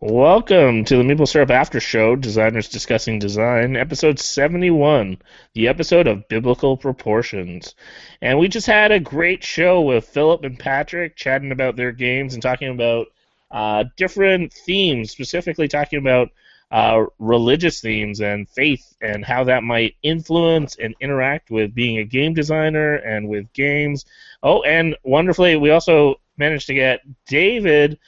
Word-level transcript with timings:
Welcome 0.00 0.84
to 0.84 0.96
the 0.96 1.02
Maple 1.02 1.26
Syrup 1.26 1.50
After 1.50 1.80
Show, 1.80 2.14
Designers 2.14 2.68
Discussing 2.68 3.18
Design, 3.18 3.74
episode 3.74 4.20
71, 4.20 5.18
the 5.54 5.66
episode 5.66 6.06
of 6.06 6.28
Biblical 6.28 6.76
Proportions. 6.76 7.74
And 8.22 8.38
we 8.38 8.46
just 8.46 8.68
had 8.68 8.92
a 8.92 9.00
great 9.00 9.42
show 9.42 9.80
with 9.80 10.06
Philip 10.06 10.44
and 10.44 10.56
Patrick 10.56 11.16
chatting 11.16 11.50
about 11.50 11.74
their 11.74 11.90
games 11.90 12.34
and 12.34 12.40
talking 12.40 12.68
about 12.68 13.08
uh, 13.50 13.86
different 13.96 14.52
themes, 14.52 15.10
specifically 15.10 15.66
talking 15.66 15.98
about 15.98 16.28
uh, 16.70 17.06
religious 17.18 17.80
themes 17.80 18.20
and 18.20 18.48
faith 18.48 18.94
and 19.02 19.24
how 19.24 19.42
that 19.42 19.64
might 19.64 19.96
influence 20.04 20.76
and 20.76 20.94
interact 21.00 21.50
with 21.50 21.74
being 21.74 21.98
a 21.98 22.04
game 22.04 22.34
designer 22.34 22.94
and 22.94 23.28
with 23.28 23.52
games. 23.52 24.04
Oh, 24.44 24.62
and 24.62 24.96
wonderfully, 25.02 25.56
we 25.56 25.70
also 25.70 26.20
managed 26.36 26.68
to 26.68 26.74
get 26.74 27.00
David. 27.26 27.98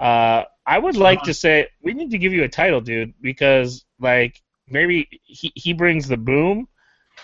Uh, 0.00 0.44
I 0.66 0.78
would 0.78 0.96
like 0.96 1.22
to 1.24 1.34
say 1.34 1.68
we 1.82 1.92
need 1.92 2.10
to 2.10 2.18
give 2.18 2.32
you 2.32 2.44
a 2.44 2.48
title, 2.48 2.80
dude, 2.80 3.14
because 3.20 3.84
like 4.00 4.40
maybe 4.68 5.08
he, 5.24 5.52
he 5.54 5.72
brings 5.72 6.08
the 6.08 6.16
boom 6.16 6.68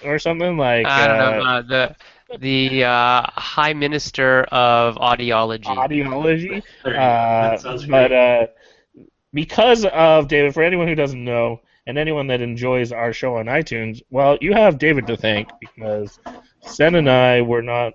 or 0.05 0.19
something 0.19 0.57
like. 0.57 0.87
I 0.87 1.07
don't 1.07 1.19
know 1.19 1.43
uh, 1.43 1.49
uh, 1.49 1.63
the 1.63 1.97
the 2.39 2.85
uh, 2.85 3.23
High 3.31 3.73
Minister 3.73 4.43
of 4.45 4.97
Audiology. 4.97 5.65
Audiology. 5.65 6.63
There 6.85 6.93
you 6.93 6.99
go. 6.99 7.03
Uh, 7.03 7.51
That 7.51 7.61
sounds 7.61 7.87
but 7.87 8.13
uh, 8.13 8.47
because 9.33 9.85
of 9.87 10.29
David, 10.29 10.55
for 10.55 10.63
anyone 10.63 10.89
who 10.89 10.95
doesn't 10.95 11.25
know, 11.25 11.61
and 11.87 11.99
anyone 11.99 12.27
that 12.27 12.41
enjoys 12.41 12.93
our 12.93 13.13
show 13.13 13.37
on 13.37 13.47
iTunes, 13.47 14.03
well, 14.11 14.37
you 14.41 14.53
have 14.53 14.79
David 14.79 15.07
to 15.07 15.17
thank 15.17 15.49
because 15.61 16.19
Sen 16.63 16.97
and 16.97 17.09
I 17.09 17.43
were 17.43 17.63
not. 17.63 17.95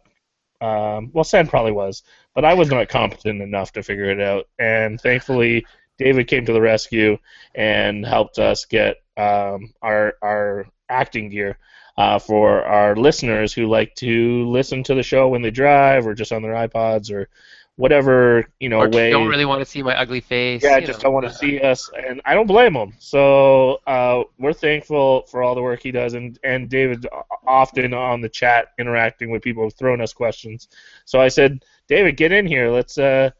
Um, 0.61 1.09
well, 1.11 1.23
Sen 1.23 1.48
probably 1.48 1.72
was, 1.72 2.03
but 2.34 2.45
I 2.45 2.53
was 2.53 2.70
not 2.70 2.90
competent 2.90 3.41
enough 3.41 3.73
to 3.73 3.84
figure 3.84 4.09
it 4.09 4.21
out. 4.21 4.48
And 4.59 4.99
thankfully, 4.99 5.66
David 5.98 6.27
came 6.27 6.45
to 6.45 6.53
the 6.53 6.62
rescue 6.62 7.17
and 7.53 8.05
helped 8.05 8.39
us 8.39 8.66
get 8.66 8.98
um, 9.17 9.73
our 9.81 10.16
our 10.22 10.66
acting 10.89 11.30
gear 11.30 11.58
uh, 11.97 12.20
for 12.20 12.64
our 12.64 12.95
listeners 12.95 13.53
who 13.53 13.67
like 13.67 13.95
to 13.95 14.47
listen 14.50 14.83
to 14.83 14.95
the 14.95 15.03
show 15.03 15.28
when 15.28 15.42
they 15.42 15.52
drive 15.52 16.08
or 16.08 16.14
just 16.14 16.31
on 16.31 16.42
their 16.42 16.53
iPods 16.53 17.11
or 17.11 17.30
whatever 17.75 18.45
you 18.59 18.70
know 18.70 18.80
or 18.80 18.89
way. 18.89 19.09
don't 19.09 19.27
really 19.27 19.45
want 19.45 19.59
to 19.59 19.66
see 19.66 19.81
my 19.81 20.00
ugly 20.00 20.20
face. 20.20 20.64
Yeah, 20.64 20.75
I 20.75 20.81
just 20.81 21.00
know. 21.00 21.03
don't 21.03 21.14
want 21.14 21.27
to 21.27 21.33
see 21.33 21.59
us, 21.59 21.89
and 21.95 22.22
I 22.25 22.33
don't 22.33 22.48
blame 22.48 22.75
him. 22.75 22.94
So 23.00 23.81
uh, 23.88 24.23
we're 24.38 24.53
thankful 24.53 25.23
for 25.27 25.42
all 25.44 25.55
the 25.55 25.61
work 25.61 25.81
he 25.81 25.92
does, 25.92 26.14
and 26.14 26.38
and 26.44 26.70
David 26.70 27.08
often 27.45 27.94
on 27.94 28.22
the 28.22 28.30
chat 28.30 28.67
interacting 28.80 29.31
with 29.31 29.42
people, 29.42 29.70
throwing 29.70 30.02
us 30.02 30.14
questions. 30.14 30.67
So 31.05 31.20
I 31.20 31.30
said, 31.30 31.64
David, 31.92 32.16
get 32.16 32.31
in 32.31 32.47
here. 32.47 32.72
Let's 32.72 32.97
uh, 32.97 33.31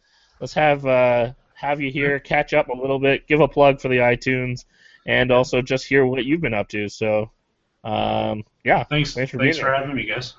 let's 0.42 0.54
have 0.56 0.86
uh, 0.86 1.32
have 1.54 1.80
you 1.80 1.90
here, 1.90 2.20
catch 2.20 2.54
up 2.54 2.68
a 2.68 2.74
little 2.74 3.00
bit, 3.00 3.26
give 3.26 3.40
a 3.40 3.48
plug 3.48 3.80
for 3.80 3.88
the 3.88 4.00
iTunes, 4.00 4.66
and 5.08 5.32
also 5.32 5.62
just 5.62 5.86
hear 5.86 6.06
what 6.06 6.26
you've 6.26 6.42
been 6.42 6.54
up 6.54 6.68
to. 6.68 6.90
So 6.90 7.32
um, 7.86 8.44
yeah, 8.66 8.84
thanks, 8.84 9.14
thanks 9.14 9.32
for 9.32 9.38
thanks 9.38 9.56
being 9.56 9.66
for 9.66 9.74
having 9.74 9.96
me, 9.96 10.06
guys. 10.06 10.34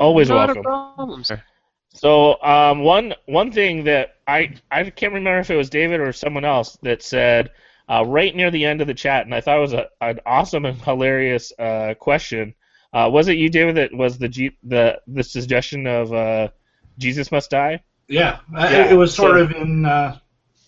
always 0.00 0.30
Not 0.30 0.46
welcome. 0.46 0.60
a 0.60 0.62
problem, 0.62 1.22
sir. 1.22 1.42
So 1.90 2.42
um, 2.42 2.80
one 2.80 3.12
one 3.26 3.52
thing 3.52 3.84
that 3.84 4.14
I 4.26 4.54
I 4.70 4.88
can't 4.88 5.12
remember 5.12 5.40
if 5.40 5.50
it 5.50 5.56
was 5.56 5.68
David 5.68 6.00
or 6.00 6.14
someone 6.14 6.46
else 6.46 6.78
that 6.80 7.02
said 7.02 7.50
uh, 7.90 8.04
right 8.06 8.34
near 8.34 8.50
the 8.50 8.64
end 8.64 8.80
of 8.80 8.86
the 8.86 8.94
chat, 8.94 9.26
and 9.26 9.34
I 9.34 9.42
thought 9.42 9.58
it 9.58 9.60
was 9.60 9.74
a, 9.74 9.86
an 10.00 10.18
awesome 10.24 10.64
and 10.64 10.80
hilarious 10.80 11.52
uh, 11.58 11.92
question. 11.92 12.54
Uh, 12.94 13.10
was 13.12 13.28
it 13.28 13.36
you, 13.36 13.50
David, 13.50 13.76
that 13.76 13.92
was 13.92 14.16
the 14.16 14.30
G, 14.30 14.56
the 14.62 14.98
the 15.08 15.22
suggestion 15.22 15.86
of 15.86 16.10
uh, 16.14 16.48
Jesus 16.98 17.32
must 17.32 17.50
die? 17.50 17.82
Yeah, 18.08 18.40
Yeah, 18.52 18.90
it 18.90 18.94
was 18.96 19.14
sort 19.14 19.32
so- 19.32 19.42
of 19.44 19.50
in 19.52 19.84
uh, 19.84 20.18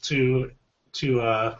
to 0.02 0.50
to 0.94 1.20
uh, 1.20 1.56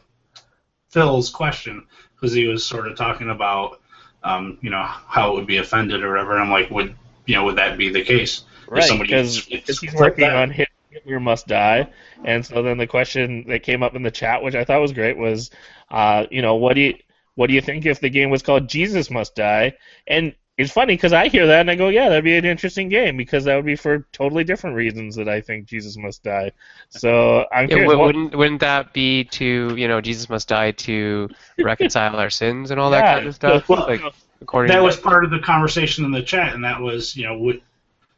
Phil's 0.89 1.31
question 1.31 1.87
because 2.15 2.33
he 2.33 2.47
was 2.47 2.65
sort 2.65 2.87
of 2.87 2.97
talking 2.97 3.31
about 3.31 3.81
um, 4.23 4.59
you 4.62 4.70
know 4.70 4.83
how 4.83 5.33
it 5.33 5.35
would 5.35 5.47
be 5.47 5.59
offended 5.59 6.03
or 6.03 6.11
whatever. 6.11 6.33
And 6.33 6.42
I'm 6.42 6.51
like, 6.51 6.70
would 6.70 6.95
you 7.27 7.35
know 7.35 7.45
would 7.45 7.57
that 7.57 7.77
be 7.77 7.91
the 7.91 8.02
case? 8.02 8.45
Somebody 8.80 9.11
because 9.11 9.45
he's 9.80 9.95
working 9.95 10.25
on 10.25 10.51
Hit- 10.51 10.69
Hitler 10.89 11.20
Must 11.20 11.46
Die, 11.46 11.89
and 12.25 12.46
so 12.46 12.63
then 12.63 12.79
the 12.79 12.86
question 12.86 13.45
that 13.48 13.63
came 13.63 13.83
up 13.83 13.95
in 13.95 14.02
the 14.02 14.11
chat, 14.11 14.42
which 14.42 14.55
I 14.55 14.64
thought 14.64 14.81
was 14.81 14.92
great, 14.92 15.19
was, 15.19 15.51
uh, 15.91 16.25
you 16.31 16.41
know, 16.41 16.55
what 16.55 16.75
do 16.75 16.81
you 16.81 16.95
what 17.35 17.48
do 17.48 17.55
you 17.55 17.61
think 17.61 17.85
if 17.85 18.01
the 18.01 18.08
game 18.08 18.31
was 18.31 18.42
called 18.42 18.69
Jesus 18.69 19.11
Must 19.11 19.35
Die? 19.35 19.75
And 20.07 20.35
it's 20.57 20.73
funny 20.73 20.95
because 20.95 21.13
I 21.13 21.29
hear 21.29 21.47
that 21.48 21.61
and 21.63 21.70
I 21.70 21.75
go, 21.75 21.89
yeah, 21.89 22.09
that'd 22.09 22.25
be 22.25 22.37
an 22.37 22.45
interesting 22.45 22.89
game 22.89 23.17
because 23.17 23.45
that 23.45 23.57
would 23.57 23.65
be 23.65 23.77
for 23.77 24.07
totally 24.13 24.45
different 24.45 24.77
reasons 24.77 25.17
that 25.17 25.29
I 25.29 25.41
think 25.41 25.67
Jesus 25.67 25.97
Must 25.97 26.23
Die. 26.23 26.53
So 26.91 27.47
I'm 27.53 27.69
Yeah, 27.69 27.77
curious. 27.77 27.92
wou- 27.92 27.98
wouldn't 27.98 28.35
wouldn't 28.37 28.61
that 28.61 28.93
be 28.93 29.25
to 29.25 29.75
you 29.77 29.89
know 29.89 30.01
Jesus 30.01 30.29
must 30.29 30.48
die 30.48 30.73
to 30.73 31.31
reconcile 31.63 32.17
our 32.17 32.31
sins 32.31 32.70
and 32.70 32.79
all 32.81 32.91
that 32.91 33.07
Yeah, 33.07 33.07
kind 33.07 33.27
of 33.27 33.35
stuff? 33.35 33.64
well, 33.69 33.87
like 33.89 34.03
according 34.43 34.70
that 34.73 34.79
to 34.79 34.85
was 34.85 34.97
part 34.97 35.25
of 35.25 35.31
the 35.31 35.39
conversation 35.39 36.05
in 36.05 36.11
the 36.13 36.23
chat, 36.23 36.55
and 36.55 36.64
that 36.64 36.81
was 36.81 37.17
you 37.17 37.25
know 37.27 37.39
would 37.39 37.63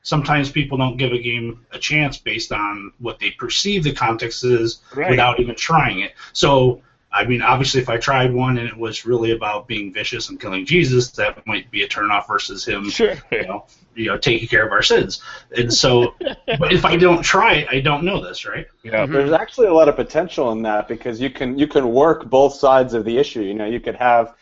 sometimes 0.03 0.51
people 0.51 0.79
don't 0.79 0.97
give 0.97 1.13
a 1.13 1.19
game 1.19 1.67
a 1.73 1.79
chance 1.79 2.19
based 2.19 2.53
on 2.53 2.93
what 2.99 3.19
they 3.19 3.31
perceive 3.33 3.85
the 3.85 3.93
context 3.93 4.45
is 4.45 4.81
Right. 4.95 5.11
without 5.11 5.41
even 5.41 5.55
trying 5.57 6.01
it. 6.01 6.15
So, 6.33 6.83
I 7.16 7.25
mean, 7.25 7.43
obviously, 7.43 7.81
if 7.81 7.88
I 7.88 7.97
tried 7.97 8.32
one 8.32 8.59
and 8.59 8.69
it 8.69 8.77
was 8.77 9.06
really 9.06 9.31
about 9.32 9.66
being 9.66 9.93
vicious 9.93 10.28
and 10.28 10.41
killing 10.41 10.66
Jesus, 10.66 11.10
that 11.12 11.47
might 11.47 11.71
be 11.71 11.82
a 11.82 11.88
turnoff 11.88 12.27
versus 12.28 12.65
him, 12.65 12.91
Sure. 12.91 13.15
you 13.32 13.47
know, 13.47 13.66
you 13.94 14.06
know, 14.06 14.19
taking 14.19 14.47
care 14.49 14.66
of 14.66 14.72
our 14.72 14.82
sins. 14.82 15.22
And 15.56 15.72
so, 15.72 16.15
but 16.59 16.72
if 16.72 16.84
I 16.84 16.97
don't 16.97 17.22
try 17.22 17.54
it, 17.54 17.69
I 17.71 17.81
don't 17.81 18.04
know 18.04 18.22
this, 18.22 18.44
right? 18.44 18.66
Yeah. 18.82 19.06
Mhm. 19.06 19.12
There's 19.12 19.32
actually 19.32 19.69
a 19.69 19.72
lot 19.75 19.88
of 19.88 19.97
potential 19.97 20.53
in 20.53 20.62
that 20.62 20.88
because 20.88 21.21
you 21.21 21.31
can 21.31 21.59
you 21.59 21.66
can 21.66 21.88
work 21.93 22.28
both 22.28 22.54
sides 22.54 22.93
of 22.94 23.04
the 23.04 23.16
issue. 23.19 23.41
You 23.43 23.54
know, 23.54 23.66
you 23.66 23.81
could 23.81 23.97
have 23.97 24.34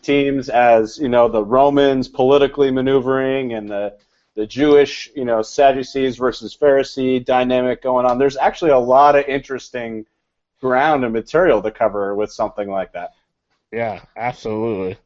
teams 0.00 0.48
as 0.48 0.98
you 0.98 1.08
know 1.08 1.28
the 1.28 1.44
Romans 1.44 2.08
politically 2.08 2.70
maneuvering 2.70 3.52
and 3.54 3.68
the 3.68 3.94
the 4.36 4.46
Jewish 4.46 5.10
you 5.14 5.24
know 5.24 5.42
Sadducees 5.42 6.16
versus 6.16 6.56
Pharisee 6.56 7.22
dynamic 7.24 7.82
going 7.82 8.06
on. 8.06 8.18
There's 8.18 8.36
actually 8.36 8.70
a 8.70 8.78
lot 8.78 9.16
of 9.16 9.26
interesting 9.26 10.06
ground 10.62 11.04
and 11.04 11.12
material 11.12 11.60
to 11.60 11.70
cover 11.70 12.14
with 12.14 12.32
something 12.32 12.70
like 12.70 12.92
that. 12.92 13.12
Yeah, 13.72 14.00
absolutely. 14.16 14.96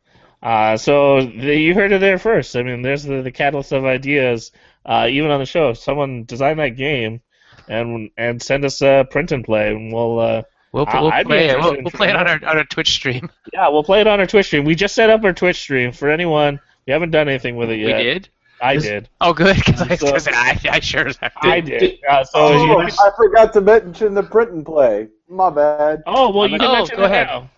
Uh, 0.43 0.77
so 0.77 1.21
the, 1.23 1.57
you 1.57 1.75
heard 1.75 1.91
it 1.93 2.01
there 2.01 2.19
first. 2.19 2.55
I 2.55 2.63
mean, 2.63 2.83
there's 2.83 3.03
the, 3.03 3.23
the 3.23 3.33
catalyst 3.33 3.73
of 3.73 3.85
ideas. 3.85 4.53
Uh, 4.85 5.09
even 5.11 5.31
on 5.33 5.41
the 5.41 5.47
show, 5.47 5.71
if 5.71 5.79
someone 5.79 6.25
design 6.25 6.59
that 6.59 6.77
game 6.77 7.21
and 7.69 8.11
and 8.17 8.41
send 8.41 8.65
us 8.65 8.81
a 8.83 9.05
print 9.11 9.33
and 9.33 9.45
play, 9.45 9.71
and 9.73 9.93
we'll 9.93 10.21
uh, 10.21 10.43
we'll, 10.71 10.87
we'll 10.93 11.11
I'd 11.11 11.27
play 11.27 11.49
it. 11.49 11.59
We'll, 11.59 11.73
we'll 11.83 11.91
play 11.91 12.11
it 12.11 12.17
on 12.17 12.29
our 12.29 12.35
on 12.49 12.59
our 12.59 12.65
Twitch 12.65 12.91
stream. 12.91 13.29
yeah, 13.53 13.69
we'll 13.69 13.83
play 13.83 14.01
it 14.01 14.07
on 14.07 14.21
our 14.21 14.27
Twitch 14.27 14.47
stream. 14.47 14.65
We 14.65 14.77
just 14.77 14.95
set 14.95 15.11
up 15.11 15.25
our 15.25 15.33
Twitch 15.33 15.59
stream 15.59 15.91
for 15.91 16.09
anyone. 16.11 16.61
We 16.87 16.93
haven't 16.93 17.11
done 17.11 17.29
anything 17.29 17.57
with 17.57 17.71
it 17.71 17.79
yet. 17.79 17.87
We 17.87 17.91
yet. 17.93 18.03
did. 18.03 18.29
I 18.61 18.75
Is- 18.77 18.85
did. 18.85 19.09
Oh, 19.21 19.33
good 19.33 19.57
because 19.57 19.83
I, 19.83 19.97
So- 19.97 20.31
I, 20.33 20.61
I 20.71 20.81
sure 20.81 21.09
as 21.09 21.17
heck 21.17 21.33
I 21.43 21.61
did. 21.61 21.79
did. 21.81 21.99
Uh, 22.09 22.25
so 22.25 22.31
Oh, 22.39 22.65
you, 22.65 22.83
yes. 22.83 22.99
I 23.01 23.11
forgot 23.17 23.53
to 23.55 23.61
mention 23.61 24.15
the 24.15 24.23
print 24.23 24.53
and 24.53 24.65
play. 24.65 25.09
My 25.29 25.51
bad. 25.51 26.03
oh 26.07 26.31
well, 26.31 26.49
you 26.49 26.59
can 26.59 26.69
Oh, 26.69 26.87
go 26.87 27.05
ahead. 27.05 27.27
now. 27.27 27.51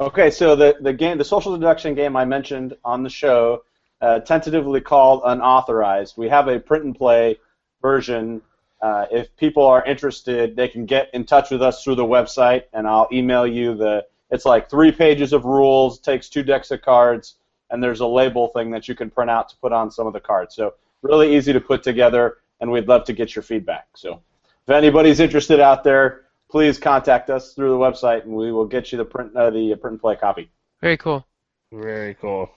Okay, 0.00 0.30
so 0.30 0.56
the, 0.56 0.76
the 0.80 0.92
game, 0.92 1.18
the 1.18 1.24
social 1.24 1.56
deduction 1.56 1.94
game 1.94 2.16
I 2.16 2.24
mentioned 2.24 2.76
on 2.84 3.02
the 3.02 3.10
show, 3.10 3.62
uh, 4.00 4.20
tentatively 4.20 4.80
called 4.80 5.22
Unauthorized. 5.24 6.16
We 6.16 6.28
have 6.28 6.48
a 6.48 6.58
print 6.58 6.84
and 6.84 6.96
play 6.96 7.38
version. 7.80 8.42
Uh, 8.82 9.06
if 9.12 9.34
people 9.36 9.64
are 9.64 9.84
interested, 9.84 10.56
they 10.56 10.66
can 10.68 10.84
get 10.84 11.10
in 11.14 11.24
touch 11.24 11.50
with 11.50 11.62
us 11.62 11.84
through 11.84 11.94
the 11.94 12.04
website, 12.04 12.64
and 12.72 12.86
I'll 12.86 13.08
email 13.12 13.46
you 13.46 13.74
the. 13.76 14.04
It's 14.30 14.44
like 14.44 14.68
three 14.68 14.90
pages 14.90 15.32
of 15.32 15.44
rules, 15.44 16.00
takes 16.00 16.28
two 16.28 16.42
decks 16.42 16.70
of 16.72 16.82
cards, 16.82 17.36
and 17.70 17.80
there's 17.82 18.00
a 18.00 18.06
label 18.06 18.48
thing 18.48 18.70
that 18.72 18.88
you 18.88 18.94
can 18.96 19.10
print 19.10 19.30
out 19.30 19.48
to 19.50 19.56
put 19.58 19.72
on 19.72 19.90
some 19.92 20.06
of 20.08 20.12
the 20.12 20.20
cards. 20.20 20.56
So 20.56 20.74
really 21.02 21.36
easy 21.36 21.52
to 21.52 21.60
put 21.60 21.82
together, 21.84 22.38
and 22.60 22.70
we'd 22.70 22.88
love 22.88 23.04
to 23.04 23.12
get 23.12 23.36
your 23.36 23.42
feedback. 23.44 23.86
So 23.94 24.20
if 24.66 24.74
anybody's 24.74 25.20
interested 25.20 25.60
out 25.60 25.84
there, 25.84 26.22
please 26.54 26.78
contact 26.78 27.30
us 27.30 27.52
through 27.52 27.70
the 27.70 27.76
website, 27.76 28.22
and 28.22 28.32
we 28.32 28.52
will 28.52 28.64
get 28.64 28.92
you 28.92 28.98
the 28.98 29.04
print 29.04 29.34
uh, 29.34 29.50
the 29.50 29.74
print 29.74 29.94
and 29.94 30.00
play 30.00 30.14
copy. 30.14 30.48
Very 30.80 30.96
cool. 30.96 31.26
Very 31.72 32.14
cool. 32.14 32.48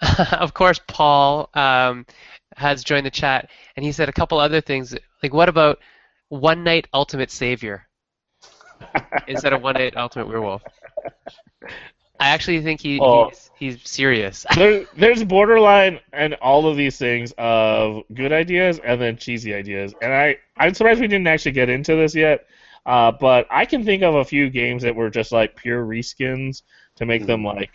of 0.32 0.54
course, 0.54 0.80
Paul 0.88 1.50
um, 1.52 2.06
has 2.56 2.82
joined 2.82 3.04
the 3.04 3.10
chat, 3.10 3.50
and 3.76 3.84
he 3.84 3.92
said 3.92 4.08
a 4.08 4.12
couple 4.14 4.38
other 4.38 4.62
things. 4.62 4.96
Like, 5.22 5.34
what 5.34 5.50
about 5.50 5.78
One 6.30 6.64
Night 6.64 6.88
Ultimate 6.94 7.30
Savior 7.30 7.86
instead 9.28 9.52
of 9.52 9.60
One 9.60 9.74
Night 9.74 9.94
Ultimate 9.94 10.26
Werewolf? 10.26 10.62
I 12.18 12.30
actually 12.30 12.62
think 12.62 12.80
he, 12.80 12.98
Oh. 12.98 13.28
he's, 13.28 13.50
he's 13.58 13.90
serious. 13.90 14.46
there, 14.56 14.86
there's 14.96 15.22
borderline 15.22 16.00
and 16.14 16.32
all 16.34 16.66
of 16.66 16.78
these 16.78 16.96
things 16.96 17.34
of 17.36 18.04
good 18.14 18.32
ideas 18.32 18.80
and 18.82 18.98
then 18.98 19.18
cheesy 19.18 19.52
ideas. 19.52 19.92
And 20.00 20.14
I, 20.14 20.38
I'm 20.56 20.72
surprised 20.72 21.02
we 21.02 21.08
didn't 21.08 21.26
actually 21.26 21.52
get 21.52 21.68
into 21.68 21.94
this 21.94 22.14
yet. 22.14 22.46
Uh, 22.86 23.10
but 23.12 23.46
I 23.50 23.64
can 23.64 23.84
think 23.84 24.02
of 24.02 24.14
a 24.14 24.24
few 24.24 24.50
games 24.50 24.82
that 24.82 24.94
were 24.94 25.10
just 25.10 25.32
like 25.32 25.56
pure 25.56 25.84
reskins 25.84 26.62
to 26.96 27.06
make 27.06 27.26
them 27.26 27.44
like 27.44 27.70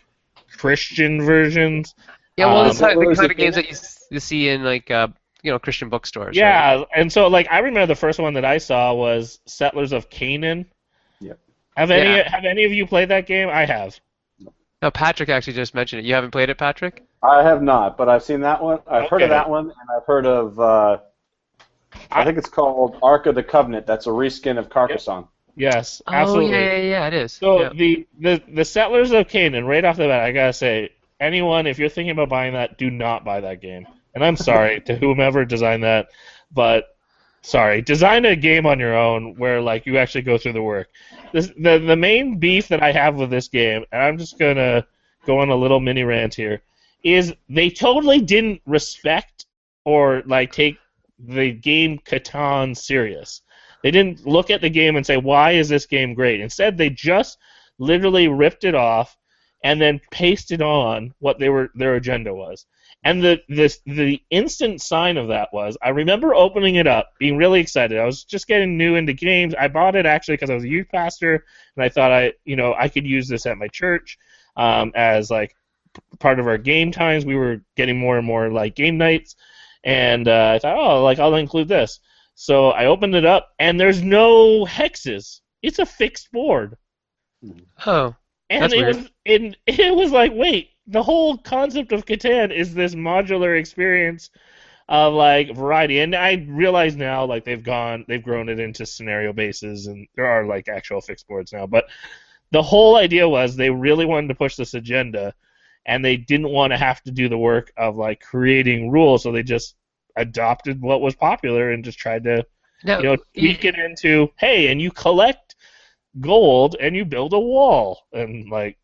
Christian 0.57 1.21
versions. 1.21 1.95
yeah, 2.37 2.45
well, 2.45 2.61
Um, 2.61 2.69
it's 2.69 2.81
like 2.81 2.97
the 2.97 3.15
kind 3.15 3.31
of 3.31 3.37
games 3.37 3.55
that 3.55 3.69
you, 3.69 3.77
you 4.11 4.19
see 4.19 4.49
in 4.49 4.63
like 4.63 4.91
uh, 4.91 5.07
you 5.41 5.51
know 5.51 5.57
Christian 5.59 5.89
bookstores. 5.89 6.27
right? 6.27 6.35
Yeah, 6.35 6.83
and 6.95 7.11
so 7.11 7.27
like 7.27 7.47
I 7.49 7.59
remember 7.59 7.87
the 7.87 7.95
first 7.95 8.19
one 8.19 8.33
that 8.35 8.45
I 8.45 8.59
saw 8.59 8.93
was 8.93 9.39
Settlers 9.47 9.91
of 9.93 10.09
Canaan. 10.09 10.65
Yep. 11.21 11.39
Have 11.75 11.91
any 11.91 12.17
Yeah. 12.17 12.29
have 12.29 12.45
any 12.45 12.65
of 12.65 12.71
you 12.71 12.85
played 12.85 13.09
that 13.09 13.25
game? 13.25 13.49
I 13.49 13.65
have. 13.65 13.99
No, 14.81 14.91
Patrick 14.91 15.27
actually 15.29 15.53
just 15.53 15.73
mentioned 15.75 16.01
it. 16.01 16.05
You 16.07 16.13
haven't 16.13 16.31
played 16.31 16.49
it, 16.49 16.57
Patrick? 16.57 17.03
I 17.21 17.43
have 17.43 17.61
not, 17.61 17.97
but 17.97 18.07
I've 18.07 18.23
seen 18.23 18.41
that 18.41 18.63
one. 18.63 18.79
I've 18.87 19.09
heard 19.09 19.21
of 19.23 19.29
that 19.29 19.49
one, 19.49 19.65
and 19.65 19.89
I've 19.93 20.05
heard 20.05 20.25
of. 20.25 20.57
Uh, 20.59 20.99
I 22.11 22.23
think 22.23 22.37
it's 22.37 22.49
called 22.49 22.97
Ark 23.01 23.25
of 23.25 23.35
the 23.35 23.43
Covenant. 23.43 23.85
That's 23.85 24.07
a 24.07 24.11
reskin 24.11 24.57
of 24.57 24.69
Carcassonne. 24.69 25.27
Yes, 25.55 26.01
oh, 26.07 26.13
absolutely. 26.13 26.55
Oh 26.55 26.59
yeah, 26.59 26.75
yeah, 26.77 26.83
yeah, 26.83 27.07
it 27.07 27.13
is. 27.13 27.33
So 27.33 27.61
yeah. 27.61 27.69
the, 27.73 28.07
the 28.19 28.41
the 28.47 28.65
Settlers 28.65 29.11
of 29.11 29.27
Canaan, 29.27 29.65
right 29.65 29.83
off 29.83 29.97
the 29.97 30.07
bat, 30.07 30.21
I 30.21 30.31
gotta 30.31 30.53
say, 30.53 30.91
anyone 31.19 31.67
if 31.67 31.77
you're 31.77 31.89
thinking 31.89 32.11
about 32.11 32.29
buying 32.29 32.53
that, 32.53 32.77
do 32.77 32.89
not 32.89 33.25
buy 33.25 33.41
that 33.41 33.61
game. 33.61 33.85
And 34.15 34.23
I'm 34.23 34.37
sorry 34.37 34.79
to 34.85 34.95
whomever 34.95 35.45
designed 35.45 35.83
that, 35.83 36.09
but 36.51 36.95
sorry, 37.41 37.81
design 37.81 38.25
a 38.25 38.35
game 38.35 38.65
on 38.65 38.79
your 38.79 38.97
own 38.97 39.35
where 39.35 39.61
like 39.61 39.85
you 39.85 39.97
actually 39.97 40.21
go 40.21 40.37
through 40.37 40.53
the 40.53 40.61
work. 40.61 40.89
This, 41.33 41.51
the 41.59 41.79
the 41.79 41.95
main 41.95 42.37
beef 42.37 42.69
that 42.69 42.81
I 42.81 42.91
have 42.91 43.15
with 43.15 43.29
this 43.29 43.47
game, 43.47 43.83
and 43.91 44.01
I'm 44.01 44.17
just 44.17 44.39
gonna 44.39 44.85
go 45.25 45.39
on 45.39 45.49
a 45.49 45.55
little 45.55 45.79
mini 45.79 46.03
rant 46.03 46.33
here, 46.33 46.61
is 47.03 47.33
they 47.49 47.69
totally 47.69 48.21
didn't 48.21 48.61
respect 48.65 49.45
or 49.83 50.23
like 50.25 50.51
take 50.51 50.77
the 51.19 51.51
game 51.51 51.99
Catan 51.99 52.75
serious. 52.75 53.41
They 53.83 53.91
didn't 53.91 54.25
look 54.25 54.49
at 54.49 54.61
the 54.61 54.69
game 54.69 54.95
and 54.95 55.05
say, 55.05 55.17
"Why 55.17 55.51
is 55.51 55.69
this 55.69 55.85
game 55.85 56.13
great?" 56.13 56.41
Instead, 56.41 56.77
they 56.77 56.89
just 56.89 57.37
literally 57.77 58.27
ripped 58.27 58.63
it 58.63 58.75
off 58.75 59.17
and 59.63 59.81
then 59.81 60.01
pasted 60.11 60.61
on 60.61 61.13
what 61.19 61.39
they 61.39 61.49
were 61.49 61.69
their 61.75 61.95
agenda 61.95 62.33
was. 62.33 62.65
And 63.03 63.23
the 63.23 63.41
the 63.47 63.73
the 63.85 64.21
instant 64.29 64.81
sign 64.81 65.17
of 65.17 65.29
that 65.29 65.49
was 65.53 65.77
I 65.81 65.89
remember 65.89 66.35
opening 66.35 66.75
it 66.75 66.87
up, 66.87 67.13
being 67.17 67.37
really 67.37 67.61
excited. 67.61 67.97
I 67.97 68.05
was 68.05 68.23
just 68.23 68.47
getting 68.47 68.77
new 68.77 68.95
into 68.95 69.13
games. 69.13 69.53
I 69.57 69.69
bought 69.69 69.95
it 69.95 70.05
actually 70.05 70.35
because 70.35 70.49
I 70.49 70.55
was 70.55 70.65
a 70.65 70.69
youth 70.69 70.87
pastor, 70.91 71.45
and 71.75 71.83
I 71.83 71.89
thought 71.89 72.11
I 72.11 72.33
you 72.43 72.57
know 72.57 72.75
I 72.77 72.89
could 72.89 73.05
use 73.05 73.27
this 73.27 73.45
at 73.45 73.57
my 73.57 73.67
church 73.69 74.17
um, 74.57 74.91
as 74.95 75.31
like 75.31 75.55
part 76.19 76.39
of 76.39 76.47
our 76.47 76.57
game 76.57 76.91
times. 76.91 77.25
We 77.25 77.35
were 77.35 77.61
getting 77.77 77.97
more 77.97 78.17
and 78.17 78.27
more 78.27 78.49
like 78.49 78.75
game 78.75 78.97
nights, 78.97 79.35
and 79.83 80.27
uh, 80.27 80.53
I 80.55 80.59
thought, 80.59 80.77
oh, 80.77 81.03
like 81.03 81.19
I'll 81.19 81.35
include 81.35 81.67
this. 81.67 81.99
So 82.35 82.69
I 82.69 82.85
opened 82.85 83.15
it 83.15 83.25
up, 83.25 83.49
and 83.59 83.79
there's 83.79 84.01
no 84.01 84.65
hexes. 84.65 85.41
It's 85.61 85.79
a 85.79 85.85
fixed 85.85 86.31
board. 86.31 86.77
oh, 87.85 88.15
And 88.49 88.63
That's 88.63 88.73
it 88.73 88.77
weird. 88.77 88.95
was 88.95 89.09
it, 89.25 89.55
it 89.67 89.95
was 89.95 90.11
like, 90.11 90.31
wait, 90.33 90.69
the 90.87 91.03
whole 91.03 91.37
concept 91.37 91.91
of 91.91 92.05
Catan 92.05 92.51
is 92.55 92.73
this 92.73 92.95
modular 92.95 93.59
experience 93.59 94.29
of 94.87 95.13
like 95.13 95.55
variety. 95.55 95.99
And 95.99 96.15
I 96.15 96.45
realize 96.49 96.95
now 96.95 97.25
like 97.25 97.45
they've 97.45 97.63
gone 97.63 98.05
they've 98.07 98.23
grown 98.23 98.49
it 98.49 98.59
into 98.59 98.85
scenario 98.85 99.33
bases 99.33 99.85
and 99.87 100.07
there 100.15 100.25
are 100.25 100.45
like 100.45 100.67
actual 100.67 101.01
fixed 101.01 101.27
boards 101.27 101.53
now. 101.53 101.67
But 101.67 101.85
the 102.51 102.63
whole 102.63 102.95
idea 102.95 103.29
was 103.29 103.55
they 103.55 103.69
really 103.69 104.05
wanted 104.05 104.29
to 104.29 104.35
push 104.35 104.55
this 104.55 104.73
agenda 104.73 105.35
and 105.89 106.05
they 106.05 106.15
didn't 106.15 106.49
want 106.49 106.71
to 106.71 106.77
have 106.77 107.01
to 107.01 107.11
do 107.11 107.27
the 107.27 107.37
work 107.37 107.73
of 107.75 107.97
like 107.97 108.21
creating 108.21 108.91
rules, 108.91 109.23
so 109.23 109.31
they 109.31 109.41
just 109.41 109.75
adopted 110.15 110.81
what 110.81 111.01
was 111.01 111.15
popular 111.15 111.71
and 111.71 111.83
just 111.83 111.97
tried 111.97 112.23
to 112.23 112.45
now 112.83 112.97
you 112.97 113.03
know 113.03 113.17
tweak 113.33 113.65
it 113.65 113.77
into 113.77 114.29
hey 114.37 114.71
and 114.71 114.81
you 114.81 114.91
collect 114.91 115.55
gold 116.19 116.75
and 116.79 116.95
you 116.95 117.05
build 117.05 117.33
a 117.33 117.39
wall 117.39 118.05
and 118.13 118.49
like 118.49 118.77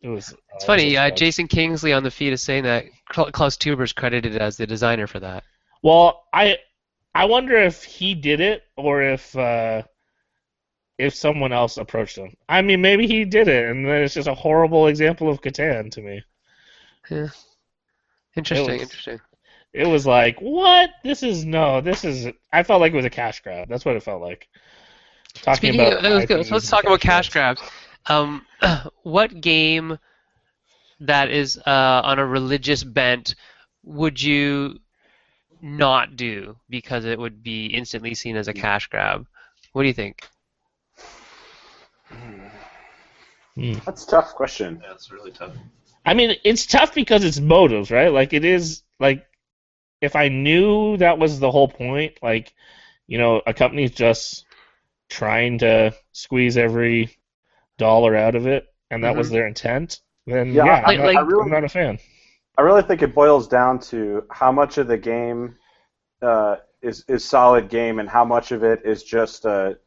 it 0.00 0.08
was 0.08 0.34
it's 0.54 0.64
uh, 0.64 0.66
funny. 0.66 0.96
Uh. 0.96 1.10
Jason 1.10 1.46
Kingsley 1.46 1.92
on 1.92 2.02
the 2.02 2.10
feed 2.10 2.32
is 2.32 2.42
saying 2.42 2.64
that 2.64 2.86
Klaus 3.10 3.30
Klaus 3.32 3.58
is 3.64 3.92
credited 3.92 4.36
as 4.36 4.56
the 4.56 4.66
designer 4.66 5.06
for 5.06 5.20
that. 5.20 5.44
well 5.82 6.24
i 6.32 6.56
i 7.14 7.24
wonder 7.24 7.56
if 7.56 7.84
he 7.84 8.14
did 8.14 8.40
it 8.40 8.64
or 8.76 9.02
if 9.02 9.36
uh 9.36 9.82
if 11.00 11.14
someone 11.14 11.52
else 11.52 11.76
approached 11.76 12.16
him 12.16 12.34
i 12.48 12.60
mean 12.62 12.80
maybe 12.80 13.06
he 13.06 13.24
did 13.24 13.48
it 13.48 13.68
and 13.70 13.86
then 13.86 14.02
it's 14.02 14.14
just 14.14 14.28
a 14.28 14.34
horrible 14.34 14.86
example 14.88 15.28
of 15.28 15.40
catan 15.40 15.90
to 15.90 16.00
me 16.02 16.22
Interesting, 18.36 18.72
was- 18.74 18.82
interesting. 18.82 19.20
it 19.72 19.86
was 19.86 20.06
like 20.06 20.38
what 20.40 20.90
this 21.04 21.22
is 21.22 21.44
no 21.44 21.80
this 21.80 22.04
is 22.04 22.28
i 22.52 22.62
felt 22.62 22.80
like 22.80 22.92
it 22.92 22.96
was 22.96 23.04
a 23.04 23.10
cash 23.10 23.40
grab 23.40 23.68
that's 23.68 23.84
what 23.84 23.96
it 23.96 24.02
felt 24.02 24.22
like 24.22 24.48
talking 25.34 25.72
Speaking 25.72 25.80
about 25.80 25.92
of, 25.98 26.02
that 26.02 26.14
was 26.14 26.24
good. 26.26 26.46
So 26.46 26.54
let's 26.54 26.68
talk 26.68 26.84
about 26.84 27.00
cash 27.00 27.30
grabs. 27.30 27.60
grabs. 27.60 27.72
Um, 28.06 28.46
what 29.02 29.40
game 29.40 29.98
that 31.00 31.30
is 31.30 31.56
uh, 31.66 32.00
on 32.04 32.18
a 32.18 32.26
religious 32.26 32.82
bent 32.84 33.34
would 33.84 34.20
you 34.20 34.78
not 35.62 36.16
do 36.16 36.56
because 36.68 37.04
it 37.04 37.18
would 37.18 37.42
be 37.42 37.66
instantly 37.66 38.14
seen 38.14 38.36
as 38.36 38.48
a 38.48 38.52
cash 38.52 38.88
grab? 38.88 39.26
What 39.72 39.82
do 39.82 39.88
you 39.88 39.94
think? 39.94 40.28
That's 43.84 44.04
a 44.04 44.10
tough 44.10 44.34
question. 44.34 44.80
Yeah, 44.82 44.92
it's 44.92 45.10
really 45.12 45.30
tough. 45.32 45.54
I 46.06 46.14
mean, 46.14 46.36
it's 46.44 46.66
tough 46.66 46.94
because 46.94 47.24
it's 47.24 47.38
motives, 47.40 47.90
right? 47.90 48.12
Like 48.12 48.32
it 48.32 48.44
is 48.44 48.82
like 48.98 49.26
if 50.00 50.16
I 50.16 50.28
knew 50.28 50.96
that 50.96 51.18
was 51.18 51.38
the 51.40 51.50
whole 51.50 51.68
point, 51.68 52.18
like 52.22 52.54
you 53.06 53.18
know, 53.18 53.42
a 53.46 53.52
company's 53.52 53.90
just 53.90 54.44
trying 55.08 55.58
to 55.58 55.92
squeeze 56.12 56.56
every 56.56 57.10
dollar 57.76 58.14
out 58.16 58.34
of 58.34 58.46
it, 58.46 58.66
and 58.90 59.02
that 59.04 59.16
was 59.16 59.28
Mhm. 59.28 59.32
their 59.32 59.46
intent, 59.48 60.00
then 60.26 60.52
Yeah, 60.54 60.64
yeah, 60.66 60.72
I- 60.86 60.92
I'm, 60.92 60.98
not, 60.98 61.06
like- 61.06 61.18
I'm 61.18 61.28
really- 61.28 61.50
not 61.50 61.64
a 61.64 61.68
fan. 61.68 61.98
I 62.56 62.62
really 62.62 62.82
think 62.82 63.02
it 63.02 63.14
boils 63.14 63.48
down 63.48 63.78
to 63.90 64.24
how 64.30 64.52
much 64.52 64.78
of 64.78 64.86
the 64.86 64.98
game 64.98 65.56
uh, 66.22 66.56
is 66.82 67.04
is 67.08 67.24
solid 67.24 67.68
game 67.70 67.98
and 67.98 68.08
how 68.08 68.24
much 68.24 68.52
of 68.52 68.62
it 68.62 68.82
is 68.84 69.02
just 69.02 69.44
a 69.46 69.78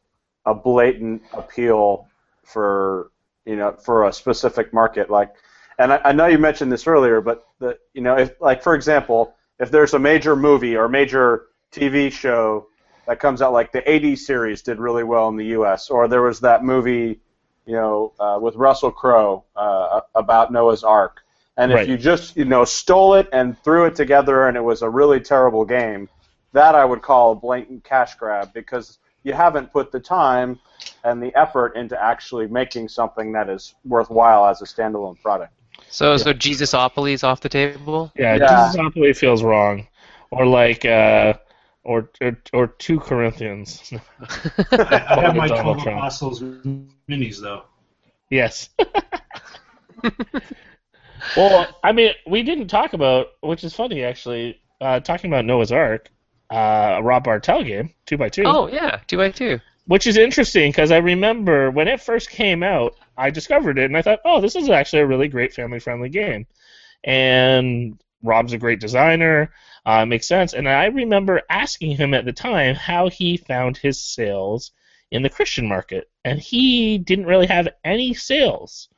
a 0.46 0.52
blatant 0.54 1.22
appeal 1.32 2.08
for 2.44 3.10
you 3.44 3.56
know 3.56 3.72
for 3.72 4.06
a 4.08 4.12
specific 4.12 4.72
market. 4.72 5.10
Like, 5.10 5.34
and 5.78 5.92
I, 5.92 6.00
I 6.06 6.12
know 6.12 6.26
you 6.26 6.38
mentioned 6.38 6.72
this 6.72 6.86
earlier, 6.86 7.20
but 7.20 7.44
the 7.58 7.78
you 7.94 8.02
know 8.02 8.16
if 8.18 8.40
like 8.40 8.62
for 8.62 8.74
example, 8.74 9.34
if 9.58 9.70
there's 9.70 9.94
a 9.94 9.98
major 9.98 10.36
movie 10.36 10.76
or 10.76 10.88
major 10.88 11.46
TV 11.72 12.10
show 12.10 12.68
that 13.06 13.20
comes 13.20 13.42
out, 13.42 13.52
like 13.52 13.72
the 13.72 13.82
'80s 13.82 14.16
series 14.18 14.62
did 14.62 14.78
really 14.78 15.04
well 15.04 15.28
in 15.28 15.36
the 15.36 15.46
U.S., 15.46 15.90
or 15.90 16.08
there 16.08 16.22
was 16.22 16.40
that 16.40 16.64
movie, 16.64 17.20
you 17.66 17.74
know, 17.74 18.12
uh, 18.18 18.38
with 18.40 18.56
Russell 18.56 18.90
Crowe 18.92 19.44
uh, 19.56 20.00
about 20.14 20.52
Noah's 20.52 20.84
Ark. 20.84 21.20
And 21.56 21.72
if 21.72 21.76
Right. 21.76 21.88
you 21.88 21.96
just 21.96 22.36
you 22.36 22.44
know 22.44 22.64
stole 22.64 23.14
it 23.14 23.28
and 23.32 23.58
threw 23.62 23.86
it 23.86 23.94
together 23.94 24.48
and 24.48 24.56
it 24.56 24.60
was 24.62 24.82
a 24.82 24.90
really 24.90 25.20
terrible 25.20 25.64
game, 25.64 26.08
that 26.52 26.74
I 26.74 26.84
would 26.84 27.02
call 27.02 27.32
a 27.32 27.36
blatant 27.36 27.84
cash 27.84 28.14
grab 28.16 28.52
because 28.54 28.98
you 29.24 29.32
haven't 29.32 29.72
put 29.72 29.90
the 29.90 29.98
time 29.98 30.60
and 31.02 31.20
the 31.22 31.34
effort 31.36 31.76
into 31.76 32.00
actually 32.00 32.46
making 32.46 32.88
something 32.88 33.32
that 33.32 33.48
is 33.48 33.74
worthwhile 33.84 34.46
as 34.46 34.62
a 34.62 34.64
standalone 34.64 35.20
product. 35.20 35.52
So, 35.88 36.16
so 36.16 36.32
Jesusopolis 36.32 37.24
off 37.24 37.40
the 37.40 37.48
table. 37.48 38.12
Yeah, 38.16 38.36
Yeah. 38.36 38.72
Jesusopoly 38.72 39.16
feels 39.16 39.42
wrong, 39.42 39.88
or 40.30 40.46
like 40.46 40.84
uh, 40.84 41.34
or 41.82 42.10
or, 42.20 42.38
or 42.52 42.66
two 42.68 43.00
Corinthians. 43.00 43.92
I, 43.92 43.98
I 45.08 45.20
have 45.20 45.36
my 45.36 45.48
Donald 45.48 45.78
12 45.78 45.82
Trump. 45.82 45.98
Apostles 45.98 46.40
minis, 47.08 47.40
though. 47.40 47.64
Yes. 48.30 48.70
well, 51.36 51.68
I 51.82 51.92
mean, 51.92 52.12
we 52.26 52.42
didn't 52.42 52.68
talk 52.68 52.92
about, 52.92 53.28
which 53.40 53.64
is 53.64 53.74
funny 53.74 54.02
actually, 54.02 54.60
uh, 54.80 55.00
talking 55.00 55.30
about 55.30 55.44
Noah's 55.44 55.72
Ark, 55.72 56.10
uh, 56.50 56.96
a 56.98 57.02
Rob 57.02 57.24
Bartel 57.24 57.64
game, 57.64 57.94
two 58.06 58.16
by 58.16 58.28
two. 58.28 58.44
Oh 58.44 58.68
yeah, 58.68 59.00
two 59.06 59.16
by 59.16 59.30
two. 59.30 59.60
which 59.86 60.06
is 60.06 60.16
interesting 60.16 60.70
because 60.70 60.90
I 60.90 60.98
remember 60.98 61.70
when 61.70 61.88
it 61.88 62.00
first 62.00 62.30
came 62.30 62.62
out, 62.62 62.96
I 63.16 63.30
discovered 63.30 63.78
it 63.78 63.84
and 63.84 63.96
I 63.96 64.02
thought, 64.02 64.20
oh, 64.24 64.40
this 64.40 64.56
is 64.56 64.68
actually 64.70 65.02
a 65.02 65.06
really 65.06 65.28
great 65.28 65.52
family-friendly 65.52 66.08
game, 66.08 66.46
and 67.04 67.98
Rob's 68.22 68.52
a 68.52 68.58
great 68.58 68.80
designer, 68.80 69.52
uh, 69.84 70.06
makes 70.06 70.26
sense, 70.26 70.54
and 70.54 70.68
I 70.68 70.86
remember 70.86 71.42
asking 71.50 71.96
him 71.96 72.14
at 72.14 72.24
the 72.24 72.32
time 72.32 72.74
how 72.74 73.08
he 73.08 73.36
found 73.36 73.76
his 73.76 74.00
sales 74.00 74.72
in 75.10 75.22
the 75.22 75.30
Christian 75.30 75.68
market, 75.68 76.10
and 76.24 76.40
he 76.40 76.98
didn't 76.98 77.26
really 77.26 77.46
have 77.46 77.68
any 77.84 78.14
sales 78.14 78.88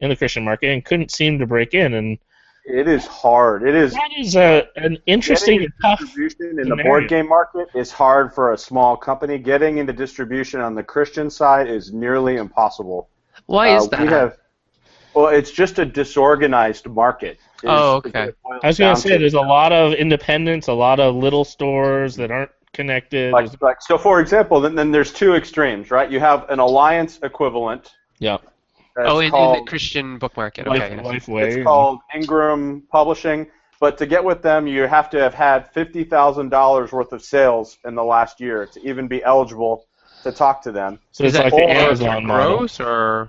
in 0.00 0.08
the 0.08 0.16
Christian 0.16 0.44
market 0.44 0.70
and 0.72 0.84
couldn't 0.84 1.12
seem 1.12 1.38
to 1.38 1.46
break 1.46 1.74
in. 1.74 1.94
And 1.94 2.18
It 2.64 2.86
is 2.86 3.06
hard. 3.06 3.64
It 3.64 3.74
is 3.74 3.92
that 3.94 4.10
is 4.16 4.36
a, 4.36 4.68
an 4.76 4.96
interesting 5.06 5.60
and 5.64 5.72
tough. 5.82 5.98
distribution 5.98 6.58
in 6.60 6.68
the 6.68 6.76
board 6.76 7.08
game 7.08 7.28
market 7.28 7.68
is 7.74 7.90
hard 7.90 8.32
for 8.32 8.52
a 8.52 8.58
small 8.58 8.96
company. 8.96 9.38
Getting 9.38 9.78
into 9.78 9.92
distribution 9.92 10.60
on 10.60 10.74
the 10.76 10.82
Christian 10.82 11.28
side 11.28 11.66
is 11.68 11.92
nearly 11.92 12.36
impossible. 12.36 13.08
Why 13.46 13.76
is 13.76 13.84
Uh, 13.84 13.88
that? 13.88 14.00
We 14.02 14.06
have, 14.08 14.36
well, 15.14 15.26
it's 15.28 15.50
just 15.50 15.80
a 15.80 15.84
disorganized 15.84 16.86
market. 16.88 17.32
is- 17.32 17.38
Oh, 17.64 17.96
is 18.04 18.06
okay. 18.06 18.10
what 18.20 18.28
it 18.28 18.36
boils 18.44 18.60
I 18.62 18.66
was 18.68 18.78
going 18.78 18.94
to 18.94 19.00
say 19.00 19.16
there's 19.18 19.34
a 19.34 19.40
lot 19.40 19.72
of 19.72 19.94
independents, 19.94 20.68
a 20.68 20.72
lot 20.72 21.00
of 21.00 21.16
little 21.16 21.44
stores 21.44 22.14
that 22.16 22.30
aren't 22.30 22.50
connected. 22.72 23.32
like, 23.32 23.60
like 23.60 23.82
so. 23.82 23.98
For 23.98 24.20
example, 24.20 24.60
then, 24.60 24.74
then 24.76 24.90
there's 24.92 25.12
two 25.12 25.34
extremes, 25.34 25.90
right? 25.90 26.10
You 26.10 26.20
have 26.20 26.48
an 26.48 26.60
alliance 26.60 27.18
equivalent. 27.24 27.92
Yeah. 28.20 28.38
That's 28.96 29.08
oh, 29.10 29.18
in, 29.20 29.26
in 29.34 29.52
the 29.52 29.64
Christian 29.66 30.18
book 30.18 30.36
market. 30.36 30.66
Life, 30.66 30.82
Okay. 30.82 30.96
Lifeway. 31.02 31.46
It's 31.56 31.64
called 31.64 32.00
Ingram 32.14 32.82
Publishing. 32.90 33.50
But 33.80 33.98
to 33.98 34.06
get 34.06 34.22
with 34.22 34.42
them, 34.42 34.66
you 34.66 34.82
have 34.86 35.10
to 35.10 35.18
have 35.20 35.34
had 35.34 35.70
fifty 35.72 36.04
thousand 36.04 36.50
dollars 36.50 36.92
worth 36.92 37.12
of 37.12 37.22
sales 37.22 37.78
in 37.84 37.94
the 37.94 38.04
last 38.04 38.40
year 38.40 38.66
to 38.66 38.80
even 38.88 39.08
be 39.08 39.22
eligible 39.24 39.86
to 40.22 40.30
talk 40.32 40.62
to 40.62 40.72
them. 40.72 41.00
So 41.10 41.24
it's 41.24 41.34
Is 41.34 41.34
like 41.34 41.52
that 41.52 41.52
the 41.56 41.64
or 41.64 41.68
Amazon 41.68 42.26
model. 42.26 42.58
gross 42.58 42.80
or 42.80 43.28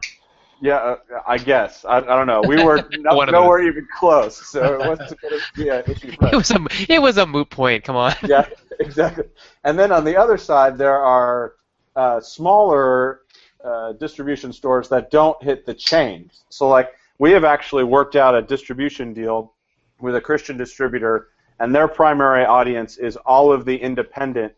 Yeah, 0.61 0.75
uh, 0.77 0.97
I 1.27 1.37
guess. 1.39 1.83
I, 1.85 1.97
I 1.97 2.01
don't 2.01 2.27
know. 2.27 2.43
We 2.47 2.59
were 2.59 2.87
no, 2.91 3.15
One 3.15 3.29
of 3.29 3.33
nowhere 3.33 3.61
even 3.63 3.87
close, 3.91 4.37
so 4.51 4.75
it 4.75 4.81
wasn't 4.81 5.19
going 5.21 5.39
to 5.39 5.43
be 5.55 5.69
an 5.69 5.83
issue. 5.87 6.13
it 6.21 6.35
was 6.35 6.51
a 6.51 6.59
it 6.89 7.01
was 7.01 7.17
a 7.17 7.25
moot 7.25 7.49
point. 7.49 7.83
Come 7.83 7.95
on. 7.95 8.13
yeah, 8.23 8.45
exactly. 8.79 9.25
And 9.63 9.77
then 9.79 9.91
on 9.91 10.03
the 10.05 10.15
other 10.15 10.37
side, 10.37 10.77
there 10.77 10.97
are 10.99 11.55
uh, 11.95 12.21
smaller 12.21 13.21
uh, 13.63 13.93
distribution 13.93 14.51
stores 14.51 14.89
that 14.89 15.09
don't 15.11 15.41
hit 15.43 15.65
the 15.65 15.73
chains. 15.73 16.43
So, 16.49 16.67
like, 16.67 16.93
we 17.19 17.31
have 17.31 17.43
actually 17.43 17.83
worked 17.83 18.15
out 18.15 18.35
a 18.35 18.41
distribution 18.41 19.13
deal 19.13 19.53
with 19.99 20.15
a 20.15 20.21
Christian 20.21 20.57
distributor, 20.57 21.29
and 21.59 21.73
their 21.73 21.87
primary 21.87 22.45
audience 22.45 22.97
is 22.97 23.15
all 23.17 23.51
of 23.51 23.65
the 23.65 23.75
independent 23.75 24.53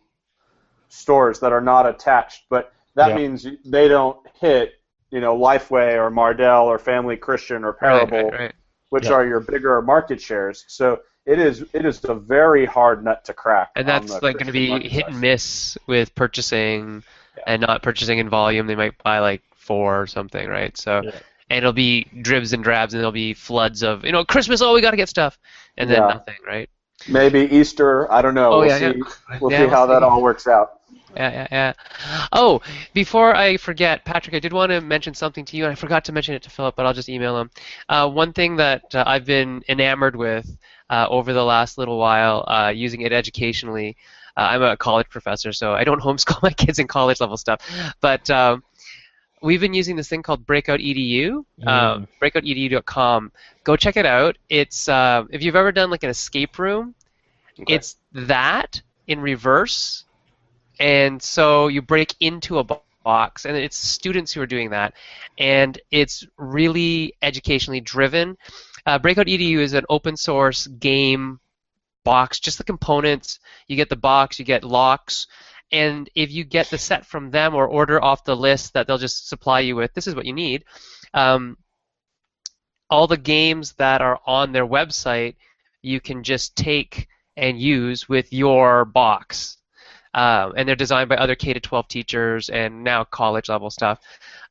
stores 0.90 1.40
that 1.40 1.52
are 1.52 1.62
not 1.62 1.88
attached. 1.88 2.44
But 2.50 2.74
that 2.96 3.10
Yeah. 3.10 3.16
means 3.16 3.48
they 3.66 3.88
don't 3.88 4.18
hit, 4.40 4.76
you 5.12 5.20
know, 5.20 5.38
Lifeway 5.38 5.96
or 5.96 6.10
Mardel 6.10 6.66
or 6.66 6.80
Family 6.80 7.18
Christian 7.18 7.64
or 7.64 7.74
Parable 7.74 8.30
right, 8.32 8.40
right. 8.40 8.54
which 8.90 9.06
Yeah. 9.06 9.14
are 9.14 9.26
your 9.26 9.40
bigger 9.40 9.82
market 9.82 10.22
shares. 10.22 10.66
So 10.68 11.02
it 11.26 11.40
is 11.40 11.66
it 11.74 11.86
is 11.86 12.04
a 12.06 12.14
very 12.14 12.66
hard 12.66 13.04
nut 13.04 13.26
to 13.26 13.34
crack. 13.34 13.72
And 13.76 13.88
that's 13.88 14.22
like 14.22 14.38
going 14.38 14.48
to 14.48 14.52
be 14.54 14.88
hit 14.88 15.08
and 15.08 15.20
miss 15.20 15.78
with 15.88 16.14
purchasing 16.16 17.04
Yeah. 17.38 17.44
and 17.48 17.62
not 17.62 17.84
purchasing 17.84 18.20
in 18.20 18.30
volume. 18.30 18.68
They 18.68 18.76
might 18.76 19.02
buy 19.04 19.20
like 19.20 19.42
four 19.56 20.02
or 20.02 20.08
something, 20.08 20.48
right? 20.48 20.76
So, 20.78 21.02
Yeah. 21.04 21.12
and 21.50 21.58
it'll 21.58 21.74
be 21.74 22.06
dribs 22.22 22.54
and 22.54 22.64
drabs, 22.64 22.94
and 22.94 23.00
there'll 23.00 23.12
be 23.12 23.34
floods 23.34 23.84
of 23.84 24.06
you 24.06 24.12
know 24.12 24.24
Christmas. 24.26 24.62
Oh, 24.62 24.74
we 24.74 24.82
got 24.82 24.92
to 24.92 24.98
get 24.98 25.10
stuff, 25.10 25.38
and 25.78 25.90
then 25.90 26.02
Yeah. 26.02 26.08
nothing, 26.08 26.38
right? 26.46 26.70
Maybe 27.08 27.42
Easter. 27.42 28.12
I 28.12 28.22
don't 28.22 28.34
know. 28.34 28.54
Oh, 28.54 28.60
we'll 28.60 28.68
yeah, 28.68 28.78
see. 28.78 28.86
yeah. 28.86 29.38
We'll 29.40 29.52
see 29.52 29.68
how 29.68 29.86
that 29.88 30.02
all 30.02 30.22
works 30.22 30.48
out. 30.48 30.80
Yeah, 31.16 31.32
yeah, 31.32 31.48
yeah. 31.52 31.74
Oh, 32.34 32.62
before 32.94 33.36
I 33.36 33.58
forget, 33.58 34.04
Patrick, 34.06 34.36
I 34.36 34.40
did 34.40 34.52
want 34.52 34.72
to 34.72 34.82
mention 34.82 35.14
something 35.14 35.46
to 35.46 35.56
you, 35.58 35.64
and 35.64 35.72
I 35.72 35.76
forgot 35.76 36.04
to 36.06 36.12
mention 36.12 36.36
it 36.36 36.44
to 36.44 36.50
Philip, 36.50 36.76
but 36.76 36.86
I'll 36.86 36.94
just 36.94 37.08
email 37.10 37.40
him. 37.40 37.52
Uh, 37.88 38.10
one 38.10 38.34
thing 38.34 38.58
that 38.58 38.94
uh, 38.94 39.04
I've 39.08 39.26
been 39.26 39.64
enamored 39.70 40.16
with 40.16 40.58
uh, 40.90 41.08
over 41.10 41.32
the 41.32 41.44
last 41.44 41.78
little 41.78 41.98
while, 41.98 42.44
uh, 42.48 42.72
using 42.76 43.02
it 43.02 43.14
educationally. 43.14 43.96
Uh, 44.38 44.42
I'm 44.52 44.62
a 44.64 44.76
college 44.78 45.08
professor, 45.10 45.54
so 45.54 45.74
I 45.74 45.84
don't 45.84 46.02
homeschool 46.08 46.42
my 46.44 46.52
kids 46.52 46.80
in 46.80 46.88
college 46.88 47.20
level 47.22 47.38
stuff, 47.38 47.62
but 48.02 48.30
um, 48.30 48.64
we've 49.42 49.62
been 49.62 49.74
using 49.74 49.96
this 49.96 50.08
thing 50.10 50.22
called 50.24 50.46
Breakout 50.46 50.80
EDU, 50.80 51.46
uh, 51.66 51.96
Mm. 51.98 52.08
breakoutedu.com. 52.22 53.32
Go 53.64 53.76
check 53.76 53.96
it 53.98 54.06
out. 54.06 54.38
It's 54.50 54.90
uh, 54.90 55.24
if 55.30 55.42
you've 55.44 55.56
ever 55.56 55.72
done 55.72 55.90
like 55.90 56.04
an 56.04 56.10
escape 56.10 56.60
room, 56.60 56.96
Okay. 57.60 57.74
it's 57.76 57.96
that 58.12 58.82
in 59.08 59.22
reverse 59.22 60.04
and 60.80 61.22
so 61.22 61.70
you 61.70 61.82
break 61.82 62.14
into 62.20 62.58
a 62.60 62.64
bo- 62.66 62.82
box 63.06 63.46
and 63.46 63.56
it's 63.56 63.78
students 63.78 64.34
who 64.34 64.42
are 64.42 64.46
doing 64.48 64.72
that 64.72 64.94
and 65.38 65.80
it's 65.92 66.26
really 66.38 67.14
educationally 67.22 67.80
driven 67.80 68.36
uh, 68.88 68.98
breakout 69.00 69.28
edu 69.28 69.60
is 69.60 69.74
an 69.74 69.86
open 69.90 70.18
source 70.18 70.68
game 70.68 71.40
box 72.06 72.40
just 72.40 72.58
the 72.58 72.64
components. 72.64 73.40
You 73.68 73.76
get 73.76 73.90
the 73.90 73.98
box 73.98 74.40
you 74.40 74.46
get 74.46 74.64
locks 74.64 75.28
and 75.72 76.10
if 76.16 76.32
you 76.32 76.46
get 76.46 76.70
the 76.70 76.78
set 76.78 77.06
from 77.06 77.32
them 77.32 77.54
or 77.54 77.68
order 77.68 78.02
off 78.02 78.24
the 78.24 78.36
list 78.38 78.74
that 78.74 78.88
they'll 78.88 78.98
just 78.98 79.28
supply 79.28 79.60
you 79.60 79.76
with 79.76 79.94
this 79.94 80.08
is 80.08 80.16
what 80.16 80.26
you 80.26 80.34
need. 80.34 80.64
Um, 81.14 81.58
all 82.90 83.08
the 83.08 83.18
games 83.18 83.74
that 83.74 84.02
are 84.02 84.20
on 84.26 84.54
their 84.54 84.66
website 84.66 85.36
you 85.82 86.00
can 86.00 86.24
just 86.24 86.56
take 86.56 87.08
and 87.38 87.60
use 87.60 88.08
with 88.08 88.32
your 88.34 88.86
box. 88.86 89.58
Um, 90.14 90.54
and 90.56 90.68
they're 90.68 90.78
designed 90.78 91.10
by 91.10 91.18
other 91.18 91.36
K 91.36 91.54
to 91.54 91.60
12 91.60 91.88
teachers 91.90 92.50
and 92.50 92.84
now 92.86 93.04
college 93.04 93.50
level 93.50 93.70
stuff 93.70 94.00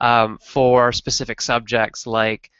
um, 0.01 0.39
for 0.43 0.93
specific 0.93 1.41
subjects 1.41 2.07
like 2.07 2.51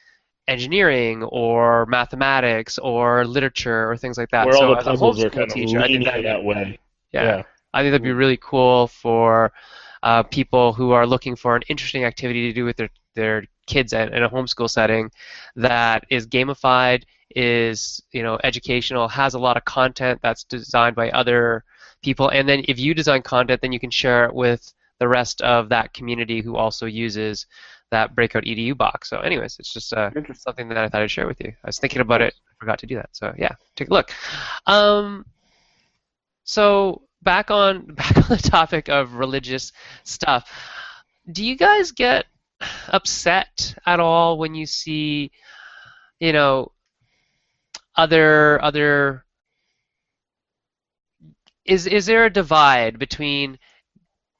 engineering 0.47 1.23
or 1.23 1.85
mathematics 1.87 2.77
or 2.77 3.25
literature 3.25 3.89
or 3.89 3.97
things 3.97 4.17
like 4.17 4.29
that. 4.29 4.45
Where 4.45 4.55
so 4.55 4.69
all 4.69 4.75
the 4.75 4.81
puzzles 4.81 5.23
are 5.23 5.29
homeschool 5.29 5.33
kind 5.33 5.49
teacher, 5.49 5.79
I 5.79 5.87
think 5.87 6.05
leaning 6.05 6.05
that, 6.05 6.23
that 6.23 6.43
way. 6.43 6.79
yeah, 7.11 7.23
Yeah. 7.23 7.43
I 7.73 7.81
think 7.81 7.91
that'd 7.91 8.03
be 8.03 8.13
really 8.13 8.37
cool 8.37 8.87
for 8.87 9.51
uh, 10.03 10.23
people 10.23 10.71
who 10.71 10.91
are 10.91 11.05
looking 11.05 11.35
for 11.35 11.55
an 11.55 11.63
interesting 11.67 12.05
activity 12.05 12.47
to 12.47 12.53
do 12.53 12.63
with 12.63 12.77
their 12.77 12.89
their 13.15 13.45
kids 13.65 13.93
in, 13.93 14.13
in 14.13 14.23
a 14.23 14.29
homeschool 14.29 14.69
setting 14.69 15.09
that 15.55 16.05
is 16.09 16.27
gamified, 16.27 17.03
is 17.35 18.01
you 18.11 18.23
know 18.23 18.39
educational, 18.43 19.07
has 19.07 19.33
a 19.33 19.39
lot 19.39 19.57
of 19.57 19.65
content 19.65 20.19
that's 20.21 20.43
designed 20.45 20.95
by 20.95 21.09
other 21.11 21.63
people, 22.01 22.29
and 22.29 22.47
then 22.47 22.63
if 22.67 22.79
you 22.79 22.93
design 22.93 23.21
content, 23.21 23.61
then 23.61 23.73
you 23.73 23.79
can 23.79 23.89
share 23.89 24.25
it 24.25 24.33
with 24.33 24.73
the 24.99 25.07
rest 25.07 25.41
of 25.41 25.69
that 25.69 25.93
community 25.93 26.41
who 26.41 26.55
also 26.55 26.85
uses 26.85 27.45
that 27.91 28.15
Breakout 28.15 28.43
EDU 28.43 28.77
box. 28.77 29.09
So, 29.09 29.19
anyways, 29.19 29.57
it's 29.59 29.71
just 29.71 29.93
uh, 29.93 30.11
something 30.33 30.69
that 30.69 30.77
I 30.77 30.89
thought 30.89 31.01
I'd 31.01 31.11
share 31.11 31.27
with 31.27 31.39
you. 31.39 31.49
I 31.63 31.67
was 31.67 31.79
thinking 31.79 32.01
about 32.01 32.21
it, 32.21 32.33
I 32.49 32.53
forgot 32.59 32.79
to 32.79 32.87
do 32.87 32.95
that. 32.95 33.09
So 33.11 33.33
yeah, 33.37 33.55
take 33.75 33.89
a 33.89 33.93
look. 33.93 34.11
Um, 34.65 35.25
so 36.43 37.03
back 37.21 37.51
on 37.51 37.85
back 37.95 38.17
on 38.17 38.23
the 38.29 38.37
topic 38.37 38.89
of 38.89 39.13
religious 39.13 39.71
stuff, 40.03 40.49
do 41.31 41.43
you 41.43 41.55
guys 41.55 41.91
get 41.91 42.25
upset 42.87 43.75
at 43.85 43.99
all 43.99 44.37
when 44.37 44.55
you 44.55 44.65
see, 44.65 45.31
you 46.19 46.33
know, 46.33 46.71
other 47.95 48.61
other 48.63 49.25
is 51.65 51.87
is 51.87 52.05
there 52.05 52.25
a 52.25 52.29
divide 52.29 52.99
between 52.99 53.57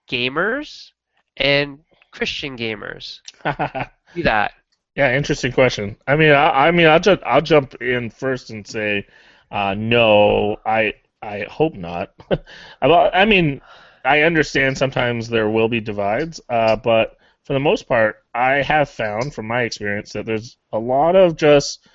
gamers 0.10 0.92
and 1.38 1.80
Christian 2.16 2.58
gamers? 2.58 3.20
Do 4.16 4.24
that. 4.24 4.54
Yeah, 4.96 5.16
interesting 5.16 5.52
question. 5.52 5.98
I 6.08 6.16
mean, 6.16 6.32
I, 6.32 6.68
I 6.68 6.72
mean, 6.72 6.88
I'll 6.88 7.00
just 7.00 7.22
I'll 7.26 7.42
jump 7.42 7.76
in 7.82 8.10
first 8.10 8.50
and 8.50 8.66
say, 8.66 9.06
uh, 9.52 9.76
no, 9.78 10.58
I 10.66 10.94
I 11.22 11.46
hope 11.50 11.76
not. 11.76 12.14
I 12.82 13.26
mean, 13.26 13.62
I 14.06 14.22
understand 14.22 14.78
sometimes 14.78 15.28
there 15.28 15.50
will 15.50 15.68
be 15.68 15.82
divides, 15.82 16.40
uh, 16.50 16.78
but 16.78 17.18
for 17.44 17.54
the 17.54 17.60
most 17.60 17.88
part, 17.88 18.24
I 18.34 18.62
have 18.62 18.90
found 18.90 19.34
from 19.34 19.48
my 19.48 19.64
experience 19.64 20.14
that 20.14 20.26
there's 20.26 20.58
a 20.72 20.80
lot 20.80 21.16
of 21.16 21.36
just 21.36 21.86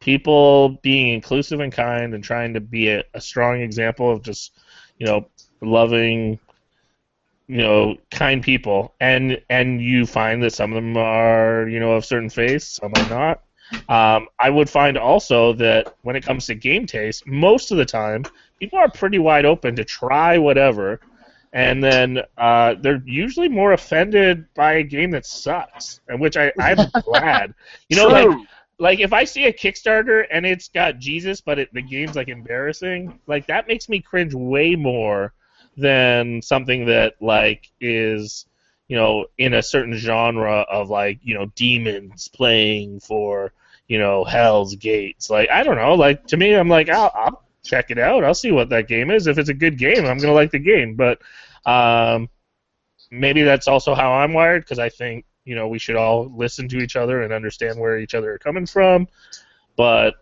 people 0.00 0.78
being 0.82 1.12
inclusive 1.12 1.60
and 1.60 1.72
kind 1.72 2.14
and 2.14 2.24
trying 2.24 2.54
to 2.54 2.60
be 2.60 2.88
a, 2.88 3.04
a 3.14 3.20
strong 3.20 3.60
example 3.60 4.10
of 4.10 4.22
just 4.22 4.56
you 4.98 5.06
know 5.06 5.28
loving 5.60 6.38
you 7.48 7.58
know 7.58 7.96
kind 8.10 8.42
people. 8.42 8.94
And 9.00 9.40
and 9.50 9.82
you 9.82 10.06
find 10.06 10.42
that 10.42 10.52
some 10.52 10.72
of 10.72 10.76
them 10.76 10.96
are 10.96 11.68
you 11.68 11.80
know 11.80 11.92
of 11.92 12.04
certain 12.04 12.30
faiths 12.30 12.66
some 12.66 12.92
are 12.94 13.08
not. 13.08 13.42
Um, 13.90 14.28
i 14.38 14.48
would 14.48 14.70
find 14.70 14.96
also 14.96 15.52
that 15.54 15.94
when 16.00 16.16
it 16.16 16.24
comes 16.24 16.46
to 16.46 16.54
game 16.54 16.86
taste 16.86 17.26
most 17.26 17.70
of 17.70 17.76
the 17.76 17.84
time 17.84 18.24
people 18.58 18.78
are 18.78 18.90
pretty 18.90 19.18
wide 19.18 19.44
open 19.44 19.76
to 19.76 19.84
try 19.84 20.38
whatever. 20.38 21.00
And 21.52 21.82
then 21.82 22.20
uh, 22.36 22.74
they're 22.82 23.02
usually 23.06 23.48
more 23.48 23.72
offended 23.72 24.44
by 24.54 24.74
a 24.74 24.82
game 24.82 25.10
that 25.12 25.24
sucks 25.24 26.00
and 26.08 26.20
which 26.20 26.36
I, 26.36 26.52
i'm 26.58 26.90
glad. 27.04 27.54
You 27.88 27.96
know 27.96 28.08
like 28.08 28.48
like 28.78 29.00
if 29.00 29.12
I 29.12 29.24
see 29.24 29.46
a 29.46 29.52
Kickstarter 29.52 30.24
and 30.30 30.46
it's 30.46 30.68
got 30.68 30.98
Jesus, 30.98 31.40
but 31.40 31.58
it, 31.58 31.74
the 31.74 31.82
game's 31.82 32.14
like 32.14 32.28
embarrassing, 32.28 33.18
like 33.26 33.46
that 33.48 33.66
makes 33.66 33.88
me 33.88 34.00
cringe 34.00 34.34
way 34.34 34.76
more 34.76 35.32
than 35.78 36.42
something 36.42 36.86
that 36.86 37.14
like 37.20 37.70
is 37.80 38.46
you 38.88 38.96
know 38.96 39.26
in 39.38 39.54
a 39.54 39.62
certain 39.62 39.94
genre 39.94 40.66
of 40.68 40.90
like 40.90 41.20
you 41.22 41.34
know 41.34 41.46
demons 41.54 42.28
playing 42.28 43.00
for 43.00 43.52
you 43.86 43.98
know 43.98 44.24
Hell's 44.24 44.76
Gates. 44.76 45.30
Like 45.30 45.50
I 45.50 45.62
don't 45.62 45.76
know. 45.76 45.94
Like 45.94 46.26
to 46.28 46.36
me, 46.36 46.54
I'm 46.54 46.68
like 46.68 46.88
I'll, 46.88 47.10
I'll 47.14 47.44
check 47.64 47.90
it 47.90 47.98
out. 47.98 48.24
I'll 48.24 48.34
see 48.34 48.52
what 48.52 48.70
that 48.70 48.88
game 48.88 49.10
is. 49.10 49.26
If 49.26 49.38
it's 49.38 49.48
a 49.48 49.54
good 49.54 49.78
game, 49.78 50.04
I'm 50.04 50.18
gonna 50.18 50.32
like 50.32 50.50
the 50.50 50.58
game. 50.58 50.94
But 50.94 51.20
um, 51.64 52.28
maybe 53.10 53.42
that's 53.42 53.68
also 53.68 53.94
how 53.94 54.12
I'm 54.12 54.32
wired 54.32 54.62
because 54.64 54.78
I 54.78 54.88
think 54.88 55.24
you 55.44 55.54
know 55.54 55.68
we 55.68 55.78
should 55.78 55.96
all 55.96 56.30
listen 56.34 56.68
to 56.68 56.78
each 56.78 56.96
other 56.96 57.22
and 57.22 57.32
understand 57.32 57.78
where 57.78 57.98
each 57.98 58.14
other 58.14 58.34
are 58.34 58.38
coming 58.38 58.66
from. 58.66 59.08
But 59.76 60.14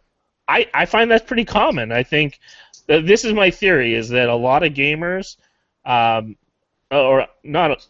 I 0.48 0.68
I 0.74 0.86
find 0.86 1.10
that's 1.10 1.24
pretty 1.24 1.44
common. 1.44 1.92
I 1.92 2.02
think 2.02 2.38
uh, 2.88 3.00
this 3.00 3.24
is 3.24 3.32
my 3.32 3.50
theory 3.50 3.94
is 3.94 4.08
that 4.10 4.28
a 4.28 4.34
lot 4.34 4.62
of 4.62 4.74
gamers, 4.74 5.36
um, 5.86 6.36
or 6.90 7.26
not, 7.44 7.86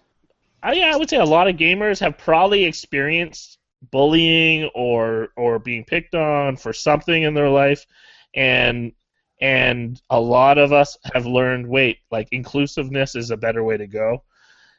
I, 0.62 0.75
yeah, 0.75 0.93
I 0.93 0.97
would 0.97 1.11
say 1.11 1.17
a 1.17 1.25
lot 1.25 1.49
of 1.49 1.57
gamers 1.57 2.00
have 2.00 2.19
probably 2.19 2.65
experienced 2.65 3.59
bullying 3.91 4.71
or 4.75 5.29
or 5.37 5.59
being 5.59 5.85
picked 5.85 6.15
on 6.15 6.57
for 6.57 6.73
something 6.73 7.23
in 7.23 7.35
their 7.35 7.49
life, 7.50 7.87
and 8.35 8.93
and 9.41 10.00
a 10.11 10.21
lot 10.21 10.59
of 10.59 10.73
us 10.73 10.97
have 11.15 11.26
learned 11.26 11.69
wait 11.69 11.99
like 12.11 12.29
inclusiveness 12.33 13.15
is 13.15 13.31
a 13.31 13.37
better 13.37 13.65
way 13.65 13.76
to 13.76 13.87
go. 13.87 14.23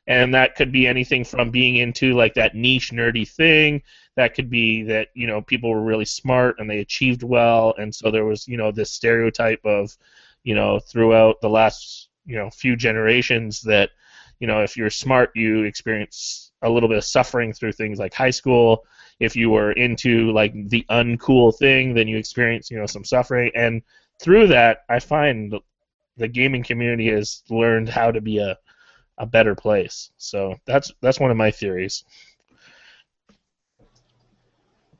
And 0.10 0.34
that 0.36 0.56
could 0.56 0.72
be 0.72 0.88
anything 0.88 1.26
from 1.26 1.52
being 1.52 1.76
into 1.76 2.14
like 2.14 2.36
that 2.36 2.56
niche 2.56 2.92
nerdy 2.92 3.28
thing. 3.28 3.82
That 4.16 4.36
could 4.36 4.50
be 4.50 4.84
that 4.84 5.10
you 5.14 5.28
know 5.28 5.42
people 5.42 5.70
were 5.70 5.84
really 5.84 6.06
smart 6.06 6.56
and 6.60 6.70
they 6.70 6.80
achieved 6.80 7.24
well. 7.24 7.76
And 7.78 7.94
so 7.94 8.12
there 8.12 8.26
was 8.26 8.48
you 8.48 8.58
know 8.58 8.72
this 8.72 8.92
stereotype 8.92 9.66
of 9.66 9.98
you 10.44 10.56
know 10.56 10.80
throughout 10.80 11.42
the 11.42 11.50
last 11.50 12.07
you 12.28 12.36
know 12.36 12.50
few 12.52 12.76
generations 12.76 13.62
that 13.62 13.90
you 14.40 14.48
know, 14.48 14.62
if 14.62 14.78
you're 14.78 14.90
smart, 14.90 15.32
you 15.36 15.64
experience 15.64 16.52
a 16.62 16.70
little 16.70 16.90
bit 16.90 16.98
of 16.98 17.04
suffering 17.04 17.54
through 17.54 17.72
things 17.72 18.00
like 18.00 18.14
high 18.14 18.30
school. 18.30 18.86
If 19.20 19.36
you 19.36 19.50
were 19.50 19.72
into 19.72 20.32
like 20.32 20.54
the 20.70 20.86
uncool 20.90 21.58
thing, 21.58 21.94
then 21.94 22.08
you 22.08 22.18
experience, 22.18 22.70
you 22.70 22.78
know, 22.78 22.86
some 22.86 23.04
suffering. 23.04 23.52
And 23.56 23.82
through 24.22 24.48
that, 24.48 24.80
I 24.90 25.00
find 25.00 25.56
the 26.18 26.28
gaming 26.28 26.64
community 26.64 27.10
has 27.10 27.44
learned 27.50 27.90
how 27.90 28.12
to 28.12 28.22
be 28.22 28.38
a 28.40 28.58
a 29.20 29.26
better 29.26 29.56
place. 29.56 30.12
So 30.18 30.56
that's 30.66 30.92
that's 31.02 31.20
one 31.20 31.32
of 31.32 31.38
my 31.38 31.50
theories. 31.50 32.04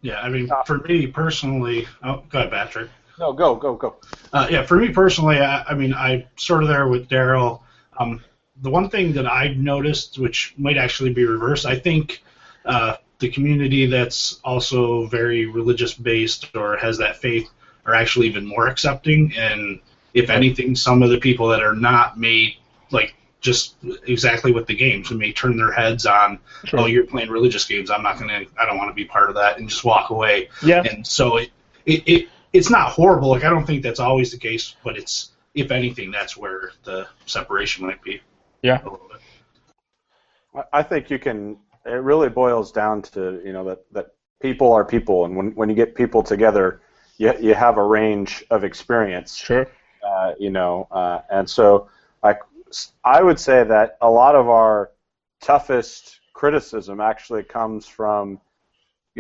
Yeah, 0.02 0.20
I 0.22 0.30
mean, 0.30 0.50
for 0.66 0.80
me 0.80 1.08
personally, 1.08 1.88
oh, 2.04 2.24
go 2.30 2.40
ahead, 2.40 2.52
Patrick. 2.52 2.90
No, 3.20 3.34
go, 3.34 3.56
go, 3.56 3.76
go. 3.76 3.96
Uh, 4.32 4.48
yeah, 4.50 4.64
for 4.64 4.78
me 4.78 4.90
personally, 4.90 5.40
I, 5.40 5.64
I 5.64 5.74
mean, 5.74 5.94
I 5.94 6.28
sort 6.36 6.64
of 6.64 6.70
there 6.70 6.88
with 6.88 7.10
Daryl. 7.10 7.62
Um, 8.00 8.24
the 8.62 8.70
one 8.70 8.90
thing 8.90 9.14
that 9.14 9.28
I 9.28 9.50
noticed, 9.50 10.20
which 10.20 10.54
might 10.58 10.78
actually 10.78 11.14
be 11.14 11.26
reversed, 11.26 11.66
I 11.66 11.78
think 11.78 12.24
uh, 12.66 12.96
the 13.20 13.30
community 13.30 13.86
that's 13.88 14.40
also 14.44 15.08
very 15.08 15.46
religious 15.46 15.94
based 15.94 16.56
or 16.56 16.78
has 16.78 16.98
that 17.00 17.18
faith 17.18 17.50
are 17.86 17.94
actually 17.94 18.28
even 18.28 18.46
more 18.46 18.68
accepting. 18.68 19.34
And 19.36 19.80
if 20.14 20.30
anything, 20.30 20.76
some 20.76 21.02
of 21.02 21.10
the 21.10 21.20
people 21.20 21.48
that 21.50 21.64
are 21.64 21.76
not 21.76 22.20
made 22.20 22.56
like 22.92 23.16
just 23.40 23.76
exactly 24.08 24.52
with 24.52 24.68
the 24.68 24.76
games 24.76 25.10
and 25.12 25.20
may 25.20 25.32
turn 25.32 25.58
their 25.58 25.72
heads 25.72 26.06
on, 26.06 26.40
Sure. 26.66 26.82
oh, 26.82 26.86
you're 26.86 27.06
playing 27.06 27.30
religious 27.30 27.66
games. 27.66 27.90
I'm 27.90 28.04
not 28.04 28.20
gonna, 28.20 28.44
I 28.60 28.66
don't 28.66 28.78
want 28.78 28.90
to 28.90 28.96
be 28.96 29.06
part 29.06 29.30
of 29.30 29.36
that, 29.36 29.58
and 29.58 29.70
just 29.70 29.84
walk 29.84 30.10
away. 30.10 30.50
Yeah. 30.64 30.84
And 30.84 31.06
so 31.06 31.38
it, 31.38 31.52
it, 31.86 32.04
it, 32.08 32.28
it's 32.54 32.70
not 32.70 32.90
horrible. 32.90 33.30
Like 33.30 33.44
I 33.44 33.50
don't 33.50 33.66
think 33.66 33.84
that's 33.84 34.00
always 34.00 34.32
the 34.32 34.38
case, 34.38 34.76
but 34.84 34.98
it's, 34.98 35.32
if 35.54 35.72
anything, 35.72 36.12
that's 36.12 36.38
where 36.38 36.72
the 36.84 37.08
separation 37.26 37.86
might 37.86 38.02
be. 38.02 38.22
Yeah. 38.62 38.82
A 38.82 38.90
little 38.90 39.08
bit. 39.12 39.22
I- 40.56 40.80
I 40.80 40.84
think 40.84 41.10
you 41.10 41.20
can. 41.20 41.58
It 41.86 41.92
really 41.92 42.30
boils 42.30 42.72
down 42.72 43.02
to 43.14 43.42
you 43.46 43.54
know 43.54 43.64
that 43.66 43.86
that 43.94 44.08
people 44.42 44.74
are 44.74 44.84
people, 44.84 45.26
and 45.26 45.36
when 45.38 45.52
when 45.56 45.70
you 45.70 45.76
get 45.76 45.96
people 45.96 46.22
together, 46.24 46.82
you 47.18 47.34
you 47.40 47.54
have 47.54 47.78
a 47.78 47.84
range 47.84 48.44
of 48.50 48.64
experience. 48.64 49.36
Sure. 49.38 49.68
uh, 50.04 50.34
you 50.40 50.50
know, 50.50 50.88
uh, 50.92 51.22
and 51.32 51.50
so 51.50 51.90
like 52.24 52.40
I 53.04 53.22
would 53.22 53.40
say 53.40 53.64
that 53.64 53.98
a 54.02 54.10
lot 54.10 54.36
of 54.36 54.50
our 54.50 54.92
toughest 55.42 56.20
criticism 56.34 57.00
actually 57.00 57.44
comes 57.44 57.86
from 57.88 58.40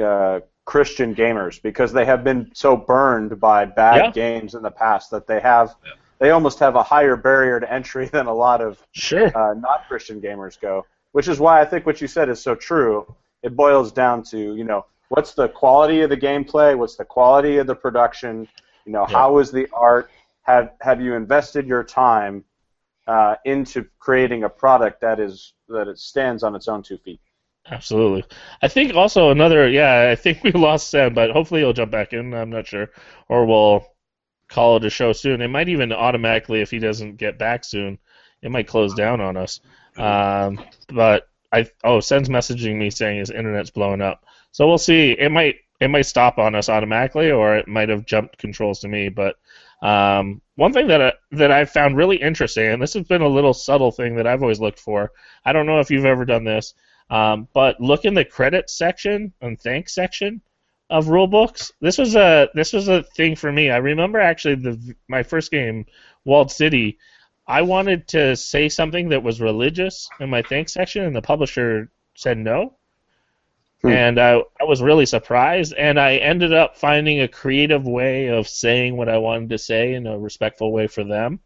uh, 0.03 0.39
Christian 0.67 1.15
gamers 1.15 1.61
because 1.61 1.93
they 1.93 2.03
have 2.05 2.25
been 2.25 2.51
so 2.53 2.75
burned 2.75 3.39
by 3.39 3.63
bad 3.65 3.97
Yeah. 3.97 4.11
games 4.11 4.53
in 4.53 4.61
the 4.61 4.69
past 4.69 5.09
that 5.11 5.25
they 5.25 5.39
have 5.39 5.69
Yeah. 5.85 5.93
they 6.19 6.31
almost 6.31 6.59
have 6.59 6.75
a 6.75 6.83
higher 6.83 7.15
barrier 7.15 7.59
to 7.59 7.71
entry 7.71 8.07
than 8.17 8.27
a 8.27 8.33
lot 8.33 8.59
of 8.61 8.85
Sure. 8.91 9.31
uh, 9.33 9.53
not 9.57 9.87
Christian 9.87 10.19
gamers 10.21 10.59
go. 10.59 10.85
Which 11.13 11.29
is 11.29 11.39
why 11.39 11.61
I 11.61 11.65
think 11.65 11.85
what 11.85 12.01
you 12.01 12.07
said 12.07 12.27
is 12.29 12.41
so 12.41 12.53
true. 12.53 13.15
It 13.43 13.55
boils 13.55 13.91
down 13.93 14.23
to 14.31 14.37
you 14.55 14.65
know 14.65 14.85
what's 15.07 15.33
the 15.33 15.47
quality 15.47 16.01
of 16.01 16.09
the 16.09 16.17
gameplay, 16.17 16.77
what's 16.77 16.97
the 16.97 17.05
quality 17.05 17.57
of 17.59 17.65
the 17.67 17.75
production, 17.75 18.47
you 18.85 18.91
know 18.91 19.05
Yeah. 19.09 19.17
how 19.17 19.37
is 19.39 19.51
the 19.51 19.67
art, 19.71 20.11
have 20.43 20.73
have 20.81 20.99
you 21.01 21.15
invested 21.15 21.65
your 21.65 21.83
time 21.85 22.43
uh, 23.07 23.35
into 23.45 23.85
creating 23.99 24.43
a 24.43 24.49
product 24.49 24.99
that 24.99 25.17
is 25.19 25.53
that 25.69 25.87
it 25.87 25.97
stands 25.97 26.43
on 26.43 26.55
its 26.57 26.67
own 26.67 26.83
two 26.83 26.97
feet. 26.97 27.21
Absolutely. 27.69 28.23
I 28.61 28.67
think 28.67 28.95
also 28.95 29.29
another, 29.29 29.67
yeah, 29.67 30.09
I 30.09 30.15
think 30.15 30.43
we 30.43 30.51
lost 30.53 30.89
Sam, 30.89 31.13
but 31.13 31.31
hopefully 31.31 31.61
he'll 31.61 31.73
jump 31.73 31.91
back 31.91 32.13
in. 32.13 32.33
I'm 32.33 32.49
not 32.49 32.67
sure. 32.67 32.89
Or 33.27 33.45
we'll 33.45 33.85
call 34.47 34.77
it 34.77 34.85
a 34.85 34.89
show 34.89 35.11
soon. 35.13 35.41
It 35.41 35.49
might 35.49 35.69
even 35.69 35.91
automatically, 35.91 36.61
if 36.61 36.71
he 36.71 36.79
doesn't 36.79 37.17
get 37.17 37.37
back 37.37 37.65
soon, 37.65 37.99
it 38.41 38.51
might 38.51 38.67
close 38.67 38.93
down 38.93 39.19
on 39.19 39.35
us. 39.35 39.59
Um, 39.97 40.59
but 40.89 41.27
I, 41.51 41.69
oh, 41.83 41.99
Sen's 41.99 42.29
messaging 42.29 42.77
me 42.77 42.89
saying 42.89 43.19
his 43.19 43.31
internet's 43.31 43.71
blowing 43.71 44.01
up. 44.01 44.23
So 44.51 44.67
we'll 44.67 44.77
see. 44.77 45.11
It 45.11 45.31
might, 45.31 45.55
it 45.81 45.89
might 45.89 46.03
stop 46.05 46.37
on 46.37 46.55
us 46.55 46.69
automatically, 46.69 47.31
or 47.31 47.57
it 47.57 47.67
might 47.67 47.89
have 47.89 48.05
jumped 48.05 48.37
controls 48.37 48.79
to 48.79 48.87
me. 48.87 49.09
But 49.09 49.35
um, 49.81 50.41
one 50.55 50.71
thing 50.73 50.87
that 50.87 51.01
I, 51.01 51.13
that 51.31 51.51
I 51.51 51.65
found 51.65 51.97
really 51.97 52.17
interesting, 52.17 52.67
and 52.67 52.81
this 52.81 52.93
has 52.93 53.05
been 53.07 53.21
a 53.21 53.27
little 53.27 53.53
subtle 53.53 53.91
thing 53.91 54.15
that 54.15 54.25
I've 54.27 54.41
always 54.41 54.59
looked 54.61 54.79
for. 54.79 55.11
I 55.45 55.51
don't 55.53 55.65
know 55.65 55.79
if 55.79 55.91
you've 55.91 56.05
ever 56.05 56.25
done 56.25 56.45
this. 56.45 56.73
Um, 57.09 57.47
but 57.53 57.79
look 57.79 58.05
in 58.05 58.13
the 58.13 58.25
credits 58.25 58.73
section 58.73 59.33
and 59.41 59.59
thanks 59.59 59.93
section 59.93 60.41
of 60.89 61.07
rulebooks. 61.07 61.71
This 61.81 61.97
was 61.97 62.15
a 62.15 62.49
this 62.53 62.73
was 62.73 62.87
a 62.87 63.03
thing 63.03 63.35
for 63.35 63.51
me. 63.51 63.69
I 63.69 63.77
remember 63.77 64.19
actually 64.19 64.55
the 64.55 64.95
my 65.07 65.23
first 65.23 65.51
game, 65.51 65.85
Walled 66.25 66.51
City. 66.51 66.97
I 67.47 67.61
wanted 67.61 68.07
to 68.09 68.35
say 68.35 68.67
something 68.67 69.09
that 69.09 69.23
was 69.23 69.39
religious 69.39 70.09
in 70.19 70.29
my 70.29 70.41
thanks 70.41 70.73
section, 70.73 71.03
and 71.03 71.15
the 71.15 71.21
publisher 71.21 71.89
said 72.13 72.37
no. 72.37 72.73
Hmm. 73.81 73.89
And 73.89 74.19
I, 74.19 74.41
I 74.59 74.63
was 74.63 74.81
really 74.81 75.05
surprised, 75.05 75.73
and 75.73 75.99
I 75.99 76.15
ended 76.15 76.51
up 76.51 76.77
finding 76.77 77.21
a 77.21 77.27
creative 77.27 77.85
way 77.85 78.27
of 78.27 78.47
saying 78.47 78.97
what 78.97 79.07
I 79.07 79.17
wanted 79.19 79.49
to 79.51 79.57
say 79.57 79.93
in 79.93 80.07
a 80.07 80.17
respectful 80.17 80.71
way 80.71 80.87
for 80.87 81.03
them, 81.03 81.39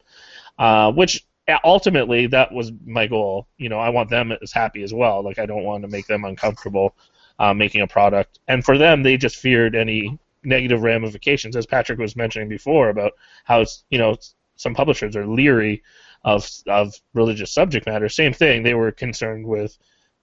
uh, 0.57 0.91
which 0.91 1.25
ultimately 1.63 2.27
that 2.27 2.51
was 2.51 2.71
my 2.85 3.07
goal. 3.07 3.47
You 3.57 3.69
know, 3.69 3.79
I 3.79 3.89
want 3.89 4.09
them 4.09 4.31
as 4.41 4.51
happy 4.51 4.83
as 4.83 4.93
well. 4.93 5.23
Like 5.23 5.39
I 5.39 5.45
don't 5.45 5.63
want 5.63 5.83
to 5.83 5.87
make 5.87 6.07
them 6.07 6.25
uncomfortable 6.25 6.95
uh, 7.39 7.53
making 7.53 7.81
a 7.81 7.87
product, 7.87 8.39
and 8.47 8.63
for 8.63 8.77
them, 8.77 9.03
they 9.03 9.17
just 9.17 9.37
feared 9.37 9.75
any 9.75 10.19
negative 10.43 10.81
ramifications, 10.81 11.55
as 11.55 11.65
Patrick 11.65 11.99
was 11.99 12.15
mentioning 12.15 12.49
before 12.49 12.89
about 12.89 13.13
how 13.45 13.65
you 13.89 13.97
know 13.97 14.15
some 14.55 14.73
publishers 14.75 15.15
are 15.15 15.25
leery 15.25 15.83
of 16.23 16.47
of 16.67 16.93
religious 17.13 17.51
subject 17.51 17.87
matter. 17.87 18.09
Same 18.09 18.33
thing, 18.33 18.63
they 18.63 18.75
were 18.75 18.91
concerned 18.91 19.45
with 19.45 19.77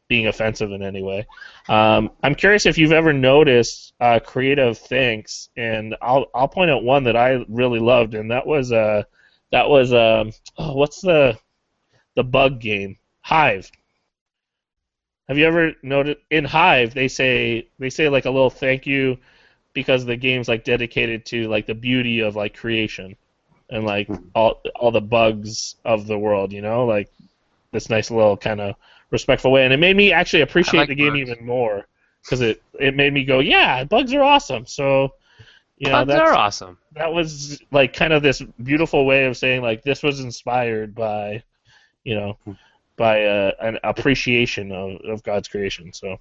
being 0.09 0.27
offensive 0.27 0.73
in 0.73 0.83
any 0.83 1.03
way. 1.03 1.27
Um, 1.69 2.11
I'm 2.23 2.35
curious 2.35 2.65
if 2.65 2.79
you've 2.79 2.93
ever 2.93 3.13
noticed 3.13 3.93
uh, 4.01 4.19
creative 4.25 4.79
thanks, 4.79 5.51
and 5.57 5.97
I'll 6.01 6.27
I'll 6.35 6.49
point 6.49 6.71
out 6.71 6.85
one 6.85 7.05
that 7.05 7.17
I 7.17 7.45
really 7.49 7.81
loved, 7.81 8.15
and 8.15 8.31
that 8.31 8.47
was 8.47 8.73
uh 8.73 9.03
that 9.53 9.69
was 9.69 9.93
um 9.93 10.33
oh, 10.59 10.75
what's 10.75 11.01
the 11.01 11.39
the 12.15 12.25
bug 12.25 12.61
game 12.61 12.97
Hive. 13.21 13.71
Have 15.29 15.37
you 15.37 15.47
ever 15.47 15.75
noted 15.83 16.19
in 16.31 16.45
Hive 16.45 16.95
they 16.95 17.09
say 17.09 17.69
they 17.79 17.91
say 17.91 18.09
like 18.09 18.25
a 18.25 18.31
little 18.31 18.51
thank 18.51 18.87
you 18.87 19.19
because 19.75 20.05
the 20.05 20.17
game's 20.17 20.49
like 20.49 20.65
dedicated 20.65 21.27
to 21.27 21.49
like 21.49 21.67
the 21.67 21.75
beauty 21.75 22.21
of 22.21 22.37
like 22.37 22.57
creation 22.57 23.17
and 23.71 23.85
like 23.85 24.09
all 24.35 24.63
all 24.77 24.91
the 24.91 25.01
bugs 25.01 25.77
of 25.85 26.07
the 26.07 26.19
world, 26.19 26.53
you 26.53 26.63
know, 26.63 26.87
like 26.87 27.11
this 27.73 27.91
nice 27.91 28.11
little 28.11 28.37
kind 28.37 28.61
of 28.61 28.75
respectful 29.11 29.53
way, 29.53 29.65
and 29.65 29.73
it 29.73 29.79
made 29.79 29.97
me 29.97 30.13
actually 30.13 30.43
appreciate 30.43 30.81
like 30.81 30.89
the 30.89 30.95
game 30.95 31.13
bugs. 31.13 31.31
even 31.31 31.47
more 31.47 31.87
because 32.23 32.41
it 32.41 32.63
it 32.81 32.95
made 32.97 33.13
me 33.13 33.25
go, 33.25 33.41
yeah, 33.41 33.85
bugs 33.85 34.13
are 34.13 34.23
awesome. 34.23 34.67
So, 34.67 35.15
you 35.79 35.91
know, 35.91 36.05
that's 36.05 36.21
are 36.21 36.35
awesome. 36.35 36.79
that 36.93 37.13
was 37.13 37.61
like 37.71 37.93
kind 37.93 38.13
of 38.13 38.23
this 38.23 38.43
beautiful 38.63 39.07
way 39.07 39.27
of 39.27 39.37
saying 39.37 39.63
like 39.63 39.83
this 39.83 40.03
was 40.03 40.21
inspired 40.21 40.95
by, 40.95 41.43
you 42.03 42.17
know, 42.17 42.39
by 42.97 43.25
uh, 43.25 43.53
an 43.61 43.79
appreciation 43.85 44.73
of, 44.73 45.01
of 45.05 45.23
God's 45.23 45.47
creation. 45.47 45.93
So, 45.93 46.19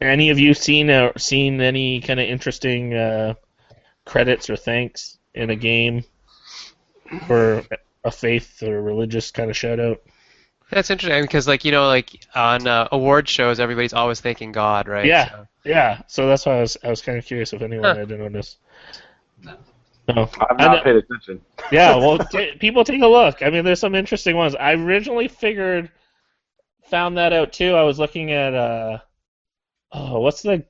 any 0.00 0.30
of 0.30 0.38
you 0.38 0.54
seen 0.54 0.88
uh, 0.88 1.12
seen 1.16 1.60
any 1.60 2.00
kind 2.00 2.20
of 2.20 2.28
interesting 2.28 2.94
uh, 2.94 3.34
credits 4.04 4.48
or 4.48 4.56
thanks 4.56 5.18
in 5.34 5.50
a 5.50 5.56
game 5.56 6.04
for 7.26 7.64
a 8.04 8.10
faith 8.10 8.62
or 8.62 8.80
religious 8.80 9.32
kind 9.32 9.50
of 9.50 9.56
shout 9.56 9.80
out? 9.80 10.00
That's 10.70 10.90
interesting 10.90 11.22
because, 11.22 11.46
like, 11.46 11.64
you 11.64 11.70
know, 11.72 11.86
like 11.86 12.26
on 12.34 12.66
uh, 12.66 12.88
award 12.92 13.28
shows, 13.28 13.60
everybody's 13.60 13.92
always 13.92 14.20
thanking 14.20 14.50
God, 14.52 14.88
right? 14.88 15.06
Yeah. 15.06 15.28
So- 15.30 15.46
Yeah, 15.64 16.02
so 16.06 16.26
that's 16.28 16.44
why 16.46 16.58
I 16.58 16.60
was 16.60 16.76
I 16.84 16.90
was 16.90 17.02
kind 17.02 17.18
of 17.18 17.24
curious 17.24 17.52
if 17.52 17.62
anyone 17.62 17.84
Huh. 17.84 17.94
had 17.96 18.10
noticed. 18.10 18.58
No. 19.42 19.56
No. 20.08 20.30
I've 20.50 20.58
not 20.58 20.76
know- 20.78 20.82
paid 20.82 20.96
attention. 20.96 21.40
yeah, 21.72 21.96
well, 21.96 22.18
t- 22.18 22.52
people 22.60 22.84
take 22.84 23.02
a 23.02 23.06
look. 23.06 23.42
I 23.42 23.50
mean, 23.50 23.64
there's 23.64 23.80
some 23.80 23.94
interesting 23.96 24.36
ones. 24.36 24.54
I 24.54 24.72
originally 24.74 25.26
figured, 25.28 25.90
found 26.88 27.16
that 27.18 27.32
out 27.32 27.52
too. 27.52 27.74
I 27.74 27.82
was 27.82 27.98
looking 27.98 28.30
at, 28.32 28.54
uh, 28.54 28.98
oh, 29.92 30.20
what's 30.20 30.42
the, 30.42 30.64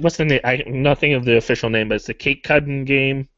what's 0.00 0.16
the 0.16 0.24
name? 0.24 0.40
I 0.44 0.64
nothing 0.66 1.14
of 1.14 1.24
the 1.24 1.36
official 1.36 1.70
name, 1.70 1.88
but 1.88 1.94
it's 1.96 2.06
the 2.06 2.14
Cake 2.14 2.42
Cutting 2.42 2.84
game, 2.84 3.28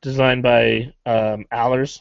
designed 0.00 0.42
by 0.42 0.92
um, 1.06 1.44
Allers. 1.52 2.00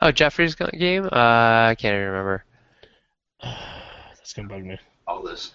Oh, 0.00 0.10
Jeffrey's 0.12 0.54
game? 0.54 1.04
Uh, 1.04 1.08
I 1.12 1.76
can't 1.78 1.94
even 1.94 2.06
remember. 2.08 2.44
That's 3.42 4.32
gonna 4.32 4.48
bug 4.48 4.64
me. 4.64 4.78
All 5.06 5.22
this. 5.22 5.54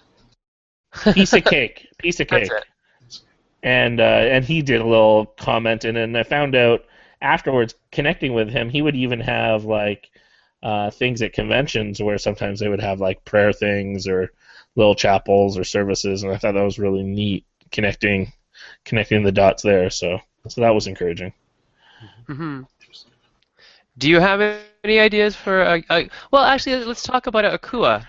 Piece 1.12 1.32
of 1.34 1.44
cake. 1.46 1.88
Piece 1.98 2.20
of 2.20 2.28
cake. 2.28 2.50
That's 2.50 2.62
it. 2.62 3.22
and 3.62 4.00
uh, 4.00 4.04
and 4.04 4.44
he 4.44 4.62
did 4.62 4.80
a 4.80 4.86
little 4.86 5.26
comment 5.26 5.84
and 5.84 5.96
then 5.96 6.14
I 6.16 6.22
found 6.22 6.54
out 6.54 6.84
afterwards 7.22 7.74
connecting 7.92 8.34
with 8.34 8.50
him 8.50 8.68
he 8.70 8.82
would 8.82 8.96
even 8.96 9.20
have 9.20 9.64
like 9.64 10.10
uh, 10.62 10.90
things 10.90 11.22
at 11.22 11.32
conventions 11.32 12.02
where 12.02 12.18
sometimes 12.18 12.60
they 12.60 12.68
would 12.68 12.80
have 12.80 13.00
like 13.00 13.24
prayer 13.24 13.52
things 13.52 14.06
or 14.08 14.32
little 14.76 14.94
chapels 14.94 15.56
or 15.58 15.64
services 15.64 16.22
and 16.22 16.32
I 16.32 16.38
thought 16.38 16.54
that 16.54 16.62
was 16.62 16.78
really 16.78 17.02
neat 17.02 17.46
connecting 17.72 18.32
connecting 18.84 19.22
the 19.22 19.32
dots 19.32 19.62
there 19.62 19.90
so 19.90 20.18
so 20.48 20.60
that 20.60 20.74
was 20.74 20.86
encouraging 20.86 21.32
hmm 22.26 22.62
Do 23.98 24.10
you 24.10 24.20
have 24.20 24.40
any 24.40 24.98
ideas 24.98 25.34
for 25.34 25.62
a, 25.62 25.82
a 25.90 26.10
well? 26.30 26.44
Actually, 26.44 26.84
let's 26.84 27.02
talk 27.02 27.26
about 27.26 27.44
Akua. 27.44 28.06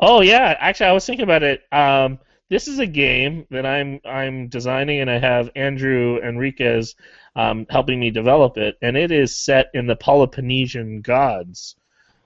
Oh 0.00 0.20
yeah, 0.20 0.56
actually, 0.58 0.86
I 0.86 0.92
was 0.92 1.06
thinking 1.06 1.22
about 1.22 1.42
it. 1.44 1.62
Um, 1.70 2.18
this 2.48 2.66
is 2.66 2.80
a 2.80 2.86
game 2.86 3.46
that 3.50 3.64
I'm 3.64 4.00
I'm 4.04 4.48
designing, 4.48 5.00
and 5.00 5.10
I 5.10 5.18
have 5.18 5.50
Andrew 5.54 6.18
Enriquez 6.22 6.96
um, 7.36 7.66
helping 7.70 8.00
me 8.00 8.10
develop 8.10 8.58
it, 8.58 8.76
and 8.82 8.96
it 8.96 9.12
is 9.12 9.36
set 9.36 9.70
in 9.74 9.86
the 9.86 9.96
Polynesian 9.96 11.00
gods. 11.02 11.76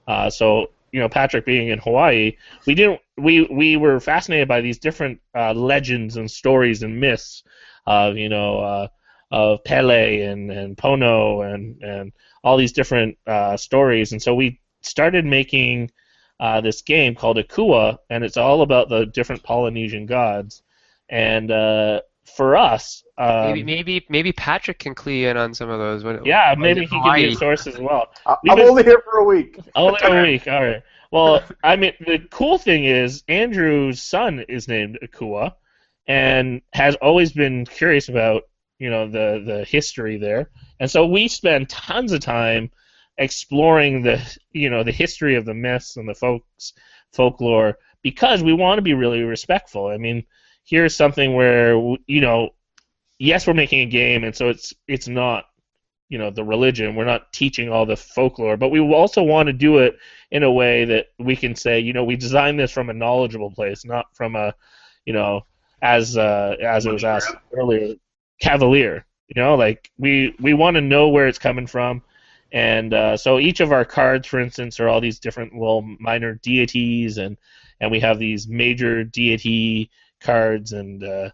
Uh, 0.08 0.30
so 0.30 0.70
you 0.92 1.00
know, 1.00 1.08
Patrick 1.08 1.44
being 1.44 1.68
in 1.68 1.78
Hawaii, 1.78 2.36
we 2.66 2.74
didn't 2.74 3.00
we 3.18 3.42
we 3.42 3.76
were 3.76 4.00
fascinated 4.00 4.48
by 4.48 4.62
these 4.62 4.78
different 4.78 5.20
uh, 5.34 5.52
legends 5.52 6.16
and 6.16 6.30
stories 6.30 6.82
and 6.82 6.98
myths 6.98 7.42
of 7.86 8.16
you 8.16 8.30
know 8.30 8.58
uh, 8.58 8.88
of 9.30 9.62
Pele 9.64 10.22
and 10.22 10.50
and 10.50 10.76
Pono 10.76 11.52
and 11.52 11.82
and 11.82 12.12
all 12.44 12.56
these 12.56 12.72
different 12.72 13.18
uh, 13.26 13.56
stories, 13.56 14.12
and 14.12 14.22
so 14.22 14.34
we 14.34 14.60
started 14.82 15.24
making 15.24 15.90
uh, 16.38 16.60
this 16.60 16.82
game 16.82 17.14
called 17.14 17.36
Akua, 17.38 17.98
and 18.10 18.22
it's 18.22 18.36
all 18.36 18.62
about 18.62 18.88
the 18.88 19.06
different 19.06 19.42
Polynesian 19.42 20.06
gods. 20.06 20.62
And 21.08 21.50
uh, 21.50 22.00
for 22.36 22.56
us, 22.56 23.02
um, 23.18 23.46
maybe 23.46 23.62
maybe 23.64 24.06
maybe 24.08 24.32
Patrick 24.32 24.78
can 24.78 24.94
clue 24.94 25.28
in 25.28 25.36
on 25.36 25.54
some 25.54 25.70
of 25.70 25.78
those. 25.78 26.04
When, 26.04 26.24
yeah, 26.24 26.50
when 26.50 26.60
maybe 26.60 26.80
he 26.82 26.86
can 26.86 26.98
be 26.98 27.02
Hawaii. 27.02 27.32
a 27.32 27.34
source 27.36 27.66
as 27.66 27.78
well. 27.78 28.08
I- 28.26 28.36
We've 28.42 28.52
I'm 28.52 28.58
been- 28.58 28.68
only 28.68 28.82
here 28.84 29.02
for 29.04 29.18
a 29.18 29.24
week. 29.24 29.58
Only 29.74 29.98
a 30.02 30.22
week. 30.30 30.46
All 30.46 30.62
right. 30.64 30.82
Well, 31.12 31.42
I 31.64 31.76
mean, 31.76 31.92
the 32.00 32.18
cool 32.30 32.58
thing 32.58 32.84
is 32.84 33.22
Andrew's 33.28 34.02
son 34.02 34.44
is 34.48 34.66
named 34.68 34.98
Akua, 35.02 35.54
and 36.08 36.60
has 36.74 36.96
always 36.96 37.32
been 37.32 37.64
curious 37.66 38.08
about 38.08 38.42
you 38.78 38.90
know 38.90 39.08
the 39.08 39.42
the 39.44 39.64
history 39.64 40.18
there, 40.18 40.50
and 40.80 40.90
so 40.90 41.06
we 41.06 41.28
spend 41.28 41.68
tons 41.68 42.12
of 42.12 42.20
time 42.20 42.70
exploring 43.18 44.02
the 44.02 44.20
you 44.52 44.70
know 44.70 44.82
the 44.82 44.92
history 44.92 45.36
of 45.36 45.44
the 45.44 45.54
myths 45.54 45.96
and 45.96 46.08
the 46.08 46.14
folks 46.14 46.74
folklore 47.12 47.78
because 48.02 48.42
we 48.42 48.52
want 48.52 48.78
to 48.78 48.82
be 48.82 48.94
really 48.94 49.22
respectful. 49.22 49.88
I 49.88 49.96
mean, 49.96 50.24
here's 50.64 50.94
something 50.94 51.34
where 51.34 51.74
you 52.06 52.20
know, 52.20 52.50
yes, 53.18 53.46
we're 53.46 53.54
making 53.54 53.80
a 53.80 53.86
game, 53.86 54.24
and 54.24 54.34
so 54.34 54.48
it's 54.48 54.74
it's 54.86 55.08
not 55.08 55.46
you 56.08 56.18
know 56.18 56.30
the 56.30 56.44
religion. 56.44 56.94
We're 56.94 57.04
not 57.04 57.32
teaching 57.32 57.70
all 57.70 57.86
the 57.86 57.96
folklore, 57.96 58.56
but 58.56 58.68
we 58.68 58.80
also 58.80 59.22
want 59.22 59.48
to 59.48 59.52
do 59.52 59.78
it 59.78 59.98
in 60.30 60.42
a 60.42 60.52
way 60.52 60.84
that 60.84 61.06
we 61.18 61.36
can 61.36 61.54
say, 61.54 61.80
you 61.80 61.92
know, 61.92 62.04
we 62.04 62.16
designed 62.16 62.60
this 62.60 62.70
from 62.70 62.90
a 62.90 62.94
knowledgeable 62.94 63.50
place, 63.50 63.84
not 63.84 64.06
from 64.14 64.36
a, 64.36 64.54
you 65.04 65.12
know, 65.12 65.42
as 65.82 66.16
uh, 66.16 66.56
as 66.62 66.86
it 66.86 66.92
was 66.92 67.04
asked 67.04 67.34
earlier, 67.52 67.94
cavalier. 68.40 69.04
You 69.28 69.42
know, 69.42 69.56
like 69.56 69.90
we 69.98 70.34
we 70.40 70.54
want 70.54 70.76
to 70.76 70.80
know 70.80 71.08
where 71.08 71.26
it's 71.26 71.38
coming 71.38 71.66
from, 71.66 72.02
and 72.52 72.94
uh, 72.94 73.16
so 73.16 73.38
each 73.38 73.60
of 73.60 73.72
our 73.72 73.84
cards, 73.84 74.28
for 74.28 74.38
instance, 74.38 74.78
are 74.78 74.88
all 74.88 75.00
these 75.00 75.18
different 75.18 75.52
little 75.52 75.82
minor 75.82 76.34
deities, 76.34 77.18
and 77.18 77.36
and 77.80 77.90
we 77.90 78.00
have 78.00 78.18
these 78.18 78.46
major 78.46 79.02
deity 79.02 79.90
cards, 80.20 80.72
and 80.72 81.02
uh, 81.02 81.30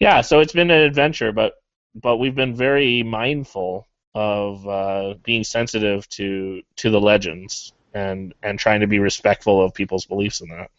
yeah, 0.00 0.20
so 0.20 0.40
it's 0.40 0.52
been 0.52 0.70
an 0.70 0.80
adventure, 0.82 1.32
but 1.32 1.54
but 1.94 2.16
we've 2.16 2.34
been 2.34 2.54
very 2.54 3.02
mindful 3.02 3.86
of 4.14 4.66
uh, 4.66 5.14
being 5.22 5.44
sensitive 5.44 6.08
to 6.08 6.62
to 6.76 6.90
the 6.90 7.00
legends 7.00 7.72
and 7.94 8.34
and 8.42 8.58
trying 8.58 8.80
to 8.80 8.86
be 8.86 8.98
respectful 8.98 9.62
of 9.62 9.74
people's 9.74 10.06
beliefs 10.06 10.40
in 10.40 10.48
that. 10.48 10.70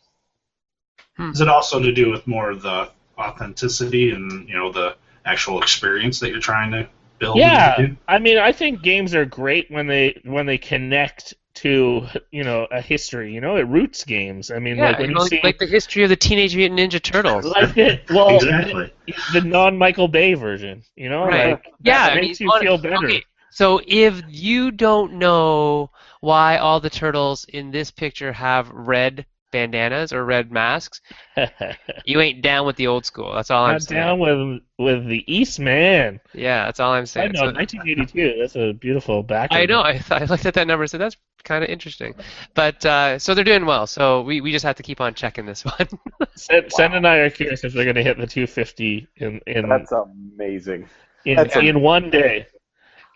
Is 1.19 1.41
it 1.41 1.47
also 1.47 1.81
to 1.81 1.91
do 1.91 2.11
with 2.11 2.27
more 2.27 2.51
of 2.51 2.61
the 2.61 2.91
authenticity 3.17 4.11
and 4.11 4.47
you 4.47 4.55
know 4.55 4.71
the 4.71 4.95
actual 5.27 5.61
experience 5.61 6.19
that 6.21 6.29
you're 6.29 6.39
trying 6.39 6.71
to 6.71 6.87
build? 7.19 7.37
Yeah. 7.37 7.75
I 8.07 8.19
mean, 8.19 8.37
I 8.37 8.51
think 8.51 8.81
games 8.81 9.13
are 9.13 9.25
great 9.25 9.69
when 9.69 9.87
they 9.87 10.19
when 10.23 10.45
they 10.45 10.57
connect 10.57 11.33
to 11.55 12.05
you 12.31 12.43
know 12.43 12.67
a 12.71 12.81
history. 12.81 13.33
You 13.33 13.41
know, 13.41 13.55
it 13.57 13.63
roots 13.67 14.03
games. 14.03 14.51
I 14.51 14.59
mean, 14.59 14.77
Yeah, 14.77 14.85
like 14.91 14.99
when 14.99 15.09
you 15.09 15.15
you 15.15 15.19
know, 15.19 15.25
see 15.25 15.39
like 15.43 15.57
the 15.57 15.65
history 15.65 16.03
of 16.03 16.09
the 16.09 16.15
Teenage 16.15 16.55
Mutant 16.55 16.79
Ninja 16.79 17.01
Turtles. 17.01 17.45
like 17.57 17.75
it, 17.77 18.09
well, 18.09 18.35
exactly. 18.35 18.93
the 19.33 19.41
non 19.41 19.77
Michael 19.77 20.07
Bay 20.07 20.33
version. 20.35 20.83
You 20.95 21.09
know, 21.09 21.25
Right. 21.25 21.51
like 21.51 21.65
yeah, 21.81 22.05
that 22.07 22.11
I 22.11 22.15
mean, 22.15 22.25
makes 22.25 22.39
you 22.39 22.49
on- 22.51 22.61
feel 22.61 22.77
better. 22.77 23.05
Okay, 23.05 23.23
so 23.51 23.81
if 23.87 24.21
you 24.27 24.71
don't 24.71 25.13
know 25.13 25.89
why 26.21 26.57
all 26.57 26.79
the 26.79 26.89
turtles 26.89 27.45
in 27.45 27.71
this 27.71 27.91
picture 27.91 28.31
have 28.33 28.69
red 28.69 29.25
bandanas 29.51 30.11
or 30.13 30.25
red 30.25 30.51
masks, 30.51 31.01
you 32.05 32.19
ain't 32.19 32.41
down 32.41 32.65
with 32.65 32.75
the 32.75 32.87
old 32.87 33.05
school. 33.05 33.33
That's 33.33 33.49
all 33.51 33.65
I'm 33.65 33.73
Not 33.73 33.83
saying. 33.83 34.01
down 34.01 34.19
with 34.19 34.61
with 34.77 35.07
the 35.07 35.23
Eastman. 35.33 36.19
Yeah, 36.33 36.65
that's 36.65 36.79
all 36.79 36.91
I'm 36.93 37.05
saying. 37.05 37.29
I 37.29 37.31
know, 37.31 37.51
So- 37.51 37.55
1982. 37.55 38.39
That's 38.39 38.55
a 38.55 38.73
beautiful 38.73 39.23
back. 39.23 39.49
I 39.51 39.65
know. 39.65 39.81
I, 39.81 40.01
I 40.11 40.25
looked 40.25 40.45
at 40.45 40.53
that 40.55 40.67
number 40.67 40.83
and 40.83 40.89
said 40.91 41.01
that's 41.01 41.17
kind 41.43 41.63
of 41.63 41.69
interesting. 41.69 42.13
But 42.53 42.85
uh, 42.85 43.19
so 43.19 43.33
they're 43.33 43.43
doing 43.43 43.65
well. 43.65 43.87
So 43.87 44.21
we, 44.21 44.41
we 44.41 44.51
just 44.51 44.65
have 44.65 44.75
to 44.75 44.83
keep 44.83 44.99
on 45.01 45.13
checking 45.13 45.45
this 45.45 45.63
one. 45.65 45.87
Sen, 46.35 46.69
Sen 46.69 46.93
and 46.93 47.07
I 47.07 47.17
are 47.17 47.29
curious 47.29 47.63
if 47.63 47.73
they're 47.73 47.85
going 47.85 47.95
to 47.95 48.03
hit 48.03 48.17
the 48.17 48.27
250 48.27 49.07
in 49.17 49.39
in 49.47 49.69
That's 49.69 49.91
amazing. 49.91 50.87
in, 51.25 51.35
that's 51.37 51.55
a- 51.55 51.59
in 51.61 51.81
one 51.81 52.09
day. 52.09 52.47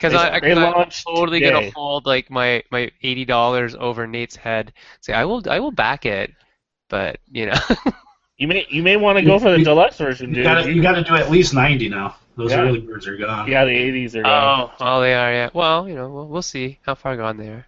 Because 0.01 0.15
I, 0.15 0.39
they 0.39 0.53
I, 0.53 0.65
I'm 0.71 0.89
totally 0.89 1.39
today. 1.39 1.51
gonna 1.51 1.71
hold 1.71 2.05
like 2.05 2.29
my, 2.29 2.63
my 2.71 2.89
eighty 3.03 3.25
dollars 3.25 3.75
over 3.75 4.07
Nate's 4.07 4.35
head. 4.35 4.73
Say 5.01 5.13
I 5.13 5.25
will 5.25 5.47
I 5.49 5.59
will 5.59 5.71
back 5.71 6.05
it, 6.05 6.31
but 6.89 7.19
you 7.31 7.45
know 7.47 7.55
You 8.37 8.47
may 8.47 8.65
you 8.69 8.81
may 8.81 8.97
want 8.97 9.19
to 9.19 9.23
go 9.23 9.37
for 9.37 9.51
the 9.51 9.63
deluxe 9.63 9.97
version, 9.97 10.29
You 10.29 10.35
dude. 10.37 10.43
gotta 10.45 10.73
you 10.73 10.81
gotta 10.81 11.03
do 11.03 11.15
at 11.15 11.29
least 11.29 11.53
ninety 11.53 11.87
now. 11.89 12.15
Those 12.37 12.51
Yeah. 12.51 12.61
early 12.61 12.79
birds 12.79 13.07
are 13.07 13.17
gone. 13.17 13.47
yeah, 13.51 13.65
the 13.65 13.71
80s 13.71 14.15
are 14.15 14.23
gone. 14.23 14.71
oh 14.71 14.73
oh 14.79 15.01
they 15.01 15.13
are 15.13 15.31
yeah. 15.31 15.49
Well 15.53 15.87
you 15.87 15.93
know 15.95 16.09
we'll, 16.09 16.27
we'll 16.27 16.41
see 16.41 16.79
how 16.83 16.95
far 16.95 17.15
gone 17.17 17.37
they 17.37 17.49
are. 17.49 17.67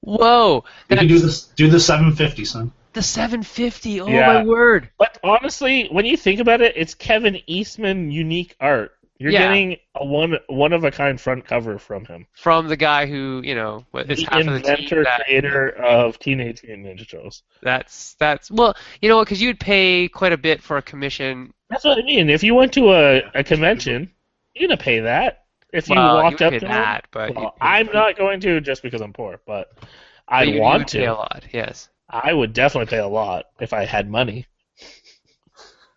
Whoa, 0.00 0.64
You 0.88 0.96
can 0.96 1.08
do 1.08 1.18
this. 1.18 1.44
Do 1.56 1.68
the 1.68 1.80
seven 1.80 2.14
fifty, 2.14 2.44
son. 2.44 2.70
the 2.92 3.02
750. 3.02 4.00
Oh 4.00 4.06
Yeah. 4.08 4.26
my 4.26 4.42
word! 4.44 4.88
But 4.98 5.18
honestly, 5.24 5.88
when 5.90 6.06
you 6.06 6.16
think 6.16 6.40
about 6.40 6.60
it, 6.60 6.74
it's 6.76 6.94
Kevin 6.94 7.38
Eastman 7.46 8.10
unique 8.10 8.54
art. 8.60 8.92
You're 9.20 9.32
Yeah. 9.32 9.48
getting 9.48 9.76
a 9.96 10.04
one 10.04 10.38
one 10.46 10.72
of 10.72 10.84
a 10.84 10.92
kind 10.92 11.20
front 11.20 11.44
cover 11.44 11.78
from 11.78 12.04
him. 12.04 12.26
From 12.34 12.68
the 12.68 12.76
guy 12.76 13.06
who 13.06 13.40
you 13.44 13.54
know 13.54 13.84
what 13.90 14.08
is 14.10 14.20
the 14.20 14.26
half 14.30 14.40
of 14.40 14.46
the 14.46 14.60
team 14.60 14.70
inventor, 14.70 15.04
that, 15.04 15.24
creator 15.24 15.70
of 15.70 16.18
Teenage 16.20 16.62
Mutant 16.62 16.86
Ninja 16.86 17.08
Turtles. 17.10 17.42
That's 17.60 18.14
that's 18.14 18.48
well 18.50 18.76
you 19.02 19.08
know 19.08 19.16
what 19.16 19.24
because 19.24 19.42
you'd 19.42 19.58
pay 19.58 20.08
quite 20.08 20.32
a 20.32 20.38
bit 20.38 20.62
for 20.62 20.76
a 20.76 20.82
commission. 20.82 21.52
That's 21.68 21.84
what 21.84 21.98
I 21.98 22.02
mean. 22.02 22.30
If 22.30 22.44
you 22.44 22.54
went 22.54 22.72
to 22.74 22.92
a, 22.92 23.22
a 23.34 23.42
convention, 23.42 24.10
you're 24.54 24.68
gonna 24.68 24.80
pay 24.80 25.00
that. 25.00 25.46
If 25.72 25.88
you 25.88 25.96
well, 25.96 26.22
walked 26.22 26.40
you 26.40 26.46
up 26.46 26.52
would 26.52 26.60
to 26.60 26.66
pay 26.66 26.72
him, 26.72 26.78
that, 26.80 27.06
but 27.10 27.34
Well, 27.34 27.44
you'd 27.44 27.50
pay- 27.60 27.66
I'm 27.66 27.86
not 27.92 28.16
going 28.16 28.40
to 28.40 28.60
just 28.60 28.82
because 28.82 29.00
I'm 29.00 29.12
poor, 29.12 29.40
but 29.46 29.68
but 29.76 29.88
I 30.28 30.44
you- 30.44 30.54
you 30.54 30.60
want 30.60 30.92
would 30.94 31.00
pay 31.00 31.06
a 31.06 31.14
lot. 31.14 31.44
Yes. 31.52 31.88
I 32.08 32.32
would 32.32 32.52
definitely 32.54 32.88
pay 32.88 32.98
a 33.00 33.08
lot 33.08 33.46
if 33.60 33.72
I 33.74 33.84
had 33.84 34.08
money. 34.08 34.46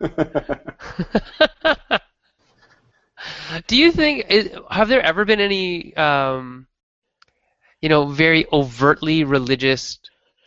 Do 3.66 3.76
you 3.76 3.92
think 3.92 4.26
is, 4.28 4.50
have 4.70 4.88
there 4.88 5.02
ever 5.02 5.24
been 5.24 5.40
any 5.40 5.94
um, 5.96 6.66
you 7.80 7.88
know 7.88 8.06
very 8.06 8.46
overtly 8.52 9.24
religious 9.24 9.98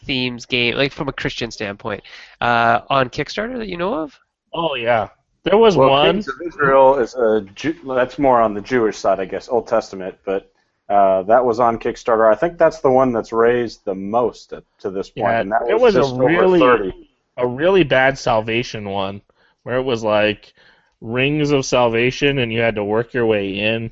themes 0.04 0.46
game 0.46 0.76
like 0.76 0.92
from 0.92 1.08
a 1.08 1.14
Christian 1.14 1.52
standpoint 1.52 2.04
uh, 2.42 2.82
on 2.90 3.10
Kickstarter 3.10 3.58
that 3.58 3.68
you 3.68 3.78
know 3.78 3.94
of? 3.94 4.18
Oh 4.54 4.76
yeah, 4.76 5.10
there 5.44 5.58
was 5.58 5.78
well, 5.78 5.90
one. 5.90 6.16
Kings 6.16 6.28
of 6.28 6.36
Israel 6.46 6.98
is 7.00 7.14
a 7.16 7.42
Jew, 7.56 7.76
that's 7.86 8.18
more 8.18 8.42
on 8.42 8.54
the 8.54 8.62
Jewish 8.62 8.98
side, 8.98 9.20
I 9.20 9.26
guess, 9.26 9.48
Old 9.50 9.68
Testament, 9.68 10.18
but 10.26 10.52
uh, 10.90 11.24
that 11.24 11.44
was 11.44 11.60
on 11.60 11.80
Kickstarter. 11.80 12.32
I 12.32 12.36
think 12.36 12.58
that's 12.58 12.80
the 12.80 12.92
one 12.92 13.12
that's 13.12 13.34
raised 13.34 13.86
the 13.86 13.96
most 13.96 14.54
at, 14.54 14.64
to 14.80 14.90
this 14.90 15.10
point, 15.10 15.28
Yeah, 15.28 15.42
and 15.42 15.52
that 15.52 15.62
there 15.66 15.78
was, 15.78 15.96
was 15.96 15.96
a 15.96 16.00
just 16.02 16.14
over 16.14 16.26
really- 16.26 16.60
30. 16.60 17.10
a 17.38 17.48
really 17.48 17.84
bad 17.84 18.18
salvation 18.18 18.90
one 18.90 19.22
where 19.64 19.78
it 19.78 19.84
was 19.84 20.04
like 20.04 20.54
rings 21.02 21.52
of 21.52 21.66
salvation 21.66 22.40
and 22.40 22.52
you 22.52 22.60
had 22.62 22.76
to 22.76 22.84
work 22.84 23.14
your 23.14 23.26
way 23.26 23.60
in. 23.60 23.92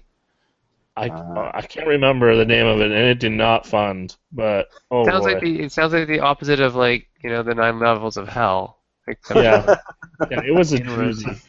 I 0.95 1.09
Uh. 1.09 1.51
I 1.53 1.61
can't 1.61 1.87
remember 1.87 2.35
the 2.35 2.45
name 2.45 2.65
of 2.67 2.79
it 2.81 2.91
and 2.91 2.93
it 2.93 3.19
did 3.19 3.31
not 3.33 3.65
fund, 3.65 4.15
but 4.31 4.69
oh 4.91 5.05
sounds 5.05 5.25
boy. 5.25 5.25
like 5.25 5.39
the 5.41 5.61
it 5.61 5.71
sounds 5.71 5.93
like 5.93 6.07
the 6.07 6.19
opposite 6.19 6.59
of 6.59 6.75
like 6.75 7.07
you 7.23 7.29
know 7.29 7.43
the 7.43 7.55
nine 7.55 7.79
levels 7.79 8.17
of 8.17 8.27
hell. 8.27 8.79
Like, 9.07 9.19
yeah. 9.35 9.67
yeah, 10.29 10.41
it 10.41 10.53
was 10.53 10.73
a 10.73 10.79
doozy. 10.79 11.41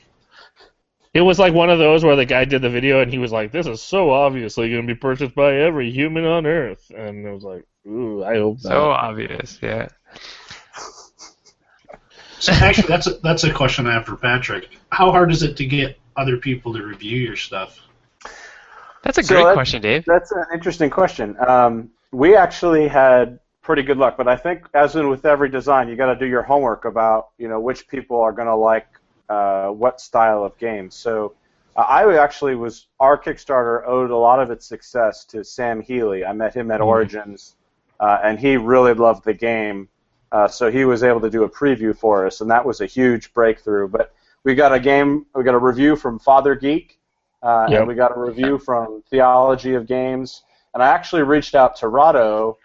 It 1.14 1.20
was 1.22 1.38
like 1.38 1.54
one 1.54 1.70
of 1.70 1.78
those 1.78 2.04
where 2.04 2.16
the 2.16 2.26
guy 2.26 2.44
did 2.44 2.62
the 2.62 2.70
video 2.70 3.00
and 3.00 3.10
he 3.12 3.18
was 3.18 3.32
like, 3.32 3.52
"This 3.52 3.66
is 3.66 3.80
so 3.80 4.10
obviously 4.10 4.70
going 4.70 4.86
to 4.86 4.94
be 4.94 4.98
purchased 4.98 5.34
by 5.34 5.54
every 5.56 5.90
human 5.90 6.24
on 6.24 6.46
Earth," 6.46 6.90
and 6.94 7.26
it 7.26 7.30
was 7.32 7.44
like, 7.44 7.66
"Ooh, 7.86 8.24
I 8.24 8.36
hope 8.38 8.60
so 8.60 8.70
not." 8.70 8.90
obvious. 8.90 9.58
Yeah. 9.62 9.88
So 12.44 12.52
actually, 12.52 12.88
that's 12.88 13.06
a, 13.06 13.14
that's 13.22 13.44
a 13.44 13.52
question 13.52 13.86
I 13.86 13.94
have 13.94 14.04
for 14.04 14.16
Patrick. 14.16 14.68
How 14.90 15.10
hard 15.10 15.30
is 15.32 15.42
it 15.42 15.56
to 15.56 15.64
get 15.64 15.98
other 16.16 16.36
people 16.36 16.74
to 16.74 16.82
review 16.82 17.16
your 17.18 17.36
stuff? 17.36 17.80
That's 19.02 19.16
a 19.18 19.22
So 19.22 19.34
great 19.34 19.42
that's- 19.44 19.54
question, 19.54 19.80
Dave. 19.80 20.04
That's 20.04 20.30
an 20.32 20.44
interesting 20.52 20.90
question. 20.90 21.36
Um, 21.46 21.90
we 22.12 22.36
actually 22.36 22.86
had 22.88 23.38
pretty 23.62 23.82
good 23.82 23.96
luck, 23.96 24.16
but 24.18 24.28
I 24.28 24.36
think, 24.36 24.66
as 24.74 24.94
in 24.94 25.08
with 25.08 25.24
every 25.24 25.48
design, 25.48 25.88
you 25.88 25.96
got 25.96 26.12
to 26.12 26.16
do 26.16 26.26
your 26.26 26.42
homework 26.42 26.84
about 26.84 27.28
you 27.38 27.48
know 27.48 27.60
which 27.60 27.88
people 27.88 28.20
are 28.20 28.32
going 28.32 28.48
to 28.48 28.54
like 28.54 28.88
uh, 29.30 29.68
what 29.68 30.00
style 30.00 30.44
of 30.44 30.56
game. 30.58 30.90
So 30.90 31.34
Uh, 31.76 31.80
I 31.80 32.16
actually 32.22 32.54
was 32.54 32.86
our 33.00 33.16
Kickstarter 33.18 33.84
owed 33.86 34.10
a 34.10 34.16
lot 34.16 34.38
of 34.38 34.50
its 34.52 34.64
success 34.66 35.24
to 35.32 35.42
Sam 35.42 35.80
Healey. 35.80 36.24
I 36.24 36.32
met 36.32 36.54
him 36.54 36.70
at 36.70 36.80
Mhm. 36.80 36.86
Origins, 36.86 37.56
uh, 37.98 38.18
and 38.22 38.38
he 38.38 38.56
really 38.56 38.94
loved 38.94 39.24
the 39.24 39.34
game. 39.34 39.88
Uh, 40.34 40.48
so 40.48 40.68
he 40.68 40.84
was 40.84 41.04
able 41.04 41.20
to 41.20 41.30
do 41.30 41.44
a 41.44 41.48
preview 41.48 41.96
for 41.96 42.26
us, 42.26 42.40
and 42.40 42.50
that 42.50 42.64
was 42.66 42.80
a 42.80 42.86
huge 42.86 43.32
breakthrough. 43.32 43.86
But 43.86 44.12
we 44.42 44.56
got 44.56 44.72
a 44.74 44.80
game, 44.80 45.26
we 45.32 45.44
got 45.44 45.54
a 45.54 45.58
review 45.58 45.94
from 45.94 46.18
Father 46.18 46.56
Geek, 46.56 46.98
uh, 47.40 47.68
Yep. 47.70 47.78
and 47.78 47.88
we 47.88 47.94
got 47.94 48.16
a 48.16 48.20
review 48.20 48.58
from 48.58 49.04
Theology 49.10 49.74
of 49.74 49.86
Games. 49.86 50.42
And 50.74 50.82
I 50.82 50.88
actually 50.88 51.22
reached 51.22 51.54
out 51.54 51.76
to 51.76 51.88
Rahdo 51.88 52.58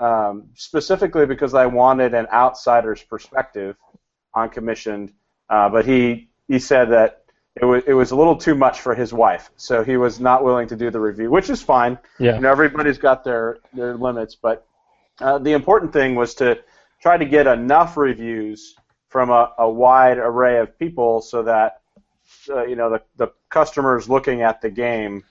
um, 0.00 0.50
specifically 0.54 1.24
because 1.24 1.54
I 1.54 1.64
wanted 1.64 2.12
an 2.12 2.26
outsider's 2.30 3.02
perspective 3.02 3.76
on 4.34 4.50
commissioned, 4.50 5.12
uh, 5.48 5.70
but 5.70 5.86
he 5.86 6.28
he 6.46 6.58
said 6.58 6.90
that 6.90 7.22
it 7.58 7.64
was 7.64 7.84
it 7.86 7.94
was 7.94 8.10
a 8.10 8.16
little 8.16 8.36
too 8.36 8.54
much 8.54 8.80
for 8.80 8.94
his 8.94 9.14
wife, 9.14 9.50
so 9.56 9.82
he 9.82 9.96
was 9.96 10.20
not 10.20 10.44
willing 10.44 10.68
to 10.68 10.76
do 10.76 10.90
the 10.90 11.00
review, 11.00 11.30
which 11.30 11.48
is 11.48 11.62
fine. 11.62 11.96
Yeah. 12.18 12.34
You 12.34 12.42
know, 12.42 12.50
everybody's 12.50 12.98
got 12.98 13.24
their 13.24 13.58
their 13.72 13.96
limits, 13.96 14.34
but 14.34 14.66
uh, 15.20 15.38
the 15.38 15.52
important 15.52 15.92
thing 15.94 16.16
was 16.16 16.34
to 16.34 16.58
try 17.04 17.18
to 17.18 17.26
get 17.26 17.46
enough 17.46 17.98
reviews 17.98 18.76
from 19.10 19.28
a, 19.28 19.52
a 19.58 19.68
wide 19.68 20.16
array 20.16 20.58
of 20.58 20.78
people 20.78 21.20
so 21.20 21.42
that 21.42 21.82
uh, 22.48 22.64
you 22.64 22.76
know 22.76 22.88
the, 22.88 23.02
the 23.16 23.28
customers 23.50 24.08
looking 24.08 24.40
at 24.40 24.62
the 24.62 24.70
game 24.70 25.22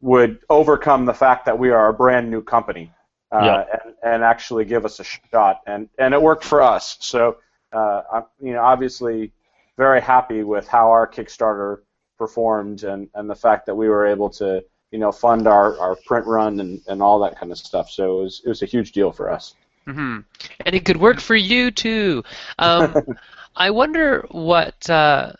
would 0.00 0.38
overcome 0.48 1.04
the 1.04 1.12
fact 1.12 1.44
that 1.44 1.58
we 1.58 1.70
are 1.70 1.90
a 1.90 1.92
brand 1.92 2.30
new 2.30 2.42
company 2.42 2.90
uh, 3.32 3.38
Yeah. 3.44 3.64
and, 3.84 3.94
and 4.02 4.24
actually 4.24 4.64
give 4.64 4.86
us 4.86 4.98
a 4.98 5.04
shot. 5.04 5.60
And 5.66 5.90
and 5.98 6.14
it 6.14 6.22
worked 6.22 6.44
for 6.44 6.62
us. 6.62 6.96
So 7.00 7.36
uh, 7.74 8.00
I'm 8.10 8.24
you 8.40 8.54
know 8.54 8.62
obviously 8.62 9.30
very 9.76 10.00
happy 10.00 10.42
with 10.42 10.66
how 10.66 10.90
our 10.90 11.06
Kickstarter 11.06 11.80
performed 12.16 12.84
and, 12.84 13.10
and 13.14 13.28
the 13.28 13.34
fact 13.34 13.66
that 13.66 13.74
we 13.74 13.90
were 13.90 14.06
able 14.06 14.30
to 14.30 14.64
you 14.90 14.98
know 14.98 15.12
fund 15.12 15.46
our, 15.46 15.78
our 15.78 15.96
print 16.06 16.26
run 16.26 16.60
and, 16.60 16.80
and 16.88 17.02
all 17.02 17.18
that 17.20 17.38
kind 17.38 17.52
of 17.52 17.58
stuff. 17.58 17.90
So 17.90 18.20
it 18.20 18.22
was 18.22 18.42
it 18.46 18.48
was 18.48 18.62
a 18.62 18.66
huge 18.74 18.92
deal 18.92 19.12
for 19.12 19.30
us 19.30 19.54
hmm 19.86 20.18
And 20.64 20.74
it 20.74 20.84
could 20.84 20.96
work 20.96 21.20
for 21.20 21.36
you 21.36 21.70
too. 21.70 22.22
Um, 22.58 22.94
I 23.56 23.70
wonder 23.70 24.26
what 24.30 24.88
uh, 24.90 25.32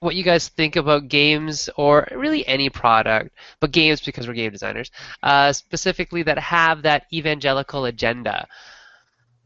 what 0.00 0.14
you 0.14 0.22
guys 0.22 0.48
think 0.48 0.76
about 0.76 1.08
games 1.08 1.68
or 1.76 2.06
really 2.12 2.46
any 2.46 2.70
product, 2.70 3.30
but 3.60 3.72
games 3.72 4.00
because 4.00 4.28
we're 4.28 4.34
game 4.34 4.52
designers, 4.52 4.90
uh, 5.22 5.52
specifically 5.52 6.22
that 6.22 6.38
have 6.38 6.82
that 6.82 7.06
evangelical 7.12 7.86
agenda. 7.86 8.46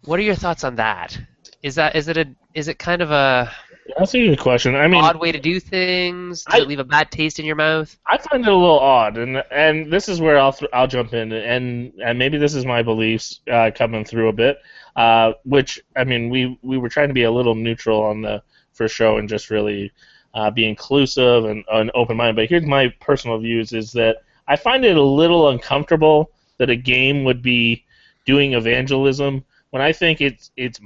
What 0.04 0.18
are 0.18 0.22
your 0.22 0.34
thoughts 0.34 0.64
on 0.64 0.76
that? 0.76 1.18
Is 1.62 1.76
that 1.76 1.96
is 1.96 2.08
it 2.08 2.16
a 2.16 2.26
is 2.54 2.68
it 2.68 2.78
kind 2.78 3.02
of 3.02 3.10
a 3.10 3.52
That's 3.98 4.14
a 4.14 4.28
good 4.28 4.38
question. 4.38 4.74
I 4.76 4.86
mean, 4.86 5.02
odd 5.02 5.20
way 5.20 5.32
to 5.32 5.40
do 5.40 5.58
things? 5.58 6.44
Does 6.44 6.54
I- 6.54 6.62
it 6.62 6.68
leave 6.68 6.78
a 6.78 6.84
bad 6.84 7.10
taste 7.10 7.38
in 7.38 7.44
your 7.44 7.56
mouth? 7.56 7.96
I 8.06 8.18
find 8.18 8.44
it 8.44 8.50
a 8.50 8.54
little 8.54 8.78
odd, 8.78 9.18
and 9.18 9.42
and 9.50 9.92
this 9.92 10.08
is 10.08 10.20
where 10.20 10.38
I'll 10.38 10.52
th- 10.52 10.70
I'll 10.72 10.86
jump 10.86 11.14
in, 11.14 11.32
and 11.32 11.92
and 12.02 12.18
maybe 12.18 12.38
this 12.38 12.54
is 12.54 12.64
my 12.64 12.82
beliefs 12.82 13.40
uh, 13.50 13.70
coming 13.74 14.04
through 14.04 14.28
a 14.28 14.32
bit. 14.32 14.58
Uh, 14.94 15.32
which 15.44 15.80
I 15.96 16.04
mean, 16.04 16.30
we 16.30 16.58
we 16.62 16.78
were 16.78 16.88
trying 16.88 17.08
to 17.08 17.14
be 17.14 17.24
a 17.24 17.30
little 17.30 17.54
neutral 17.54 18.02
on 18.02 18.22
the 18.22 18.42
first 18.72 18.94
show 18.94 19.18
and 19.18 19.28
just 19.28 19.50
really 19.50 19.92
uh, 20.34 20.50
be 20.50 20.66
inclusive 20.66 21.44
and, 21.44 21.64
and 21.72 21.90
open 21.94 22.16
minded. 22.16 22.36
But 22.36 22.48
here's 22.48 22.64
my 22.64 22.88
personal 23.00 23.38
views: 23.38 23.72
is 23.72 23.92
that 23.92 24.18
I 24.46 24.56
find 24.56 24.84
it 24.84 24.96
a 24.96 25.02
little 25.02 25.48
uncomfortable 25.48 26.30
that 26.58 26.70
a 26.70 26.76
game 26.76 27.24
would 27.24 27.42
be 27.42 27.84
doing 28.24 28.52
evangelism 28.52 29.44
when 29.70 29.82
I 29.82 29.92
think 29.92 30.20
it's 30.20 30.50
it's 30.56 30.80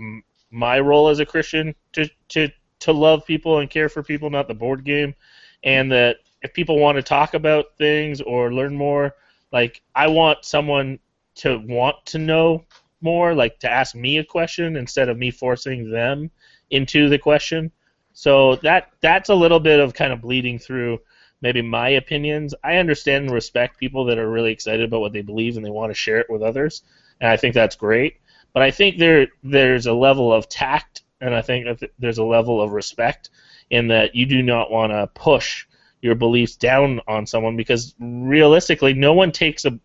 my 0.51 0.81
role 0.81 1.09
as 1.09 1.19
a 1.19 1.27
Christian 1.27 1.75
to 1.93 2.09
to 2.29 2.49
to 2.81 2.93
love 2.93 3.27
people 3.27 3.59
and 3.59 3.71
care 3.71 3.89
for 3.89 4.03
people, 4.03 4.31
not 4.31 4.49
the 4.49 4.55
board 4.55 4.85
game, 4.85 5.15
and 5.63 5.91
that 5.93 6.19
if 6.43 6.53
people 6.53 6.79
want 6.79 6.97
to 6.97 7.03
talk 7.03 7.35
about 7.35 7.77
things 7.79 8.21
or 8.21 8.53
learn 8.53 8.77
more, 8.77 9.15
like 9.53 9.83
I 9.95 10.09
want 10.09 10.45
someone 10.45 10.99
to 11.37 11.59
want 11.67 11.97
to 12.07 12.19
know 12.19 12.65
more, 13.01 13.35
like 13.35 13.59
to 13.61 13.71
ask 13.71 13.95
me 13.95 14.19
a 14.19 14.25
question 14.25 14.77
instead 14.77 15.09
of 15.09 15.19
me 15.19 15.31
forcing 15.31 15.91
them 15.91 16.31
into 16.71 17.09
the 17.09 17.19
question. 17.19 17.71
So 18.13 18.57
that 18.57 18.91
that's 19.01 19.29
a 19.29 19.35
little 19.35 19.61
bit 19.61 19.81
of 19.81 19.95
kind 19.95 20.13
of 20.13 20.23
bleeding 20.23 20.59
through 20.59 21.01
maybe 21.43 21.63
my 21.63 21.91
opinions. 21.91 22.55
I 22.65 22.77
understand 22.77 23.27
and 23.27 23.35
respect 23.35 23.79
people 23.79 24.05
that 24.07 24.19
are 24.19 24.31
really 24.31 24.53
excited 24.53 24.87
about 24.87 25.01
what 25.01 25.13
they 25.13 25.23
believe 25.23 25.57
and 25.57 25.65
they 25.65 25.71
want 25.71 25.91
to 25.91 25.95
share 25.95 26.19
it 26.19 26.31
with 26.31 26.43
others, 26.43 26.83
and 27.21 27.31
I 27.31 27.37
think 27.37 27.55
that's 27.55 27.77
great. 27.77 28.17
But 28.53 28.63
I 28.63 28.71
think 28.71 28.99
there 28.99 29.29
there's 29.43 29.87
a 29.87 29.93
level 29.93 30.33
of 30.33 30.49
tact 30.49 31.03
and 31.21 31.35
I 31.35 31.43
think 31.43 31.67
there's 31.99 32.19
a 32.19 32.25
level 32.25 32.61
of 32.61 32.73
respect 32.73 33.31
in 33.71 33.89
that 33.89 34.15
you 34.15 34.27
do 34.27 34.43
not 34.43 34.71
want 34.71 34.93
to 34.93 35.07
push 35.09 35.67
your 36.03 36.15
beliefs 36.15 36.57
down 36.57 37.01
on 37.09 37.27
someone 37.27 37.57
because 37.57 37.95
realistically, 37.99 38.95
no 38.95 39.13
one 39.15 39.33
takes 39.33 39.65
a, 39.65 39.79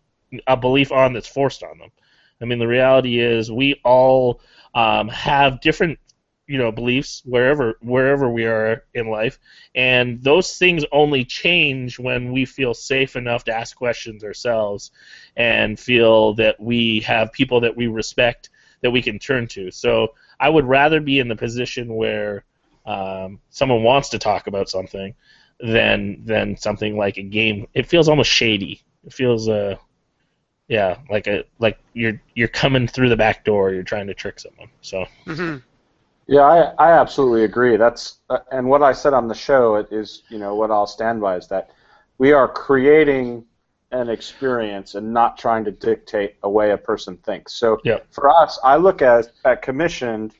a 0.46 0.56
belief 0.56 0.92
on 0.92 1.12
that's 1.12 1.28
forced 1.28 1.62
on 1.62 1.78
them. 1.78 1.90
I 2.40 2.44
mean, 2.44 2.58
the 2.58 2.66
reality 2.66 3.20
is 3.20 3.50
we 3.50 3.80
all 3.84 4.40
um, 4.74 5.08
have 5.08 5.60
different, 5.60 5.98
you 6.46 6.58
know, 6.58 6.72
beliefs 6.72 7.22
wherever 7.24 7.78
wherever 7.80 8.28
we 8.28 8.46
are 8.46 8.84
in 8.94 9.08
life, 9.08 9.38
and 9.74 10.22
those 10.22 10.58
things 10.58 10.84
only 10.92 11.24
change 11.24 11.98
when 11.98 12.32
we 12.32 12.44
feel 12.44 12.74
safe 12.74 13.16
enough 13.16 13.44
to 13.44 13.56
ask 13.56 13.76
questions 13.76 14.24
ourselves, 14.24 14.90
and 15.36 15.78
feel 15.78 16.34
that 16.34 16.60
we 16.60 17.00
have 17.00 17.32
people 17.32 17.60
that 17.60 17.76
we 17.76 17.86
respect 17.86 18.50
that 18.82 18.90
we 18.90 19.02
can 19.02 19.18
turn 19.18 19.46
to. 19.46 19.70
So 19.70 20.14
I 20.40 20.48
would 20.48 20.66
rather 20.66 21.00
be 21.00 21.18
in 21.18 21.28
the 21.28 21.36
position 21.36 21.94
where 21.94 22.44
um, 22.86 23.40
someone 23.50 23.82
wants 23.82 24.10
to 24.10 24.18
talk 24.18 24.46
about 24.46 24.68
something 24.68 25.14
than 25.60 26.24
than 26.24 26.56
something 26.56 26.96
like 26.96 27.16
a 27.18 27.22
game. 27.22 27.66
It 27.74 27.86
feels 27.88 28.08
almost 28.08 28.30
shady. 28.30 28.82
It 29.04 29.12
feels 29.12 29.48
uh 29.48 29.76
yeah, 30.68 30.98
like 31.10 31.26
a 31.26 31.44
like 31.58 31.78
you're 31.92 32.20
you're 32.34 32.48
coming 32.48 32.88
through 32.88 33.08
the 33.10 33.16
back 33.16 33.44
door. 33.44 33.72
You're 33.72 33.82
trying 33.82 34.06
to 34.08 34.14
trick 34.14 34.40
someone. 34.40 34.68
So 34.80 35.06
hmm 35.26 35.56
Yeah, 36.28 36.42
I, 36.42 36.74
I 36.78 36.92
absolutely 37.00 37.44
agree. 37.44 37.76
That's 37.76 38.20
uh, 38.30 38.40
and 38.52 38.68
what 38.68 38.82
I 38.82 38.92
said 38.92 39.14
on 39.14 39.28
the 39.28 39.34
show 39.34 39.76
is, 39.76 40.24
you 40.30 40.38
know, 40.38 40.54
what 40.56 40.70
I'll 40.70 40.86
stand 40.86 41.20
by 41.20 41.36
is 41.36 41.48
that 41.48 41.70
we 42.18 42.32
are 42.32 42.48
creating 42.48 43.46
an 43.92 44.08
experience 44.08 44.94
and 44.94 45.12
not 45.12 45.38
trying 45.38 45.64
to 45.64 45.70
dictate 45.70 46.36
a 46.42 46.50
way 46.50 46.72
a 46.72 46.78
person 46.78 47.16
thinks. 47.18 47.52
So 47.54 47.80
Yeah. 47.84 47.98
for 48.10 48.28
us, 48.30 48.58
I 48.64 48.76
look 48.76 49.02
at 49.02 49.30
at 49.44 49.62
commissioned 49.62 50.34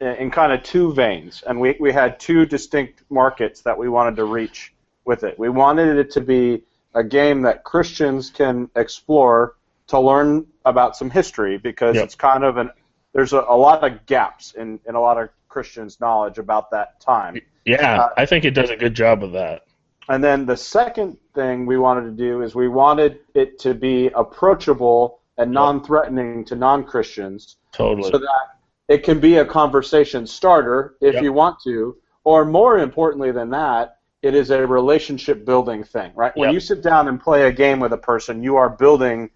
in, 0.00 0.08
in 0.16 0.30
kind 0.30 0.52
of 0.52 0.62
two 0.62 0.92
veins, 0.94 1.42
and 1.46 1.60
we 1.60 1.76
we 1.80 1.92
had 1.92 2.18
two 2.20 2.46
distinct 2.46 3.02
markets 3.10 3.60
that 3.62 3.76
we 3.76 3.88
wanted 3.88 4.16
to 4.16 4.24
reach 4.24 4.72
with 5.04 5.24
it. 5.24 5.38
We 5.38 5.48
wanted 5.48 5.96
it 5.98 6.10
to 6.12 6.20
be 6.20 6.62
a 6.94 7.04
game 7.04 7.42
that 7.42 7.64
Christians 7.64 8.30
can 8.30 8.70
explore 8.76 9.56
to 9.88 10.00
learn 10.00 10.46
about 10.64 10.96
some 10.96 11.10
history 11.10 11.58
because 11.58 11.96
it's 11.96 12.14
kind 12.14 12.42
of 12.44 12.56
an 12.56 12.70
there's 13.12 13.32
a, 13.32 13.44
a 13.48 13.56
lot 13.56 13.82
of 13.84 14.04
gaps 14.06 14.52
in, 14.54 14.78
in 14.86 14.94
a 14.94 15.00
lot 15.00 15.16
of 15.18 15.28
Christians' 15.48 16.00
knowledge 16.00 16.38
about 16.38 16.70
that 16.70 17.00
time. 17.00 17.40
yeah, 17.64 18.02
Uh, 18.02 18.08
I 18.16 18.26
think 18.26 18.44
it 18.44 18.50
does 18.52 18.70
a 18.70 18.76
good 18.76 18.94
job 18.94 19.22
of 19.24 19.32
that. 19.32 19.65
And 20.08 20.22
then 20.22 20.46
the 20.46 20.56
second 20.56 21.18
thing 21.34 21.66
we 21.66 21.78
wanted 21.78 22.02
to 22.02 22.10
do 22.12 22.42
is 22.42 22.54
we 22.54 22.68
wanted 22.68 23.20
it 23.34 23.58
to 23.60 23.74
be 23.74 24.08
approachable 24.08 25.20
and 25.38 25.50
non-threatening 25.50 26.44
to 26.46 26.54
non-Christians, 26.56 27.56
Totally. 27.72 28.10
so 28.10 28.18
that 28.18 28.58
it 28.88 29.02
can 29.02 29.18
be 29.20 29.36
a 29.38 29.44
conversation 29.44 30.26
starter 30.26 30.94
if 31.00 31.14
Yep. 31.14 31.22
you 31.24 31.32
want 31.32 31.60
to, 31.64 31.96
or 32.24 32.44
more 32.44 32.78
importantly 32.78 33.32
than 33.32 33.50
that, 33.50 33.98
it 34.22 34.34
is 34.34 34.50
a 34.50 34.66
relationship 34.66 35.44
building 35.44 35.84
thing, 35.84 36.12
right? 36.14 36.34
When 36.36 36.52
you 36.52 36.60
sit 36.60 36.82
down 36.82 37.08
and 37.08 37.20
play 37.20 37.42
a 37.46 37.52
game 37.52 37.80
with 37.80 37.92
a 37.92 37.98
person, 37.98 38.42
you 38.42 38.56
are 38.56 38.68
building 38.68 39.30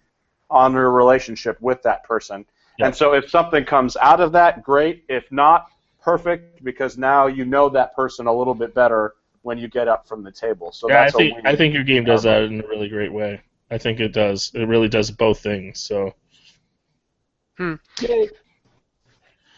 on 0.49 0.75
a 0.75 0.89
relationship 0.89 1.57
with 1.61 1.81
that 1.83 2.03
person. 2.03 2.45
Yep. 2.79 2.85
And 2.87 2.95
so 2.95 3.13
if 3.13 3.29
something 3.29 3.63
comes 3.63 3.95
out 3.97 4.19
of 4.21 4.31
that, 4.31 4.63
great. 4.63 5.03
If 5.07 5.31
not, 5.31 5.67
perfect, 6.01 6.63
because 6.63 6.97
now 6.97 7.27
you 7.27 7.45
know 7.45 7.69
that 7.69 7.95
person 7.95 8.25
a 8.27 8.33
little 8.33 8.55
bit 8.55 8.73
better 8.73 9.13
when 9.41 9.57
you 9.57 9.67
get 9.67 9.87
up 9.87 10.07
from 10.07 10.23
the 10.23 10.31
table. 10.31 10.71
So 10.71 10.89
yeah, 10.89 11.03
I 11.03 11.09
think. 11.11 11.37
I 11.45 11.55
think 11.55 11.73
your 11.73 11.83
game 11.83 12.03
does 12.03 12.23
that 12.23 12.43
in 12.43 12.61
a 12.61 12.67
really 12.67 12.89
great 12.89 13.11
way. 13.11 13.41
I 13.69 13.77
think 13.77 13.99
it 13.99 14.13
does. 14.13 14.51
It 14.53 14.65
really 14.65 14.89
does 14.89 15.11
both 15.11 15.39
things. 15.39 15.79
So 15.79 16.13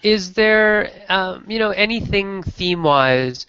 Is 0.03 0.33
there, 0.33 0.91
um, 1.07 1.45
you 1.47 1.59
know, 1.59 1.69
anything 1.71 2.43
theme-wise 2.43 3.47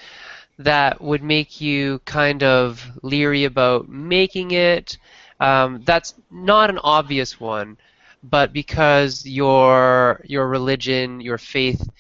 that 0.59 1.01
would 1.01 1.23
make 1.23 1.61
you 1.61 1.99
kind 2.05 2.44
of 2.44 2.88
leery 3.03 3.44
about 3.44 3.88
making 3.88 4.53
it? 4.53 4.97
Um, 5.40 5.83
that's 5.85 6.14
not 6.31 6.70
an 6.70 6.79
obvious 6.79 7.40
one, 7.40 7.77
but 8.23 8.53
because 8.53 9.27
your 9.27 10.20
your 10.25 10.49
religion, 10.49 11.20
your 11.20 11.38
faith 11.38 11.90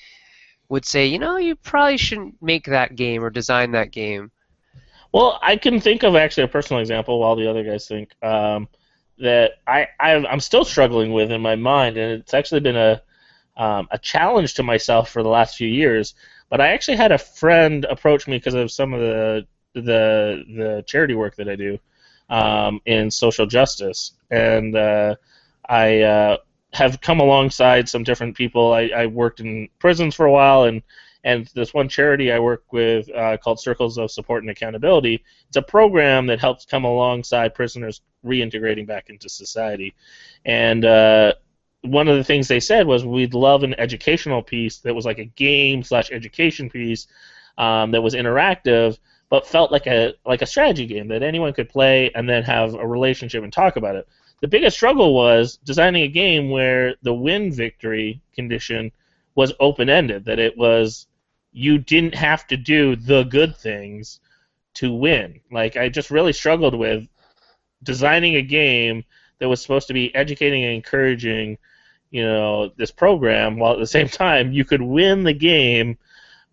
would 0.68 0.84
say, 0.84 1.06
you 1.06 1.18
know, 1.18 1.36
you 1.36 1.56
probably 1.56 1.96
shouldn't 1.96 2.40
make 2.42 2.66
that 2.66 2.96
game 2.96 3.22
or 3.22 3.30
design 3.30 3.72
that 3.72 3.90
game. 3.90 4.30
Well, 5.12 5.38
I 5.42 5.56
can 5.56 5.80
think 5.80 6.02
of 6.02 6.16
actually 6.16 6.44
a 6.44 6.48
personal 6.48 6.80
example 6.80 7.20
while 7.20 7.36
the 7.36 7.48
other 7.48 7.62
guys 7.62 7.86
think 7.86 8.10
um, 8.22 8.68
that 9.18 9.52
I, 9.66 9.86
I 10.00 10.14
I'm 10.26 10.40
still 10.40 10.64
struggling 10.64 11.12
with 11.12 11.30
in 11.30 11.40
my 11.40 11.54
mind, 11.54 11.96
and 11.96 12.20
it's 12.20 12.34
actually 12.34 12.60
been 12.60 12.76
a 12.76 13.02
um, 13.56 13.86
a 13.92 13.98
challenge 13.98 14.54
to 14.54 14.64
myself 14.64 15.10
for 15.10 15.22
the 15.22 15.28
last 15.28 15.56
few 15.56 15.68
years. 15.68 16.14
But 16.50 16.60
I 16.60 16.68
actually 16.68 16.96
had 16.96 17.12
a 17.12 17.18
friend 17.18 17.84
approach 17.84 18.26
me 18.26 18.38
because 18.38 18.54
of 18.54 18.72
some 18.72 18.92
of 18.92 19.00
the 19.00 19.46
the 19.74 20.44
the 20.56 20.84
charity 20.86 21.14
work 21.14 21.36
that 21.36 21.48
I 21.48 21.56
do 21.56 21.78
um, 22.28 22.80
in 22.86 23.10
social 23.10 23.46
justice, 23.46 24.12
and 24.30 24.76
uh, 24.76 25.14
I 25.68 26.00
uh, 26.00 26.36
have 26.74 27.00
come 27.00 27.20
alongside 27.20 27.88
some 27.88 28.02
different 28.02 28.36
people. 28.36 28.72
I, 28.72 28.90
I 28.94 29.06
worked 29.06 29.40
in 29.40 29.68
prisons 29.78 30.14
for 30.14 30.26
a 30.26 30.32
while, 30.32 30.64
and 30.64 30.82
and 31.22 31.46
this 31.54 31.72
one 31.72 31.88
charity 31.88 32.30
I 32.30 32.38
work 32.38 32.64
with 32.70 33.08
uh, 33.14 33.38
called 33.38 33.58
Circles 33.58 33.96
of 33.96 34.10
Support 34.10 34.42
and 34.42 34.50
Accountability. 34.50 35.24
It's 35.48 35.56
a 35.56 35.62
program 35.62 36.26
that 36.26 36.38
helps 36.38 36.66
come 36.66 36.84
alongside 36.84 37.54
prisoners 37.54 38.02
reintegrating 38.24 38.86
back 38.86 39.08
into 39.08 39.30
society. 39.30 39.94
And 40.44 40.84
uh, 40.84 41.32
one 41.80 42.08
of 42.08 42.16
the 42.16 42.24
things 42.24 42.48
they 42.48 42.60
said 42.60 42.86
was 42.86 43.06
we'd 43.06 43.32
love 43.32 43.62
an 43.62 43.74
educational 43.78 44.42
piece 44.42 44.78
that 44.78 44.94
was 44.94 45.06
like 45.06 45.18
a 45.18 45.24
game 45.24 45.82
slash 45.82 46.10
education 46.10 46.68
piece 46.68 47.06
um, 47.56 47.92
that 47.92 48.02
was 48.02 48.14
interactive, 48.14 48.98
but 49.30 49.46
felt 49.46 49.72
like 49.72 49.86
a 49.86 50.14
like 50.26 50.42
a 50.42 50.46
strategy 50.46 50.86
game 50.86 51.08
that 51.08 51.22
anyone 51.22 51.54
could 51.54 51.70
play 51.70 52.10
and 52.14 52.28
then 52.28 52.42
have 52.42 52.74
a 52.74 52.86
relationship 52.86 53.42
and 53.44 53.52
talk 53.52 53.76
about 53.76 53.96
it. 53.96 54.08
The 54.40 54.48
biggest 54.48 54.76
struggle 54.76 55.14
was 55.14 55.58
designing 55.64 56.02
a 56.02 56.08
game 56.08 56.50
where 56.50 56.94
the 57.02 57.14
win 57.14 57.52
victory 57.52 58.20
condition 58.34 58.92
was 59.34 59.52
open 59.58 59.88
ended, 59.88 60.24
that 60.26 60.38
it 60.38 60.56
was 60.56 61.06
you 61.52 61.78
didn't 61.78 62.14
have 62.14 62.46
to 62.48 62.56
do 62.56 62.96
the 62.96 63.22
good 63.24 63.56
things 63.56 64.20
to 64.74 64.92
win. 64.92 65.40
Like 65.50 65.76
I 65.76 65.88
just 65.88 66.10
really 66.10 66.32
struggled 66.32 66.74
with 66.74 67.08
designing 67.82 68.36
a 68.36 68.42
game 68.42 69.04
that 69.38 69.48
was 69.48 69.62
supposed 69.62 69.88
to 69.88 69.94
be 69.94 70.14
educating 70.14 70.64
and 70.64 70.74
encouraging, 70.74 71.58
you 72.10 72.22
know, 72.22 72.70
this 72.76 72.90
program 72.90 73.58
while 73.58 73.72
at 73.72 73.78
the 73.78 73.86
same 73.86 74.08
time 74.08 74.52
you 74.52 74.64
could 74.64 74.82
win 74.82 75.22
the 75.22 75.32
game 75.32 75.96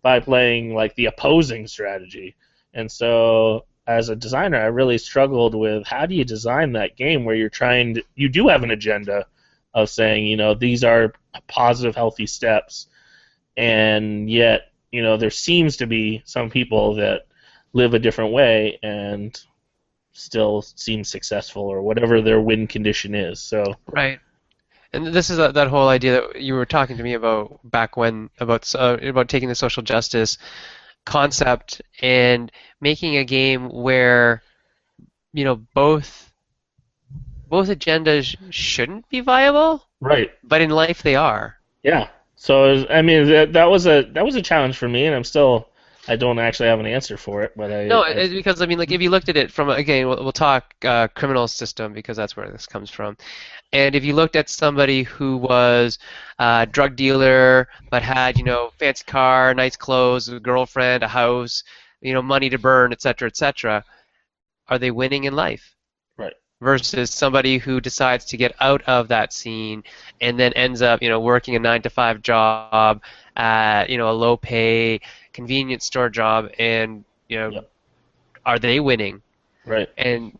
by 0.02 0.20
playing 0.20 0.74
like 0.74 0.94
the 0.94 1.06
opposing 1.06 1.66
strategy. 1.66 2.36
And 2.74 2.90
so 2.90 3.66
as 3.92 4.08
a 4.08 4.16
designer, 4.16 4.58
I 4.58 4.66
really 4.66 4.98
struggled 4.98 5.54
with 5.54 5.86
how 5.86 6.06
do 6.06 6.14
you 6.14 6.24
design 6.24 6.72
that 6.72 6.96
game 6.96 7.24
where 7.24 7.34
you're 7.34 7.48
trying 7.48 7.94
to 7.94 8.02
you 8.14 8.28
do 8.28 8.48
have 8.48 8.62
an 8.62 8.70
agenda 8.70 9.26
of 9.74 9.88
saying, 9.88 10.26
you 10.26 10.36
know, 10.36 10.54
these 10.54 10.84
are 10.84 11.14
positive 11.48 11.96
healthy 11.96 12.26
steps 12.26 12.88
and 13.56 14.30
yet 14.30 14.72
you 14.90 15.02
know 15.02 15.16
there 15.16 15.30
seems 15.30 15.76
to 15.78 15.86
be 15.86 16.22
some 16.24 16.50
people 16.50 16.94
that 16.94 17.26
live 17.72 17.94
a 17.94 17.98
different 17.98 18.32
way 18.32 18.78
and 18.82 19.40
still 20.12 20.62
seem 20.62 21.04
successful 21.04 21.62
or 21.62 21.80
whatever 21.80 22.20
their 22.20 22.40
win 22.40 22.66
condition 22.66 23.14
is. 23.14 23.40
So 23.40 23.64
right. 23.86 24.20
And 24.94 25.06
this 25.06 25.30
is 25.30 25.38
a, 25.38 25.52
that 25.52 25.68
whole 25.68 25.88
idea 25.88 26.20
that 26.20 26.42
you 26.42 26.52
were 26.52 26.66
talking 26.66 26.98
to 26.98 27.02
me 27.02 27.14
about 27.14 27.60
back 27.64 27.96
when 27.96 28.28
about 28.38 28.70
uh, 28.74 28.98
about 29.00 29.28
taking 29.28 29.48
the 29.48 29.54
social 29.54 29.82
justice 29.82 30.36
concept 31.04 31.82
and 32.00 32.50
making 32.80 33.16
a 33.16 33.24
game 33.24 33.68
where 33.68 34.42
you 35.32 35.44
know 35.44 35.56
both 35.74 36.32
both 37.48 37.68
agendas 37.68 38.36
shouldn't 38.50 39.08
be 39.08 39.20
viable, 39.20 39.84
right? 40.00 40.30
But 40.42 40.60
in 40.60 40.70
life 40.70 41.02
they 41.02 41.16
are. 41.16 41.56
Yeah. 41.82 42.08
So 42.36 42.86
I 42.88 43.02
mean 43.02 43.28
that 43.28 43.52
that 43.52 43.70
was 43.70 43.86
a 43.86 44.02
that 44.12 44.24
was 44.24 44.34
a 44.34 44.42
challenge 44.42 44.76
for 44.76 44.88
me, 44.88 45.06
and 45.06 45.14
I'm 45.14 45.24
still 45.24 45.68
I 46.08 46.16
don't 46.16 46.40
actually 46.40 46.68
have 46.68 46.80
an 46.80 46.86
answer 46.86 47.16
for 47.16 47.42
it, 47.42 47.52
but 47.56 47.70
I 47.70 47.84
no, 47.86 48.02
I, 48.02 48.10
it's 48.10 48.34
because 48.34 48.60
I 48.60 48.66
mean 48.66 48.78
like 48.78 48.90
if 48.90 49.00
you 49.00 49.08
looked 49.08 49.28
at 49.28 49.36
it 49.36 49.52
from 49.52 49.70
again 49.70 50.08
we'll, 50.08 50.22
we'll 50.22 50.32
talk 50.32 50.74
uh, 50.84 51.06
criminal 51.08 51.46
system 51.46 51.92
because 51.92 52.16
that's 52.16 52.36
where 52.36 52.50
this 52.50 52.66
comes 52.66 52.90
from, 52.90 53.16
and 53.72 53.94
if 53.94 54.04
you 54.04 54.14
looked 54.14 54.34
at 54.34 54.48
somebody 54.48 55.04
who 55.04 55.36
was 55.36 55.98
a 56.40 56.66
drug 56.70 56.96
dealer 56.96 57.68
but 57.90 58.02
had 58.02 58.36
you 58.36 58.44
know 58.44 58.70
fancy 58.78 59.04
car, 59.04 59.54
nice 59.54 59.76
clothes, 59.76 60.28
a 60.28 60.40
girlfriend, 60.40 61.04
a 61.04 61.08
house, 61.08 61.62
you 62.00 62.12
know 62.12 62.22
money 62.22 62.50
to 62.50 62.58
burn, 62.58 62.92
etc., 62.92 63.28
etc., 63.28 63.84
are 64.68 64.78
they 64.78 64.90
winning 64.90 65.24
in 65.24 65.34
life? 65.34 65.76
Right. 66.16 66.32
Versus 66.60 67.12
somebody 67.12 67.58
who 67.58 67.80
decides 67.80 68.24
to 68.26 68.36
get 68.36 68.54
out 68.60 68.82
of 68.82 69.08
that 69.08 69.32
scene 69.32 69.84
and 70.20 70.38
then 70.38 70.52
ends 70.54 70.82
up, 70.82 71.02
you 71.02 71.08
know, 71.08 71.20
working 71.20 71.56
a 71.56 71.58
nine 71.58 71.82
to 71.82 71.90
five 71.90 72.22
job 72.22 73.02
at, 73.36 73.90
you 73.90 73.98
know, 73.98 74.10
a 74.10 74.12
low 74.12 74.36
pay 74.36 75.00
convenience 75.32 75.84
store 75.84 76.08
job, 76.10 76.50
and 76.58 77.04
you 77.28 77.38
know, 77.38 77.48
Yep. 77.50 77.70
are 78.44 78.58
they 78.58 78.80
winning? 78.80 79.22
right. 79.64 79.88
And 79.96 80.38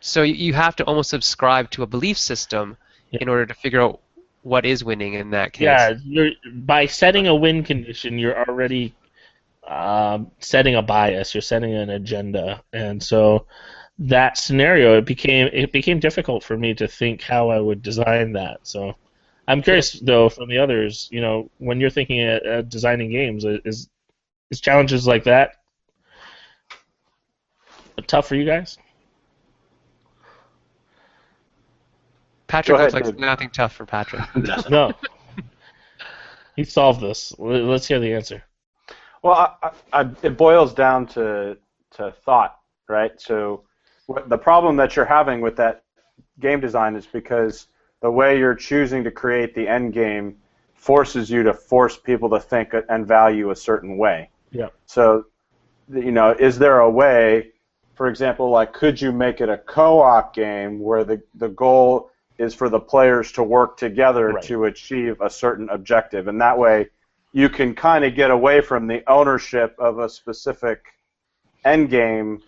so 0.00 0.22
you- 0.22 0.34
you 0.34 0.52
have 0.54 0.74
to 0.76 0.84
almost 0.84 1.10
subscribe 1.10 1.70
to 1.72 1.82
a 1.82 1.86
belief 1.86 2.18
system 2.18 2.76
Yeah. 3.10 3.18
in 3.22 3.28
order 3.28 3.46
to 3.46 3.54
figure 3.54 3.80
out 3.80 4.00
what 4.42 4.66
is 4.66 4.84
winning 4.84 5.14
in 5.14 5.30
that 5.30 5.52
case. 5.52 5.64
Yeah, 5.64 5.94
you're 6.04 6.30
by 6.52 6.86
setting 6.86 7.26
a 7.26 7.34
win 7.34 7.62
condition, 7.62 8.18
you're 8.18 8.46
already 8.48 8.94
um, 9.66 10.30
setting 10.40 10.74
a 10.74 10.82
bias. 10.82 11.34
You're 11.34 11.40
setting 11.40 11.74
an 11.74 11.88
agenda, 11.90 12.62
and 12.74 13.02
so 13.02 13.46
that 13.98 14.36
scenario 14.36 14.98
it 14.98 15.06
became 15.06 15.48
it 15.52 15.72
became 15.72 15.98
difficult 16.00 16.42
for 16.44 16.56
me 16.58 16.74
to 16.74 16.86
think 16.86 17.22
how 17.22 17.48
I 17.48 17.60
would 17.60 17.80
design 17.80 18.32
that. 18.34 18.58
So 18.64 18.94
I'm 19.48 19.62
curious 19.62 19.92
though 20.00 20.28
from 20.28 20.48
the 20.50 20.58
others, 20.58 21.08
you 21.10 21.20
know, 21.22 21.50
when 21.58 21.80
you're 21.80 21.88
thinking 21.90 22.20
at, 22.20 22.44
at 22.44 22.68
designing 22.68 23.10
games, 23.10 23.44
is 23.64 23.88
is 24.54 24.60
challenges 24.60 25.04
like 25.06 25.24
that 25.24 25.56
tough 28.06 28.28
for 28.28 28.36
you 28.36 28.44
guys? 28.44 28.78
Patrick 32.46 32.76
Go 32.76 32.82
looks 32.82 32.94
like 32.94 33.04
Dave. 33.04 33.18
nothing 33.18 33.50
tough 33.50 33.72
for 33.74 33.84
Patrick. 33.84 34.22
No. 34.70 34.92
he 36.54 36.62
solved 36.64 37.00
this. 37.00 37.34
Let- 37.38 37.64
Let's 37.64 37.86
hear 37.88 37.98
the 37.98 38.12
answer. 38.14 38.42
Well, 39.22 39.34
I, 39.34 39.70
I, 39.92 40.00
I, 40.02 40.10
it 40.22 40.36
boils 40.36 40.72
down 40.74 41.06
to 41.08 41.56
to 41.92 42.12
thought, 42.24 42.58
right? 42.88 43.18
So, 43.20 43.64
what, 44.06 44.28
the 44.28 44.36
problem 44.38 44.76
that 44.76 44.94
you're 44.96 45.04
having 45.04 45.40
with 45.40 45.56
that 45.56 45.82
game 46.40 46.60
design 46.60 46.94
is 46.94 47.06
because 47.06 47.68
the 48.02 48.10
way 48.10 48.38
you're 48.38 48.54
choosing 48.54 49.02
to 49.04 49.10
create 49.10 49.54
the 49.54 49.66
end 49.66 49.92
game 49.94 50.36
forces 50.74 51.30
you 51.30 51.42
to 51.44 51.54
force 51.54 51.96
people 51.96 52.28
to 52.30 52.38
think 52.38 52.74
and 52.90 53.06
value 53.06 53.50
a 53.50 53.56
certain 53.56 53.96
way. 53.96 54.28
Yeah. 54.54 54.68
So, 54.86 55.26
you 55.92 56.12
know, 56.12 56.30
is 56.30 56.58
there 56.58 56.78
a 56.80 56.90
way, 56.90 57.52
for 57.94 58.06
example, 58.08 58.48
like 58.50 58.72
could 58.72 59.00
you 59.00 59.12
make 59.12 59.40
it 59.40 59.48
a 59.48 59.58
co-op 59.58 60.34
game 60.34 60.80
where 60.80 61.04
the 61.04 61.20
the 61.34 61.48
goal 61.48 62.10
is 62.38 62.54
for 62.54 62.68
the 62.68 62.80
players 62.80 63.30
to 63.32 63.42
work 63.42 63.76
together 63.76 64.28
Right. 64.28 64.44
to 64.44 64.64
achieve 64.64 65.20
a 65.20 65.28
certain 65.30 65.68
objective, 65.70 66.28
and 66.28 66.40
that 66.40 66.56
way 66.58 66.88
you 67.32 67.48
can 67.48 67.74
kind 67.74 68.04
of 68.04 68.14
get 68.14 68.30
away 68.30 68.60
from 68.60 68.86
the 68.86 69.02
ownership 69.10 69.74
of 69.78 69.98
a 69.98 70.08
specific 70.08 70.84
end 71.64 71.90
game 71.90 72.42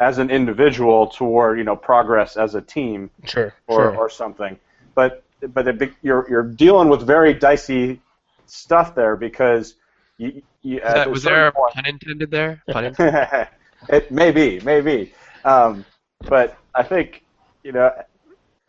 as 0.00 0.18
an 0.18 0.30
individual 0.30 1.06
toward 1.06 1.58
you 1.58 1.64
know 1.64 1.76
progress 1.76 2.36
as 2.36 2.54
a 2.54 2.60
team 2.60 3.10
Sure. 3.24 3.54
or, 3.66 3.76
sure. 3.80 3.96
or 3.96 4.10
something. 4.10 4.58
But 4.94 5.22
but 5.54 5.68
it, 5.68 5.92
you're 6.02 6.26
you're 6.28 6.42
dealing 6.42 6.88
with 6.88 7.02
very 7.06 7.34
dicey 7.34 8.00
stuff 8.46 8.94
there 8.94 9.16
because 9.16 9.74
you, 10.18 10.42
you 10.62 10.78
Is 10.78 10.84
at 10.84 10.94
that, 10.94 11.10
was 11.10 11.22
there 11.22 11.48
a 11.48 11.52
point- 11.52 11.74
pun 11.74 11.86
intended 11.86 12.30
there? 12.30 12.62
Pun 12.70 12.84
intended? 12.86 13.48
it 13.88 14.10
may 14.10 14.30
be, 14.32 14.60
maybe. 14.60 15.12
Um, 15.44 15.84
but 16.28 16.56
I 16.74 16.82
think 16.82 17.24
you 17.62 17.72
know 17.72 17.90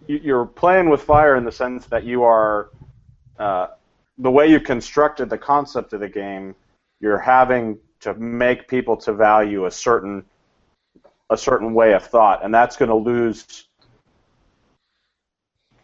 you- 0.08 0.20
you're 0.24 0.46
playing 0.46 0.90
with 0.90 1.02
fire 1.02 1.36
in 1.36 1.44
the 1.46 1.52
sense 1.52 1.86
that 1.88 2.04
you 2.04 2.24
are 2.24 2.70
uh, 3.40 3.68
the 4.18 4.32
way 4.32 4.48
you 4.48 4.60
constructed 4.60 5.30
the 5.30 5.38
concept 5.38 5.94
of 5.94 6.00
the 6.00 6.10
game. 6.10 6.56
You're 7.00 7.20
having 7.20 7.78
to 8.02 8.14
make 8.16 8.68
people 8.68 8.98
to 8.98 9.14
value 9.14 9.66
a 9.66 9.72
certain 9.72 10.24
a 11.30 11.38
certain 11.38 11.74
way 11.74 11.94
of 11.94 12.06
thought, 12.06 12.44
and 12.44 12.54
that's 12.54 12.76
going 12.78 12.90
to 12.90 12.96
lose. 12.96 13.68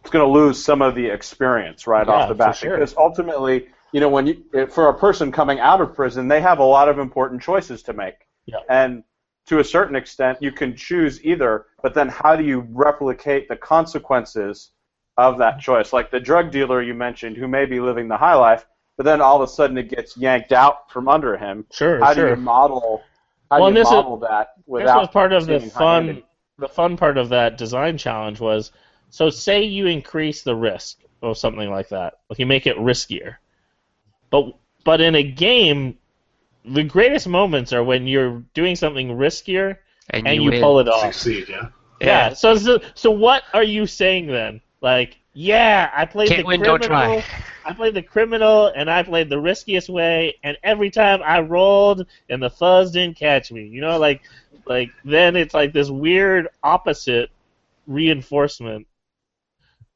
It's 0.00 0.10
going 0.10 0.24
to 0.24 0.30
lose 0.30 0.62
some 0.62 0.82
of 0.82 0.94
the 0.94 1.06
experience 1.06 1.86
right 1.86 2.06
Yeah, 2.06 2.12
off 2.12 2.28
the 2.28 2.34
bat 2.34 2.56
sure. 2.56 2.76
because 2.76 2.94
ultimately, 2.96 3.68
you 3.94 4.00
know, 4.00 4.08
when 4.08 4.26
you 4.26 4.66
for 4.72 4.88
a 4.88 4.98
person 4.98 5.30
coming 5.30 5.60
out 5.60 5.80
of 5.80 5.94
prison, 5.94 6.26
they 6.26 6.40
have 6.40 6.58
a 6.58 6.64
lot 6.64 6.88
of 6.88 6.98
important 6.98 7.40
choices 7.40 7.80
to 7.84 7.92
make. 7.92 8.26
Yeah. 8.44 8.56
And 8.68 9.04
to 9.46 9.60
a 9.60 9.64
certain 9.64 9.94
extent, 9.94 10.38
you 10.40 10.50
can 10.50 10.74
choose 10.74 11.24
either, 11.24 11.66
but 11.80 11.94
then 11.94 12.08
how 12.08 12.34
do 12.34 12.42
you 12.42 12.66
replicate 12.72 13.48
the 13.48 13.54
consequences 13.54 14.72
of 15.16 15.38
that 15.38 15.60
choice? 15.60 15.92
Like 15.92 16.10
the 16.10 16.18
drug 16.18 16.50
dealer 16.50 16.82
you 16.82 16.92
mentioned, 16.92 17.36
who 17.36 17.46
may 17.46 17.66
be 17.66 17.78
living 17.78 18.08
the 18.08 18.16
high 18.16 18.34
life, 18.34 18.66
but 18.96 19.04
then 19.04 19.20
all 19.20 19.40
of 19.40 19.48
a 19.48 19.52
sudden 19.52 19.78
it 19.78 19.88
gets 19.88 20.16
yanked 20.16 20.50
out 20.50 20.90
from 20.90 21.06
under 21.06 21.36
him. 21.36 21.64
Sure. 21.70 22.00
How 22.00 22.14
sure. 22.14 22.30
do 22.30 22.30
you 22.30 22.44
model? 22.44 23.00
How 23.48 23.60
Well, 23.60 23.70
do 23.70 23.78
you 23.78 23.84
this 23.84 23.88
is- 23.88 23.94
model 23.94 24.16
that 24.16 24.54
This 24.66 24.92
was 24.92 25.08
part 25.08 25.32
of 25.32 25.46
the 25.46 25.60
fun. 25.60 26.24
The 26.58 26.68
fun 26.68 26.96
part 26.96 27.16
of 27.16 27.28
that 27.28 27.58
design 27.58 27.96
challenge 27.96 28.40
was 28.40 28.72
so 29.10 29.30
say 29.30 29.62
you 29.62 29.86
increase 29.86 30.42
the 30.42 30.56
risk 30.56 30.98
of 31.22 31.38
something 31.38 31.70
like 31.70 31.90
that, 31.90 32.14
like 32.28 32.40
you 32.40 32.46
make 32.46 32.66
it 32.66 32.76
riskier. 32.76 33.36
But 34.34 34.56
but 34.82 35.00
in 35.00 35.14
a 35.14 35.22
game, 35.22 35.96
the 36.64 36.82
greatest 36.82 37.28
moments 37.28 37.72
are 37.72 37.84
when 37.84 38.08
you're 38.08 38.42
doing 38.52 38.74
something 38.74 39.10
riskier 39.10 39.78
And, 40.10 40.26
and 40.26 40.42
you, 40.42 40.50
you 40.52 40.60
pull 40.60 40.80
it 40.80 40.88
off. 40.88 41.14
Succeed, 41.14 41.48
yeah. 41.48 41.68
Yeah. 42.00 42.32
So, 42.34 42.56
so 42.56 42.80
so 42.94 43.12
what 43.12 43.44
are 43.52 43.62
you 43.62 43.86
saying 43.86 44.26
then? 44.26 44.60
Like, 44.80 45.18
yeah, 45.34 45.90
I 45.94 46.04
played 46.04 46.28
Can't 46.30 46.40
the 46.40 46.46
win, 46.46 46.62
don't 46.62 46.82
criminal. 46.82 47.22
try. 47.22 47.24
I 47.64 47.72
played 47.74 47.94
the 47.94 48.02
criminal, 48.02 48.72
and 48.74 48.90
I 48.90 49.04
played 49.04 49.28
the 49.30 49.38
riskiest 49.40 49.88
way, 49.88 50.34
and 50.42 50.58
every 50.64 50.90
time 50.90 51.22
I 51.22 51.40
rolled, 51.40 52.06
and 52.28 52.42
the 52.42 52.50
fuzz 52.50 52.90
didn't 52.90 53.16
catch 53.16 53.52
me. 53.52 53.62
You 53.66 53.80
know, 53.82 53.98
like, 53.98 54.22
like 54.66 54.90
then 55.04 55.36
it's 55.36 55.54
like 55.54 55.72
this 55.72 55.90
weird 55.90 56.48
opposite 56.62 57.30
reinforcement. 57.86 58.86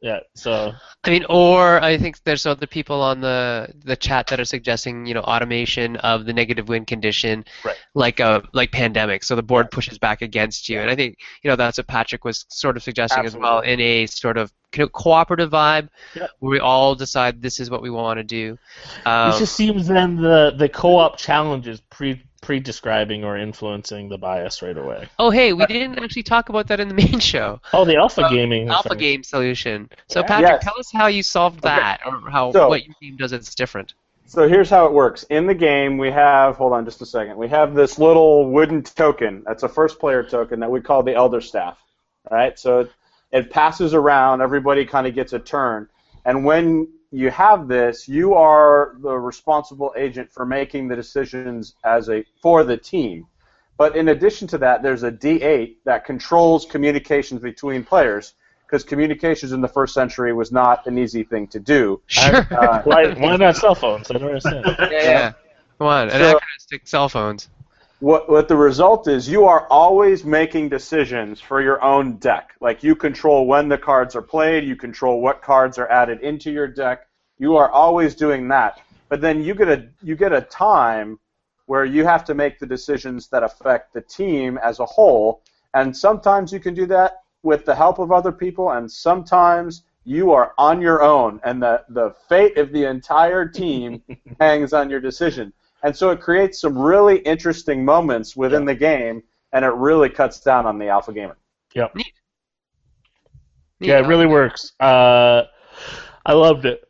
Yeah. 0.00 0.20
So 0.36 0.72
I 1.02 1.10
mean, 1.10 1.24
or 1.28 1.82
I 1.82 1.98
think 1.98 2.22
there's 2.22 2.46
other 2.46 2.66
people 2.68 3.02
on 3.02 3.20
the 3.20 3.68
the 3.84 3.96
chat 3.96 4.28
that 4.28 4.38
are 4.38 4.44
suggesting, 4.44 5.06
you 5.06 5.14
know, 5.14 5.22
automation 5.22 5.96
of 5.96 6.24
the 6.24 6.32
negative 6.32 6.68
win 6.68 6.84
condition, 6.84 7.44
Right. 7.64 7.74
like 7.94 8.20
a 8.20 8.42
like 8.52 8.70
pandemic. 8.70 9.24
So 9.24 9.34
the 9.34 9.42
board 9.42 9.70
pushes 9.72 9.98
back 9.98 10.22
against 10.22 10.68
you, 10.68 10.78
and 10.80 10.88
I 10.88 10.94
think 10.94 11.18
you 11.42 11.50
know 11.50 11.56
that's 11.56 11.78
what 11.78 11.88
Patrick 11.88 12.24
was 12.24 12.46
sort 12.48 12.76
of 12.76 12.82
suggesting 12.84 13.24
as 13.26 13.36
well 13.36 13.60
in 13.60 13.80
a 13.80 14.06
sort 14.06 14.38
of 14.38 14.52
co- 14.72 14.88
cooperative 14.88 15.50
vibe, 15.50 15.88
Yep. 16.14 16.30
where 16.38 16.50
we 16.50 16.60
all 16.60 16.94
decide 16.94 17.42
this 17.42 17.58
is 17.58 17.68
what 17.68 17.82
we 17.82 17.90
want 17.90 18.18
to 18.18 18.24
do. 18.24 18.56
Um, 19.04 19.32
it 19.32 19.38
just 19.38 19.56
seems 19.56 19.88
then 19.88 20.14
the 20.16 20.54
the 20.56 20.68
co-op 20.68 21.16
challenge 21.18 21.66
is 21.66 21.80
pre 21.90 22.22
pre-describing 22.40 23.24
or 23.24 23.36
influencing 23.36 24.08
the 24.08 24.18
bias 24.18 24.62
right 24.62 24.76
away. 24.76 25.08
oh, 25.18 25.30
hey, 25.30 25.52
we 25.52 25.66
didn't 25.66 25.98
actually 25.98 26.22
talk 26.22 26.48
about 26.48 26.66
that 26.68 26.80
in 26.80 26.88
the 26.88 26.94
main 26.94 27.18
show. 27.32 27.60
Oh, 27.72 27.84
the 27.84 27.96
alpha 27.96 28.22
Uh, 28.22 28.30
gaming. 28.30 28.68
Alpha 28.68 28.90
thing. 28.90 28.98
game 28.98 29.22
solution. 29.22 29.90
So 30.08 30.20
Yeah. 30.20 30.26
Patrick, 30.26 30.50
Yes. 30.50 30.64
tell 30.64 30.78
us 30.78 30.90
how 30.92 31.06
you 31.08 31.22
solved 31.22 31.64
Okay. 31.64 31.74
that, 31.74 32.00
or 32.06 32.30
how 32.30 32.52
So- 32.52 32.68
what 32.68 32.84
your 32.86 32.94
game 33.02 33.16
does 33.16 33.32
that's 33.32 33.54
different. 33.54 33.94
So 34.26 34.46
here's 34.46 34.68
how 34.68 34.84
it 34.86 34.92
works. 34.92 35.22
In 35.30 35.46
the 35.46 35.54
game, 35.54 35.96
we 35.96 36.10
have, 36.10 36.56
hold 36.56 36.74
on 36.74 36.84
just 36.84 37.00
a 37.00 37.06
second, 37.06 37.36
we 37.38 37.48
have 37.48 37.74
this 37.74 37.98
little 37.98 38.50
wooden 38.50 38.82
token. 38.82 39.42
That's 39.46 39.62
a 39.62 39.68
first 39.68 39.98
player 39.98 40.22
token 40.22 40.60
that 40.60 40.70
we 40.70 40.80
call 40.82 41.02
the 41.02 41.14
Elder 41.14 41.40
Staff. 41.40 41.78
All 42.30 42.36
right? 42.36 42.58
So 42.58 42.80
it, 42.80 42.92
it 43.32 43.50
passes 43.50 43.94
around, 43.94 44.42
everybody 44.42 44.84
kind 44.84 45.06
of 45.06 45.14
gets 45.14 45.32
a 45.32 45.38
turn. 45.38 45.88
And 46.26 46.44
when 46.44 46.88
you 47.10 47.30
have 47.30 47.68
this, 47.68 48.08
you 48.08 48.34
are 48.34 48.96
the 49.00 49.14
responsible 49.16 49.92
agent 49.96 50.30
for 50.32 50.44
making 50.44 50.88
the 50.88 50.96
decisions 50.96 51.74
as 51.84 52.08
a 52.10 52.24
for 52.42 52.64
the 52.64 52.76
team. 52.76 53.26
But 53.76 53.96
in 53.96 54.08
addition 54.08 54.48
to 54.48 54.58
that, 54.58 54.82
there's 54.82 55.04
a 55.04 55.10
D8 55.12 55.76
that 55.84 56.04
controls 56.04 56.66
communications 56.66 57.40
between 57.40 57.84
players 57.84 58.34
because 58.66 58.84
communications 58.84 59.52
in 59.52 59.60
the 59.60 59.68
first 59.68 59.94
century 59.94 60.32
was 60.34 60.52
not 60.52 60.86
an 60.86 60.98
easy 60.98 61.22
thing 61.22 61.46
to 61.48 61.60
do. 61.60 62.02
Sure. 62.06 62.46
Uh, 62.50 62.82
Why, 62.82 63.14
why 63.14 63.36
not 63.36 63.56
cell 63.56 63.74
phones? 63.74 64.10
I 64.10 64.14
don't 64.14 64.24
understand. 64.24 64.64
yeah, 64.66 64.88
yeah. 64.90 65.32
Come 65.78 65.86
on, 65.86 66.10
So- 66.10 66.16
anachronistic 66.16 66.86
cell 66.86 67.08
phones. 67.08 67.48
What 68.00 68.28
what 68.28 68.46
the 68.46 68.56
result 68.56 69.08
is 69.08 69.28
you 69.28 69.44
are 69.44 69.66
always 69.68 70.24
making 70.24 70.68
decisions 70.68 71.40
for 71.40 71.60
your 71.60 71.82
own 71.82 72.16
deck. 72.18 72.54
Like 72.60 72.82
you 72.82 72.94
control 72.94 73.46
when 73.46 73.68
the 73.68 73.78
cards 73.78 74.14
are 74.14 74.22
played 74.22 74.64
you 74.64 74.76
control 74.76 75.20
what 75.20 75.42
cards 75.42 75.78
are 75.78 75.90
added 75.90 76.20
into 76.20 76.50
your 76.50 76.68
deck. 76.68 77.06
You 77.38 77.56
are 77.56 77.70
always 77.70 78.14
doing 78.14 78.48
that. 78.48 78.80
But 79.08 79.20
then 79.20 79.42
you 79.42 79.54
get 79.54 79.68
a 79.68 79.88
you 80.02 80.14
get 80.14 80.32
a 80.32 80.42
time 80.42 81.18
where 81.66 81.84
you 81.84 82.04
have 82.04 82.24
to 82.26 82.34
make 82.34 82.58
the 82.58 82.66
decisions 82.66 83.28
that 83.28 83.42
affect 83.42 83.92
the 83.92 84.00
team 84.00 84.58
as 84.62 84.78
a 84.78 84.86
whole. 84.86 85.42
And 85.74 85.94
sometimes 85.94 86.52
you 86.52 86.60
can 86.60 86.74
do 86.74 86.86
that 86.86 87.22
with 87.42 87.64
the 87.64 87.74
help 87.74 87.98
of 87.98 88.12
other 88.12 88.32
people 88.32 88.70
and 88.72 88.90
sometimes 88.90 89.82
you 90.04 90.32
are 90.32 90.54
on 90.56 90.80
your 90.80 91.02
own 91.02 91.38
and 91.44 91.62
the, 91.62 91.84
the 91.90 92.14
fate 92.28 92.56
of 92.56 92.72
the 92.72 92.84
entire 92.84 93.46
team 93.46 94.02
hangs 94.40 94.72
on 94.72 94.88
your 94.88 95.00
decision 95.00 95.52
and 95.82 95.96
so 95.96 96.10
it 96.10 96.20
creates 96.20 96.60
some 96.60 96.76
really 96.78 97.18
interesting 97.18 97.84
moments 97.84 98.36
within 98.36 98.64
the 98.64 98.74
game, 98.74 99.22
and 99.52 99.64
it 99.64 99.72
really 99.74 100.08
cuts 100.08 100.40
down 100.40 100.66
on 100.66 100.78
the 100.78 100.88
alpha 100.88 101.12
gamer. 101.12 101.36
Yeah, 103.80 103.98
it 103.98 104.06
really 104.06 104.26
works. 104.26 104.72
Uh, 104.80 105.44
I 106.26 106.32
loved 106.32 106.66
it. 106.66 106.88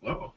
Whoa. 0.00 0.32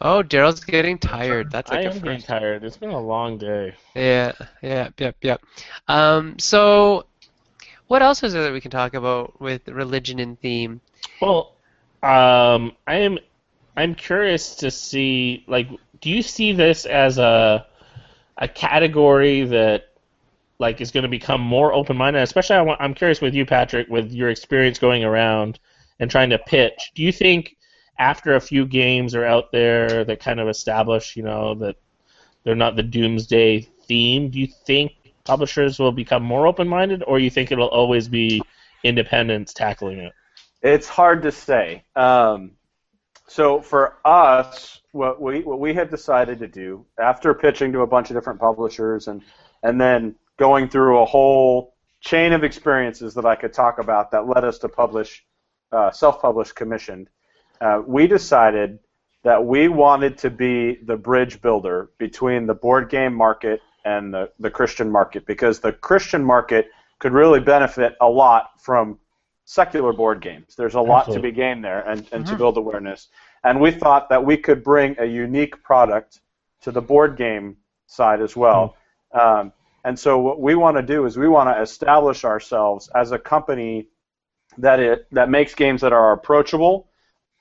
Oh, 0.00 0.22
Daryl's 0.22 0.62
getting 0.62 0.98
tired. 0.98 1.50
That's 1.50 1.70
like 1.70 1.86
a 1.86 1.90
am 1.90 2.00
getting 2.00 2.20
tired. 2.20 2.64
It's 2.64 2.76
been 2.76 2.90
a 2.90 3.00
long 3.00 3.38
day. 3.38 3.74
Yeah, 3.94 4.32
yeah, 4.60 4.88
yep, 4.98 5.16
yep. 5.22 5.42
Um, 5.88 6.38
so, 6.38 7.06
what 7.86 8.02
else 8.02 8.22
is 8.22 8.34
there 8.34 8.42
that 8.42 8.52
we 8.52 8.60
can 8.60 8.70
talk 8.70 8.94
about 8.94 9.40
with 9.40 9.66
religion 9.68 10.18
and 10.18 10.38
theme? 10.40 10.80
Well, 11.22 11.54
um, 12.02 12.72
I 12.86 12.96
am 12.96 13.18
I'm 13.76 13.94
curious 13.94 14.54
to 14.56 14.70
see 14.70 15.44
like 15.46 15.68
do 16.00 16.10
you 16.10 16.22
see 16.22 16.52
this 16.52 16.86
as 16.86 17.18
a 17.18 17.66
a 18.38 18.48
category 18.48 19.44
that 19.44 19.92
like 20.58 20.80
is 20.80 20.90
going 20.90 21.02
to 21.02 21.08
become 21.08 21.40
more 21.40 21.72
open-minded 21.72 22.22
especially 22.22 22.56
I 22.56 22.62
want, 22.62 22.80
I'm 22.80 22.94
curious 22.94 23.20
with 23.20 23.34
you 23.34 23.44
Patrick 23.46 23.88
with 23.88 24.12
your 24.12 24.28
experience 24.28 24.78
going 24.78 25.04
around 25.04 25.58
and 26.00 26.10
trying 26.10 26.30
to 26.30 26.38
pitch 26.38 26.92
do 26.94 27.02
you 27.02 27.12
think 27.12 27.56
after 27.98 28.34
a 28.34 28.40
few 28.40 28.66
games 28.66 29.14
are 29.14 29.24
out 29.24 29.52
there 29.52 30.04
that 30.04 30.20
kind 30.20 30.40
of 30.40 30.48
establish 30.48 31.16
you 31.16 31.22
know 31.22 31.54
that 31.56 31.76
they're 32.44 32.54
not 32.54 32.76
the 32.76 32.82
doomsday 32.82 33.60
theme 33.86 34.30
do 34.30 34.38
you 34.40 34.46
think 34.46 34.92
publishers 35.24 35.78
will 35.78 35.92
become 35.92 36.22
more 36.22 36.46
open-minded 36.46 37.02
or 37.06 37.18
you 37.18 37.30
think 37.30 37.50
it'll 37.50 37.68
always 37.68 38.08
be 38.08 38.40
independents 38.84 39.52
tackling 39.52 39.98
it 39.98 40.12
It's 40.62 40.88
hard 40.88 41.22
to 41.22 41.32
say. 41.32 41.84
Um, 41.94 42.52
so 43.26 43.60
for 43.60 43.96
us, 44.04 44.80
what 44.92 45.20
we 45.20 45.42
what 45.42 45.58
we 45.58 45.74
had 45.74 45.90
decided 45.90 46.38
to 46.38 46.48
do 46.48 46.86
after 46.98 47.34
pitching 47.34 47.72
to 47.72 47.80
a 47.80 47.86
bunch 47.86 48.10
of 48.10 48.16
different 48.16 48.38
publishers 48.38 49.08
and 49.08 49.22
and 49.62 49.80
then 49.80 50.14
going 50.36 50.68
through 50.68 51.00
a 51.00 51.04
whole 51.04 51.74
chain 52.00 52.32
of 52.32 52.44
experiences 52.44 53.14
that 53.14 53.24
I 53.24 53.34
could 53.34 53.52
talk 53.52 53.78
about 53.78 54.10
that 54.10 54.28
led 54.28 54.44
us 54.44 54.58
to 54.58 54.68
publish 54.68 55.24
uh, 55.72 55.90
self-published 55.90 56.54
commissioned, 56.54 57.08
uh, 57.60 57.82
we 57.86 58.06
decided 58.06 58.78
that 59.22 59.44
we 59.44 59.68
wanted 59.68 60.18
to 60.18 60.30
be 60.30 60.78
the 60.84 60.96
bridge 60.96 61.40
builder 61.40 61.90
between 61.98 62.46
the 62.46 62.54
board 62.54 62.90
game 62.90 63.14
market 63.14 63.60
and 63.84 64.12
the, 64.12 64.30
the 64.38 64.50
Christian 64.50 64.90
market 64.90 65.26
because 65.26 65.60
the 65.60 65.72
Christian 65.72 66.22
market 66.22 66.68
could 66.98 67.12
really 67.12 67.40
benefit 67.40 67.96
a 68.00 68.08
lot 68.08 68.50
from 68.60 68.98
secular 69.44 69.92
board 69.92 70.20
games. 70.20 70.54
There's 70.56 70.74
a 70.74 70.80
lot 70.80 71.10
to 71.12 71.20
be 71.20 71.30
gained 71.30 71.64
there 71.64 71.86
and, 71.88 72.06
and 72.12 72.26
to 72.26 72.36
build 72.36 72.56
awareness. 72.56 73.08
And 73.42 73.60
we 73.60 73.70
thought 73.70 74.08
that 74.08 74.24
we 74.24 74.36
could 74.36 74.64
bring 74.64 74.96
a 74.98 75.04
unique 75.04 75.62
product 75.62 76.20
to 76.62 76.70
the 76.70 76.80
board 76.80 77.16
game 77.16 77.56
side 77.86 78.22
as 78.22 78.34
well. 78.34 78.76
Um, 79.12 79.52
and 79.84 79.98
so 79.98 80.18
what 80.18 80.40
we 80.40 80.54
want 80.54 80.78
to 80.78 80.82
do 80.82 81.04
is 81.04 81.16
we 81.16 81.28
want 81.28 81.54
to 81.54 81.60
establish 81.60 82.24
ourselves 82.24 82.88
as 82.94 83.12
a 83.12 83.18
company 83.18 83.88
that 84.58 84.80
it 84.80 85.06
that 85.12 85.28
makes 85.28 85.54
games 85.54 85.82
that 85.82 85.92
are 85.92 86.12
approachable, 86.12 86.88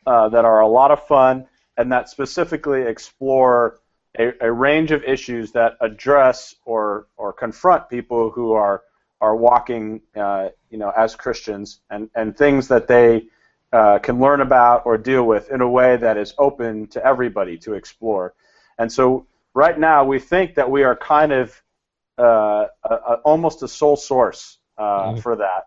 uh, 0.06 0.28
that 0.30 0.46
are 0.46 0.60
a 0.60 0.68
lot 0.68 0.92
of 0.92 1.08
fun, 1.08 1.48
and 1.78 1.92
that 1.92 2.10
specifically 2.10 2.82
explore 2.82 3.80
a, 4.20 4.34
a 4.42 4.52
range 4.52 4.92
of 4.92 5.04
issues 5.04 5.52
that 5.54 5.78
address 5.80 6.56
or 6.66 7.08
or 7.16 7.32
confront 7.32 7.90
people 7.90 8.30
who 8.30 8.52
are 8.52 8.84
are 9.24 9.36
walking, 9.38 10.02
uh, 10.18 10.50
you 10.72 10.80
know, 10.80 10.92
as 11.06 11.16
Christians, 11.16 11.82
and 11.92 12.10
and 12.16 12.38
things 12.38 12.68
that 12.70 12.88
they 12.88 13.28
uh, 13.74 14.00
can 14.00 14.20
learn 14.26 14.42
about 14.42 14.86
or 14.88 14.98
deal 14.98 15.26
with 15.34 15.52
in 15.52 15.62
a 15.62 15.70
way 15.80 15.98
that 15.98 16.18
is 16.18 16.36
open 16.48 16.88
to 16.90 17.00
everybody 17.12 17.58
to 17.60 17.74
explore. 17.76 18.36
And 18.80 18.92
so 18.92 19.28
right 19.56 19.80
now 19.80 20.06
we 20.06 20.20
think 20.20 20.56
that 20.56 20.70
we 20.72 20.84
are 20.84 20.98
kind 20.98 21.34
of 21.34 21.62
uh, 22.20 22.68
a, 22.86 22.96
a, 22.96 23.14
almost 23.26 23.64
a 23.64 23.70
sole 23.70 23.98
source 23.98 24.60
uh, 24.78 25.14
Mhm. 25.14 25.20
for 25.24 25.36
that, 25.38 25.64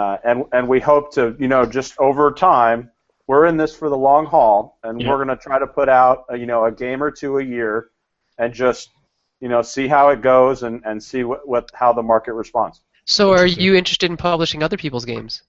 uh, 0.00 0.18
and 0.24 0.44
and 0.52 0.68
we 0.68 0.80
hope 0.80 1.12
to 1.14 1.36
you 1.40 1.48
know 1.48 1.66
just 1.66 1.98
over 2.00 2.32
time 2.32 2.90
we're 3.28 3.46
in 3.46 3.56
this 3.58 3.74
for 3.76 3.88
the 3.90 3.98
long 3.98 4.26
haul, 4.26 4.78
and 4.84 4.98
Yeah. 5.00 5.08
we're 5.08 5.24
going 5.24 5.36
to 5.36 5.42
try 5.42 5.58
to 5.58 5.66
put 5.66 5.88
out 5.88 6.24
uh, 6.30 6.36
you 6.36 6.46
know 6.46 6.64
a 6.66 6.72
game 6.72 7.02
or 7.02 7.10
two 7.10 7.38
a 7.38 7.44
year, 7.44 7.90
and 8.38 8.54
just 8.54 8.90
you 9.40 9.48
know 9.48 9.62
see 9.62 9.88
how 9.88 10.10
it 10.10 10.22
goes 10.22 10.62
and, 10.64 10.82
and 10.84 11.02
see 11.02 11.24
what, 11.24 11.46
what 11.48 11.70
how 11.74 11.92
the 11.92 12.02
market 12.02 12.34
responds. 12.34 12.80
So, 13.08 13.32
are 13.32 13.46
you 13.46 13.74
interested 13.74 14.10
in 14.10 14.18
publishing 14.18 14.62
other 14.62 14.76
people's 14.76 15.06
games? 15.06 15.42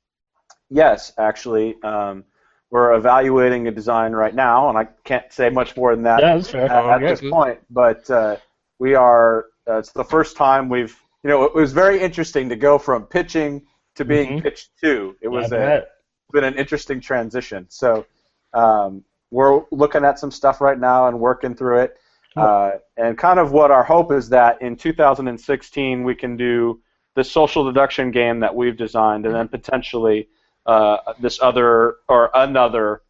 Yes, 0.69 1.11
actually, 1.17 1.75
um, 1.83 2.23
we're 2.71 2.93
evaluating 2.93 3.67
a 3.67 3.71
design 3.71 4.13
right 4.13 4.33
now, 4.33 4.69
and 4.69 4.77
I 4.77 4.85
can't 5.03 5.31
say 5.33 5.49
much 5.49 5.75
more 5.75 5.93
than 5.93 6.03
that 6.03 6.21
Yeah, 6.21 6.35
that's 6.37 6.49
fair. 6.49 6.63
at, 6.63 6.71
at 6.71 7.03
Okay. 7.03 7.07
this 7.09 7.29
point. 7.29 7.59
But 7.69 8.09
uh, 8.09 8.37
we 8.79 8.95
are. 8.95 9.47
Uh, 9.67 9.79
it's 9.79 9.91
the 9.91 10.05
first 10.05 10.37
time 10.37 10.69
we've. 10.69 10.97
You 11.23 11.29
know, 11.29 11.43
it 11.43 11.53
was 11.53 11.73
very 11.73 11.99
interesting 11.99 12.47
to 12.47 12.55
go 12.55 12.77
from 12.77 13.03
pitching 13.05 13.63
to 13.95 14.05
being 14.05 14.39
Mhm. 14.39 14.43
pitched 14.43 14.69
to. 14.79 15.17
It 15.21 15.27
was 15.27 15.51
I 15.51 15.57
a, 15.57 15.59
bet. 15.59 15.89
been 16.31 16.45
an 16.45 16.53
interesting 16.55 17.01
transition. 17.01 17.65
So 17.69 18.05
um, 18.53 19.03
we're 19.31 19.63
looking 19.71 20.05
at 20.05 20.17
some 20.17 20.31
stuff 20.31 20.61
right 20.61 20.79
now 20.79 21.09
and 21.09 21.19
working 21.19 21.55
through 21.55 21.79
it. 21.79 21.97
Cool. 22.35 22.43
Uh, 22.43 22.71
and 22.95 23.17
kind 23.17 23.37
of 23.37 23.51
what 23.51 23.69
our 23.69 23.83
hope 23.83 24.13
is 24.13 24.29
that 24.29 24.61
in 24.61 24.77
2016 24.77 26.05
we 26.05 26.15
can 26.15 26.37
do 26.37 26.79
the 27.15 27.23
social 27.23 27.63
deduction 27.65 28.11
game 28.11 28.39
that 28.41 28.55
we've 28.55 28.77
designed, 28.77 29.25
and 29.25 29.35
then 29.35 29.47
potentially 29.47 30.29
uh, 30.65 30.97
this 31.19 31.41
other 31.41 31.95
or 32.07 32.29
another 32.33 33.01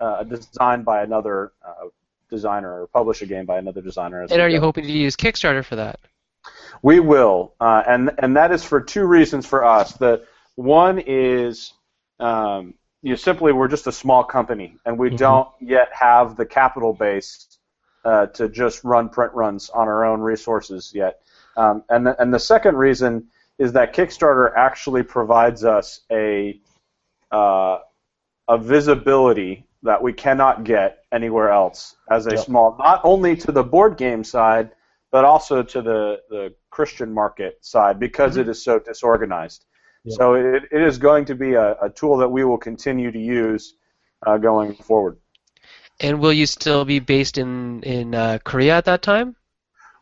uh, 0.00 0.22
designed 0.24 0.84
by 0.84 1.02
another 1.02 1.52
uh, 1.66 1.86
designer 2.30 2.82
or 2.82 2.86
publish 2.88 3.22
a 3.22 3.26
game 3.26 3.46
by 3.46 3.58
another 3.58 3.80
designer. 3.80 4.22
As 4.22 4.32
And 4.32 4.40
are 4.40 4.48
you 4.48 4.60
hoping 4.60 4.84
to 4.84 4.92
use 4.92 5.16
Kickstarter 5.16 5.64
for 5.64 5.76
that? 5.76 6.00
We 6.82 7.00
will, 7.00 7.54
uh, 7.60 7.82
and 7.86 8.10
and 8.18 8.36
that 8.36 8.52
is 8.52 8.64
for 8.64 8.80
two 8.80 9.06
reasons 9.06 9.46
for 9.46 9.64
us. 9.64 9.92
The 9.92 10.24
one 10.56 10.98
is 10.98 11.72
um, 12.20 12.74
you 13.02 13.16
simply 13.16 13.52
we're 13.52 13.68
just 13.68 13.86
a 13.86 13.92
small 13.92 14.24
company, 14.24 14.76
and 14.84 14.98
we 14.98 15.10
Mhm. 15.10 15.16
don't 15.18 15.48
yet 15.60 15.88
have 15.92 16.36
the 16.36 16.44
capital 16.44 16.92
base 16.92 17.58
uh, 18.04 18.26
to 18.26 18.48
just 18.48 18.84
run 18.84 19.08
print 19.08 19.32
runs 19.32 19.70
on 19.70 19.88
our 19.88 20.04
own 20.04 20.20
resources 20.20 20.92
yet. 20.94 21.20
Um, 21.56 21.84
and 21.88 22.06
the, 22.06 22.20
and 22.20 22.34
the 22.34 22.38
second 22.38 22.76
reason 22.76 23.28
is 23.58 23.72
that 23.72 23.94
Kickstarter 23.94 24.52
actually 24.56 25.02
provides 25.02 25.64
us 25.64 26.00
a 26.10 26.60
uh, 27.30 27.78
a 28.48 28.58
visibility 28.58 29.66
that 29.82 30.02
we 30.02 30.12
cannot 30.12 30.64
get 30.64 31.04
anywhere 31.12 31.50
else 31.50 31.96
as 32.10 32.26
a 32.26 32.30
Yep. 32.30 32.38
small, 32.40 32.76
not 32.78 33.00
only 33.04 33.36
to 33.36 33.52
the 33.52 33.62
board 33.62 33.96
game 33.96 34.24
side, 34.24 34.70
but 35.10 35.24
also 35.24 35.62
to 35.62 35.82
the, 35.82 36.20
the 36.28 36.54
Christian 36.70 37.12
market 37.12 37.64
side 37.64 37.98
because 38.00 38.36
it 38.36 38.48
is 38.48 38.62
so 38.62 38.78
disorganized. 38.78 39.64
Yep. 40.04 40.16
So 40.16 40.34
it, 40.34 40.64
it 40.70 40.82
is 40.82 40.98
going 40.98 41.24
to 41.26 41.34
be 41.34 41.54
a, 41.54 41.76
a 41.80 41.90
tool 41.90 42.16
that 42.18 42.28
we 42.28 42.44
will 42.44 42.58
continue 42.58 43.10
to 43.12 43.18
use 43.18 43.74
uh, 44.26 44.38
going 44.38 44.74
forward. 44.74 45.18
And 46.00 46.20
will 46.20 46.32
you 46.32 46.46
still 46.46 46.84
be 46.84 46.98
based 46.98 47.38
in 47.38 47.82
in 47.82 48.14
uh, 48.14 48.38
Korea 48.42 48.76
at 48.78 48.84
that 48.86 49.02
time? 49.02 49.36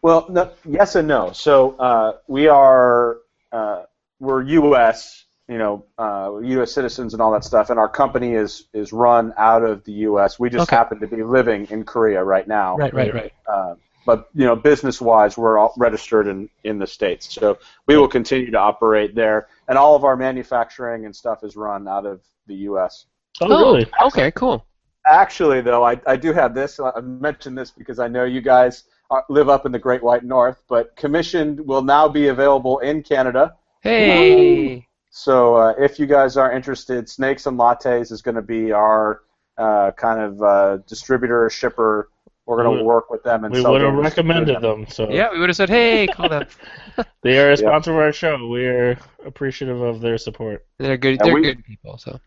Well, 0.01 0.27
no, 0.31 0.51
yes 0.65 0.97
and 0.97 1.07
no. 1.07 1.33
So 1.33 1.77
uh, 1.79 2.17
we 2.27 2.49
are 2.49 3.19
uh, 3.53 3.83
we're 4.21 4.43
U.S. 4.43 5.25
You 5.49 5.59
know, 5.59 5.85
uh, 5.99 6.39
U.S. 6.43 6.73
citizens 6.73 7.13
and 7.13 7.21
all 7.21 7.33
that 7.33 7.45
stuff, 7.45 7.71
and 7.71 7.79
our 7.79 7.89
company 7.89 8.35
is 8.35 8.69
is 8.73 8.93
run 8.93 9.35
out 9.37 9.63
of 9.63 9.85
the 9.85 9.93
U.S. 10.09 10.39
We 10.39 10.49
just 10.51 10.69
Okay. 10.69 10.77
happen 10.77 11.01
to 11.01 11.07
be 11.07 11.23
living 11.23 11.67
in 11.71 11.85
Korea 11.85 12.23
right 12.23 12.47
now. 12.47 12.77
Right, 12.77 12.95
right, 12.95 13.13
right. 13.13 13.33
Uh, 13.47 13.75
but 14.07 14.31
you 14.35 14.45
know, 14.45 14.57
business-wise, 14.57 15.37
we're 15.39 15.59
all 15.59 15.75
registered 15.77 16.27
in, 16.27 16.49
in 16.65 16.79
the 16.79 16.87
states, 16.87 17.33
so 17.35 17.59
we 17.87 17.97
will 17.97 18.09
continue 18.09 18.51
to 18.51 18.59
operate 18.59 19.15
there, 19.15 19.49
and 19.69 19.77
all 19.79 19.95
of 19.95 20.05
our 20.05 20.17
manufacturing 20.17 21.05
and 21.07 21.15
stuff 21.15 21.45
is 21.45 21.55
run 21.57 21.87
out 21.87 22.07
of 22.07 22.21
the 22.47 22.55
U.S. 22.71 23.07
Oh, 23.41 23.49
really? 23.49 23.87
Okay, 24.07 24.31
cool. 24.33 24.65
Actually, 25.07 25.61
though, 25.61 25.85
I, 25.85 26.01
I 26.07 26.17
do 26.17 26.33
have 26.33 26.55
this. 26.55 26.79
I 26.81 27.01
mentioned 27.01 27.59
this 27.59 27.71
because 27.71 27.99
I 27.99 28.09
know 28.09 28.25
you 28.25 28.41
guys 28.41 28.85
are, 28.85 28.85
live 29.29 29.49
up 29.49 29.67
in 29.67 29.73
the 29.73 29.79
Great 29.79 30.03
White 30.03 30.25
North, 30.25 30.63
but 30.69 30.95
commissioned 30.97 31.61
will 31.67 31.83
now 31.83 32.09
be 32.09 32.29
available 32.29 32.79
in 32.81 33.03
Canada. 33.03 33.55
Hey. 33.83 34.87
So 35.11 35.57
uh, 35.57 35.75
if 35.79 35.99
you 35.99 36.07
guys 36.07 36.37
are 36.37 36.53
interested, 36.53 37.09
Snakes 37.09 37.47
and 37.47 37.59
Lattes 37.59 38.11
is 38.11 38.23
going 38.23 38.35
to 38.37 38.43
be 38.43 38.73
our 38.73 39.23
uh, 39.59 39.91
kind 39.93 40.21
of 40.21 40.43
uh, 40.43 40.77
distributor, 40.89 41.51
shipper. 41.51 42.09
We're 42.47 42.63
going 42.63 42.77
We- 42.77 42.79
to 42.79 42.85
work 42.85 43.11
with 43.11 43.23
them 43.23 43.45
and 43.45 43.55
We 43.55 43.63
sell 43.63 43.73
would 43.73 43.83
have 43.83 43.93
games. 43.93 44.05
recommended 44.05 44.61
them. 44.63 44.87
So 44.89 45.09
Yeah, 45.11 45.31
we 45.33 45.39
would 45.41 45.49
have 45.49 45.57
said, 45.57 45.69
"Hey, 45.69 46.07
call 46.09 46.29
them." 46.29 46.47
they 47.23 47.39
are 47.39 47.49
a 47.49 47.51
Yeah. 47.51 47.57
sponsor 47.57 47.93
of 47.93 47.99
our 47.99 48.13
show. 48.13 48.49
We're 48.49 48.97
appreciative 49.25 49.81
of 49.81 50.01
their 50.01 50.19
support. 50.19 50.67
They're 50.79 50.97
good. 50.97 51.21
They're 51.21 51.35
we- 51.35 51.43
good 51.43 51.65
people. 51.65 51.99
So 51.99 52.19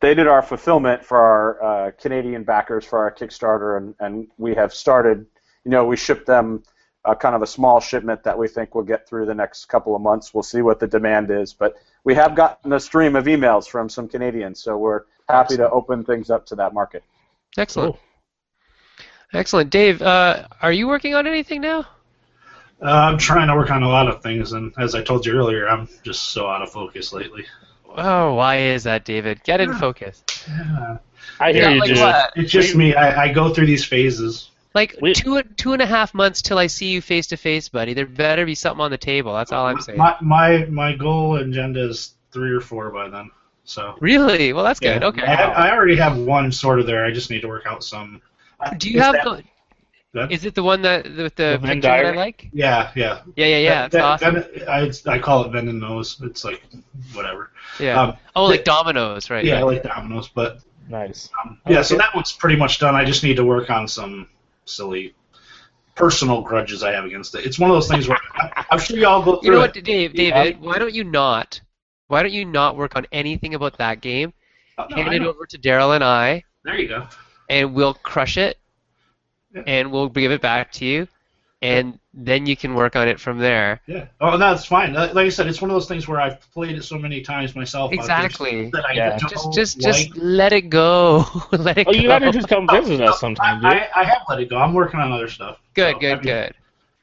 They 0.00 0.14
did 0.14 0.26
our 0.28 0.42
fulfillment 0.42 1.04
for 1.04 1.18
our 1.18 1.62
uh, 1.62 1.90
Canadian 1.92 2.44
backers 2.44 2.84
for 2.84 2.98
our 3.00 3.10
Kickstarter, 3.12 3.78
and, 3.78 3.94
and 3.98 4.28
we 4.36 4.54
have 4.54 4.72
started. 4.74 5.26
You 5.66 5.72
know, 5.72 5.84
we 5.84 5.96
shipped 5.96 6.26
them 6.28 6.62
uh, 7.04 7.16
kind 7.16 7.34
of 7.34 7.42
a 7.42 7.46
small 7.46 7.80
shipment 7.80 8.22
that 8.22 8.38
we 8.38 8.46
think 8.46 8.76
will 8.76 8.84
get 8.84 9.08
through 9.08 9.26
the 9.26 9.34
next 9.34 9.64
couple 9.64 9.96
of 9.96 10.00
months. 10.00 10.32
We'll 10.32 10.44
see 10.44 10.62
what 10.62 10.78
the 10.78 10.86
demand 10.86 11.28
is, 11.32 11.52
but 11.52 11.74
we 12.04 12.14
have 12.14 12.36
gotten 12.36 12.72
a 12.72 12.78
stream 12.78 13.16
of 13.16 13.24
emails 13.24 13.66
from 13.68 13.88
some 13.88 14.06
Canadians, 14.06 14.62
so 14.62 14.78
we're 14.78 15.00
happy 15.28 15.56
to 15.56 15.68
open 15.68 16.04
things 16.04 16.30
up 16.30 16.46
to 16.46 16.54
that 16.54 16.72
market. 16.72 17.02
excellent, 17.58 17.94
Cool. 17.96 18.00
excellent. 19.32 19.70
Dave, 19.70 20.02
uh, 20.02 20.46
are 20.62 20.70
you 20.70 20.86
working 20.86 21.16
on 21.16 21.26
anything 21.26 21.62
now? 21.62 21.80
Uh, 22.80 22.90
I'm 23.10 23.18
trying 23.18 23.48
to 23.48 23.56
work 23.56 23.72
on 23.72 23.82
a 23.82 23.88
lot 23.88 24.06
of 24.06 24.22
things, 24.22 24.52
and 24.52 24.72
as 24.78 24.94
I 24.94 25.02
told 25.02 25.26
you 25.26 25.32
earlier, 25.32 25.68
I'm 25.68 25.88
just 26.04 26.26
so 26.26 26.46
out 26.46 26.62
of 26.62 26.70
focus 26.70 27.12
lately. 27.12 27.44
Oh, 27.96 28.34
why 28.34 28.58
is 28.58 28.84
that, 28.84 29.04
David? 29.04 29.42
Get 29.42 29.60
in 29.60 29.72
focus. 29.74 30.22
Yeah. 30.46 30.98
I 31.40 31.52
hear 31.52 31.62
Yeah, 31.62 31.70
you, 31.70 31.80
like 31.80 31.88
dude. 32.34 32.44
It's 32.44 32.52
just 32.52 32.76
me. 32.76 32.94
I, 32.94 33.24
I 33.24 33.32
go 33.32 33.52
through 33.52 33.66
these 33.66 33.84
phases. 33.84 34.50
Like 34.76 34.98
We- 35.00 35.14
two 35.14 35.42
two 35.56 35.72
and 35.72 35.80
a 35.80 35.86
half 35.86 36.12
months 36.12 36.42
till 36.42 36.58
I 36.58 36.66
see 36.66 36.88
you 36.90 37.00
face 37.00 37.26
to 37.28 37.38
face, 37.38 37.70
buddy. 37.70 37.94
There 37.94 38.04
better 38.04 38.44
be 38.44 38.54
something 38.54 38.82
on 38.82 38.90
the 38.90 38.98
table. 38.98 39.32
That's 39.34 39.50
all 39.50 39.64
I'm 39.66 39.80
saying. 39.80 39.96
My 39.98 40.16
my 40.20 40.66
my 40.66 40.92
goal 40.92 41.36
and 41.38 41.50
agenda 41.50 41.80
is 41.88 42.12
three 42.30 42.52
or 42.52 42.60
four 42.60 42.90
by 42.90 43.08
then. 43.08 43.30
So 43.64 43.96
Really? 44.00 44.52
Well, 44.52 44.64
that's 44.64 44.78
good. 44.78 45.02
Okay. 45.02 45.22
I, 45.22 45.68
I 45.68 45.72
already 45.74 45.96
have 45.96 46.18
one 46.18 46.52
sort 46.52 46.78
of 46.78 46.86
there. 46.86 47.06
I 47.06 47.10
just 47.10 47.30
need 47.30 47.40
to 47.40 47.48
work 47.48 47.64
out 47.66 47.82
some. 47.82 48.20
Do 48.76 48.90
you 48.90 48.98
Is 49.00 49.02
have 49.04 49.14
that- 49.14 49.24
the? 49.24 49.42
Good? 50.12 50.32
Is 50.32 50.44
it 50.46 50.54
the 50.54 50.62
one 50.62 50.80
that 50.82 51.04
with 51.04 51.34
the, 51.34 51.42
The 51.42 51.58
Venn 51.58 51.76
picture 51.76 51.88
that 51.88 52.06
I 52.06 52.10
like? 52.12 52.48
Yeah, 52.52 52.90
yeah. 52.94 53.20
Yeah, 53.34 53.46
yeah, 53.46 53.58
yeah. 53.58 53.88
That's 53.88 53.94
Ven- 53.94 54.34
awesome. 54.34 54.34
Ven- 54.34 54.68
I, 55.08 55.12
I 55.14 55.18
call 55.18 55.44
it 55.44 55.52
Ven 55.52 55.68
and 55.68 55.80
Nose. 55.80 56.18
It's 56.22 56.42
like 56.44 56.62
whatever. 57.12 57.50
Yeah. 57.78 58.00
Um, 58.00 58.16
oh, 58.34 58.44
like 58.44 58.64
dominoes, 58.64 59.28
right? 59.30 59.44
yeah, 59.44 59.56
I 59.56 59.62
right. 59.62 59.66
like 59.74 59.82
dominoes, 59.82 60.28
but 60.28 60.60
Nice. 60.88 61.28
um, 61.44 61.60
yeah. 61.68 61.82
So 61.82 61.96
that 61.98 62.14
one's 62.14 62.32
pretty 62.32 62.56
much 62.56 62.78
done. 62.78 62.94
I 62.94 63.04
just 63.04 63.22
need 63.24 63.36
to 63.36 63.44
work 63.44 63.68
on 63.68 63.88
some 63.88 64.28
silly 64.66 65.14
personal 65.94 66.42
grudges 66.42 66.82
I 66.82 66.92
have 66.92 67.04
against 67.04 67.34
it. 67.34 67.46
It's 67.46 67.58
one 67.58 67.70
of 67.70 67.76
those 67.76 67.88
things 67.88 68.06
where 68.08 68.18
I'm 68.70 68.78
sure 68.78 68.98
y'all 68.98 69.22
go 69.22 69.36
through 69.40 69.46
You 69.46 69.52
know 69.52 69.58
what, 69.60 69.72
Dave? 69.72 70.14
Yeah. 70.14 70.42
David, 70.44 70.60
why 70.60 70.78
don't 70.78 70.92
you 70.94 71.04
not? 71.04 71.60
Why 72.08 72.22
don't 72.22 72.32
you 72.32 72.44
not 72.44 72.76
work 72.76 72.94
on 72.96 73.06
anything 73.12 73.54
about 73.54 73.78
that 73.78 74.00
game? 74.00 74.32
Oh, 74.78 74.86
no, 74.90 74.96
Hand 74.96 75.14
it 75.14 75.22
over 75.22 75.46
to 75.46 75.58
Daryl 75.58 75.94
and 75.94 76.04
I, 76.04 76.44
There 76.64 76.78
you 76.78 76.88
go. 76.88 77.06
and 77.48 77.74
we'll 77.74 77.94
crush 77.94 78.36
it, 78.36 78.58
Yeah. 79.54 79.62
and 79.66 79.90
we'll 79.90 80.10
give 80.10 80.30
it 80.32 80.42
back 80.42 80.70
to 80.72 80.84
you, 80.84 81.08
and 81.66 81.98
then 82.14 82.46
you 82.46 82.56
can 82.56 82.74
work 82.74 82.96
on 82.96 83.08
it 83.08 83.18
from 83.20 83.38
there. 83.38 83.80
Yeah. 83.86 84.06
Oh, 84.20 84.30
no, 84.30 84.38
that's 84.38 84.64
fine. 84.64 84.92
Like 84.92 85.14
like 85.14 85.26
I 85.26 85.28
said, 85.30 85.46
it's 85.48 85.60
one 85.60 85.70
of 85.70 85.74
those 85.74 85.88
things 85.88 86.06
where 86.08 86.20
I've 86.20 86.40
played 86.52 86.76
it 86.76 86.84
so 86.84 86.98
many 86.98 87.20
times 87.22 87.54
myself. 87.56 87.92
Exactly. 87.92 88.70
That 88.70 88.84
I 88.86 88.94
Yeah. 88.94 89.10
get 89.10 89.18
to 89.20 89.28
Just, 89.28 89.52
just, 89.52 89.82
like, 89.82 89.96
just 89.96 90.16
let 90.16 90.52
it 90.52 90.68
go. 90.70 91.24
let 91.52 91.78
it 91.78 91.86
Oh, 91.86 91.92
go. 91.92 91.98
you 91.98 92.08
gotta 92.08 92.30
just 92.30 92.48
come 92.48 92.68
visit 92.68 93.00
us 93.00 93.20
sometime, 93.20 93.60
dude. 93.60 93.72
I, 93.72 93.88
I 93.94 94.04
have 94.04 94.22
let 94.28 94.40
it 94.40 94.48
go. 94.50 94.56
I'm 94.58 94.74
working 94.74 95.00
on 95.00 95.12
other 95.12 95.28
stuff. 95.28 95.58
Good, 95.74 95.94
So, 95.94 95.98
I 95.98 96.00
good, 96.00 96.16
mean, 96.16 96.22
good. 96.24 96.54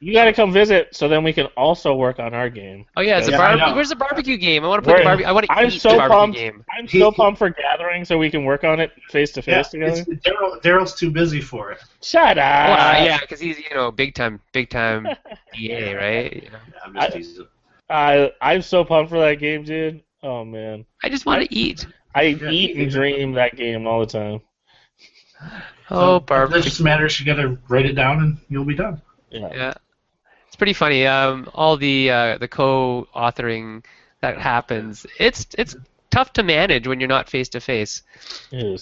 You 0.04 0.12
gotta 0.12 0.32
come 0.34 0.52
visit 0.52 0.94
so 0.94 1.08
then 1.08 1.24
we 1.24 1.32
can 1.32 1.46
also 1.56 1.94
work 1.94 2.18
on 2.18 2.34
our 2.34 2.50
game. 2.50 2.84
Oh 2.96 3.00
yeah, 3.00 3.18
it's 3.18 3.28
Yeah, 3.28 3.36
a 3.36 3.38
I 3.40 3.44
barbecue. 3.46 3.66
know. 3.68 3.74
Where's 3.74 3.88
the 3.88 3.96
barbecue 3.96 4.36
game? 4.36 4.62
I 4.64 4.68
want 4.68 4.84
to 4.84 4.90
play 4.90 4.98
the 4.98 5.04
barbecue. 5.04 5.26
I 5.26 5.32
want 5.32 5.46
to 5.46 5.52
I'm 5.52 5.66
eat 5.68 5.80
so 5.80 5.90
the 5.92 5.96
barbecue 5.96 6.16
pumped. 6.18 6.36
game. 6.36 6.64
I'm 6.78 6.86
He- 6.86 6.98
so 7.00 7.10
pumped 7.10 7.38
for 7.38 7.48
gathering 7.50 8.04
so 8.04 8.18
we 8.18 8.30
can 8.30 8.44
work 8.44 8.64
on 8.64 8.80
it 8.80 8.92
face 9.08 9.32
to 9.32 9.42
face 9.42 9.68
together. 9.68 9.92
it's- 10.02 10.06
Daryl, 10.24 10.60
Daryl's 10.62 10.94
too 10.94 11.10
busy 11.10 11.40
for 11.40 11.70
it. 11.72 11.78
Shut 12.02 12.36
up. 12.36 12.36
Well, 12.36 12.72
uh, 13.00 13.04
yeah, 13.04 13.18
because 13.20 13.40
he's 13.40 13.58
you 13.58 13.74
know 13.74 13.90
big 13.90 14.14
time, 14.14 14.40
big 14.52 14.68
time 14.68 15.06
EA, 15.58 15.94
right? 15.94 16.32
You 16.34 16.50
know. 16.50 16.58
Yeah, 16.72 16.80
I'm 16.84 16.94
just 16.94 17.06
I- 17.06 17.10
teasing. 17.10 17.46
I 17.88 18.32
I'm 18.42 18.62
so 18.62 18.84
pumped 18.84 19.10
for 19.10 19.18
that 19.20 19.36
game, 19.36 19.62
dude. 19.64 20.02
Oh 20.22 20.44
man, 20.44 20.84
I 21.02 21.08
just 21.08 21.24
want 21.26 21.42
to 21.48 21.54
eat. 21.54 21.86
I 22.14 22.22
Yeah. 22.22 22.50
eat 22.50 22.76
and 22.76 22.90
dream 22.90 23.32
that 23.32 23.56
game 23.56 23.86
all 23.86 24.00
the 24.00 24.06
time. 24.06 24.40
Oh, 25.90 26.18
So, 26.18 26.20
barbecue. 26.20 26.60
It 26.60 26.64
just 26.64 26.80
matters. 26.80 27.18
You 27.20 27.26
gotta 27.26 27.58
write 27.68 27.86
it 27.86 27.92
down 27.94 28.20
and 28.22 28.38
you'll 28.48 28.64
be 28.64 28.74
done. 28.74 29.00
Yeah. 29.30 29.48
Yeah, 29.52 29.74
it's 30.54 30.56
pretty 30.56 30.72
funny. 30.72 31.04
Um, 31.04 31.50
all 31.52 31.76
the 31.76 32.08
uh, 32.12 32.38
the 32.38 32.46
co-authoring 32.46 33.84
that 34.20 34.38
happens. 34.38 35.04
It's 35.18 35.48
it's 35.58 35.74
tough 36.12 36.32
to 36.34 36.44
manage 36.44 36.86
when 36.86 37.00
you're 37.00 37.08
not 37.08 37.28
face 37.28 37.48
to 37.48 37.60
face. 37.60 38.02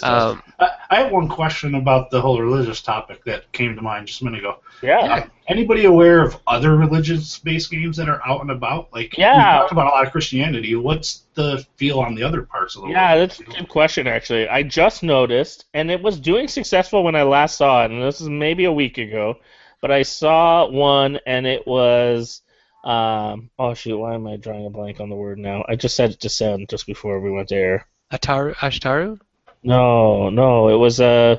Um, 0.02 0.42
I, 0.60 0.68
I 0.90 0.96
have 0.96 1.10
one 1.10 1.28
question 1.30 1.74
about 1.76 2.10
the 2.10 2.20
whole 2.20 2.38
religious 2.38 2.82
topic 2.82 3.24
that 3.24 3.50
came 3.52 3.74
to 3.74 3.80
mind 3.80 4.06
just 4.08 4.20
a 4.20 4.24
minute 4.26 4.40
ago. 4.40 4.58
yeah. 4.82 4.98
Uh, 4.98 5.26
anybody 5.48 5.86
aware 5.86 6.22
of 6.22 6.36
other 6.46 6.76
religious-based 6.76 7.70
games 7.70 7.96
that 7.96 8.10
are 8.10 8.20
out 8.26 8.42
and 8.42 8.50
about? 8.50 8.92
Like, 8.92 9.16
Yeah. 9.16 9.34
we 9.38 9.60
talked 9.60 9.72
about 9.72 9.86
a 9.86 9.90
lot 9.90 10.04
of 10.06 10.12
Christianity. 10.12 10.74
What's 10.76 11.22
the 11.32 11.64
feel 11.76 12.00
on 12.00 12.14
the 12.14 12.22
other 12.22 12.42
parts 12.42 12.76
of 12.76 12.82
the 12.82 12.88
Yeah, 12.88 13.14
world? 13.14 13.30
that's 13.30 13.40
a 13.40 13.44
good 13.44 13.68
question, 13.70 14.06
actually. 14.06 14.46
I 14.46 14.62
just 14.62 15.02
noticed, 15.02 15.64
and 15.72 15.90
it 15.90 16.02
was 16.02 16.20
doing 16.20 16.48
successful 16.48 17.02
when 17.02 17.16
I 17.16 17.22
last 17.22 17.56
saw 17.56 17.82
it, 17.86 17.90
and 17.90 18.02
this 18.02 18.20
is 18.20 18.28
maybe 18.28 18.66
a 18.66 18.72
week 18.72 18.98
ago, 18.98 19.38
but 19.82 19.90
I 19.90 20.02
saw 20.02 20.66
one, 20.70 21.18
and 21.26 21.46
it 21.46 21.66
was. 21.66 22.40
Um, 22.84 23.50
oh, 23.60 23.74
shoot, 23.74 23.96
why 23.98 24.14
am 24.14 24.26
I 24.26 24.36
drawing 24.36 24.66
a 24.66 24.70
blank 24.70 24.98
on 24.98 25.08
the 25.08 25.14
word 25.14 25.38
now? 25.38 25.64
I 25.68 25.76
just 25.76 25.94
said 25.94 26.18
descend 26.18 26.68
just 26.70 26.86
before 26.86 27.20
we 27.20 27.30
went 27.30 27.48
to 27.50 27.54
air. 27.56 27.86
Ataru, 28.12 28.54
Ashtaru. 28.56 29.20
No, 29.62 30.30
no, 30.30 30.68
it 30.68 30.74
was 30.76 31.00
uh, 31.00 31.36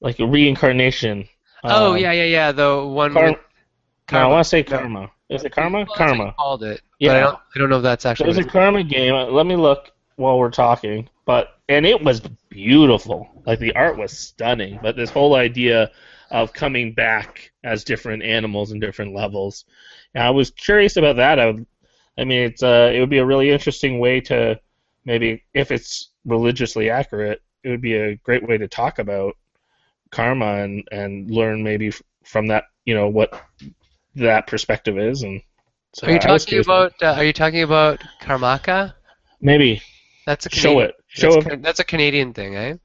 like 0.00 0.20
a 0.20 0.26
reincarnation. 0.26 1.28
oh 1.64 1.92
Um, 1.94 1.98
yeah, 1.98 2.12
yeah, 2.12 2.24
yeah. 2.24 2.52
The 2.52 2.84
one. 2.86 3.12
Kar- 3.12 3.24
with 3.30 3.32
No, 3.32 3.38
I 3.38 4.20
Karma. 4.22 4.28
want 4.30 4.44
to 4.44 4.48
say 4.48 4.62
karma. 4.62 5.10
Is 5.28 5.44
it 5.44 5.52
karma? 5.52 5.78
Well, 5.78 5.86
that's 5.86 5.98
Karma. 5.98 6.34
called 6.38 6.62
it. 6.62 6.80
Yeah. 7.00 7.12
I 7.14 7.20
don't. 7.20 7.38
I 7.54 7.58
don't 7.58 7.70
know 7.70 7.76
if 7.78 7.82
that's 7.82 8.06
actually. 8.06 8.32
There's 8.32 8.44
a 8.46 8.48
karma 8.48 8.84
game. 8.84 9.14
Let 9.32 9.46
me 9.46 9.56
look 9.56 9.90
while 10.16 10.38
we're 10.38 10.50
talking. 10.50 11.08
But 11.24 11.58
and 11.68 11.84
it 11.86 12.00
was 12.02 12.20
beautiful. 12.48 13.28
Like 13.46 13.58
the 13.58 13.74
art 13.74 13.96
was 13.98 14.16
stunning. 14.16 14.78
But 14.82 14.96
this 14.96 15.10
whole 15.10 15.34
idea 15.34 15.90
of 16.30 16.52
coming 16.52 16.94
back 16.94 17.50
as 17.64 17.84
different 17.84 18.22
animals 18.22 18.70
and 18.70 18.80
different 18.80 19.14
levels. 19.14 19.64
And 20.14 20.22
I 20.22 20.30
was 20.30 20.50
curious 20.50 20.96
about 20.96 21.16
that. 21.16 21.38
I 21.38 21.46
would, 21.46 21.66
I 22.18 22.24
mean, 22.24 22.42
it's 22.42 22.62
uh, 22.62 22.90
it 22.94 23.00
would 23.00 23.10
be 23.10 23.18
a 23.18 23.26
really 23.26 23.50
interesting 23.50 23.98
way 23.98 24.20
to 24.22 24.60
maybe 25.04 25.42
if 25.54 25.70
it's 25.70 26.10
religiously 26.24 26.90
accurate, 26.90 27.42
it 27.64 27.70
would 27.70 27.80
be 27.80 27.94
a 27.94 28.16
great 28.16 28.46
way 28.46 28.58
to 28.58 28.68
talk 28.68 28.98
about 28.98 29.36
karma 30.10 30.62
and 30.62 30.86
and 30.90 31.30
learn 31.30 31.62
maybe 31.62 31.88
f- 31.88 32.02
from 32.24 32.46
that, 32.48 32.64
you 32.84 32.94
know, 32.94 33.08
what 33.08 33.40
that 34.16 34.46
perspective 34.46 34.98
is 34.98 35.22
and. 35.22 35.42
So 35.92 36.06
Are 36.06 36.10
you 36.10 36.16
I 36.16 36.20
talking 36.20 36.60
about? 36.60 36.92
Uh, 37.02 37.14
are 37.16 37.24
you 37.24 37.32
talking 37.32 37.64
about 37.64 38.00
Karmaka? 38.22 38.94
Maybe. 39.40 39.82
That's 40.24 40.46
a 40.46 40.50
Show 40.50 40.78
it. 40.78 40.94
Show 41.08 41.32
that's, 41.32 41.46
it. 41.46 41.62
that's 41.62 41.80
a 41.80 41.84
Canadian 41.84 42.32
thing, 42.32 42.54
eh? 42.54 42.76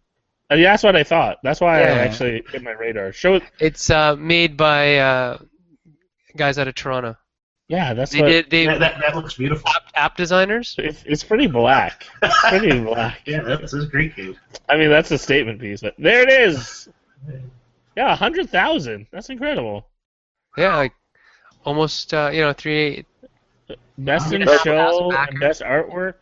Uh, 0.52 0.56
yeah, 0.56 0.72
that's 0.74 0.84
what 0.84 0.96
I 0.96 1.04
thought. 1.04 1.38
That's 1.44 1.60
why 1.62 1.82
Yeah. 1.82 1.88
I 1.88 1.98
actually 2.00 2.44
hit 2.52 2.62
my 2.64 2.72
radar. 2.72 3.12
Show 3.12 3.36
it. 3.36 3.44
It's 3.60 3.90
uh, 3.90 4.16
made 4.16 4.56
by 4.58 4.98
uh, 4.98 5.38
guys 6.36 6.58
out 6.60 6.68
of 6.68 6.76
Toronto. 6.76 7.18
Yeah, 7.68 7.96
that's 7.96 8.12
They 8.12 8.22
what. 8.22 8.28
did 8.28 8.50
they 8.52 8.66
Yeah, 8.66 8.78
that, 8.78 9.00
that 9.00 9.16
looks 9.16 9.34
beautiful. 9.34 9.68
app, 9.70 9.84
app 9.96 10.18
designers. 10.18 10.76
It's, 10.78 11.02
it's 11.04 11.24
pretty 11.24 11.48
black. 11.48 12.06
It's 12.22 12.40
pretty 12.50 12.80
black. 12.84 13.22
Yeah, 13.26 13.42
that's 13.42 13.74
a 13.74 13.88
great 13.88 14.16
game. 14.16 14.38
I 14.70 14.78
mean, 14.78 14.90
that's 14.92 15.10
a 15.10 15.18
statement 15.18 15.60
piece. 15.60 15.82
But 15.82 15.96
there 15.98 16.22
it 16.22 16.30
is. 16.30 16.90
Yeah, 17.98 18.12
a 18.14 18.16
hundred 18.16 18.52
thousand. 18.52 19.08
That's 19.12 19.30
incredible. 19.30 19.88
Yeah, 20.58 20.76
like 20.76 20.94
almost 21.66 22.14
uh, 22.14 22.30
you 22.32 22.42
know 22.42 22.54
three. 22.54 23.06
Best 23.98 24.26
in 24.26 24.30
Three 24.32 24.42
and 24.42 24.50
a 24.50 24.52
half 24.54 24.62
show 24.64 25.12
and 25.12 25.40
best 25.40 25.62
artwork. 25.62 26.16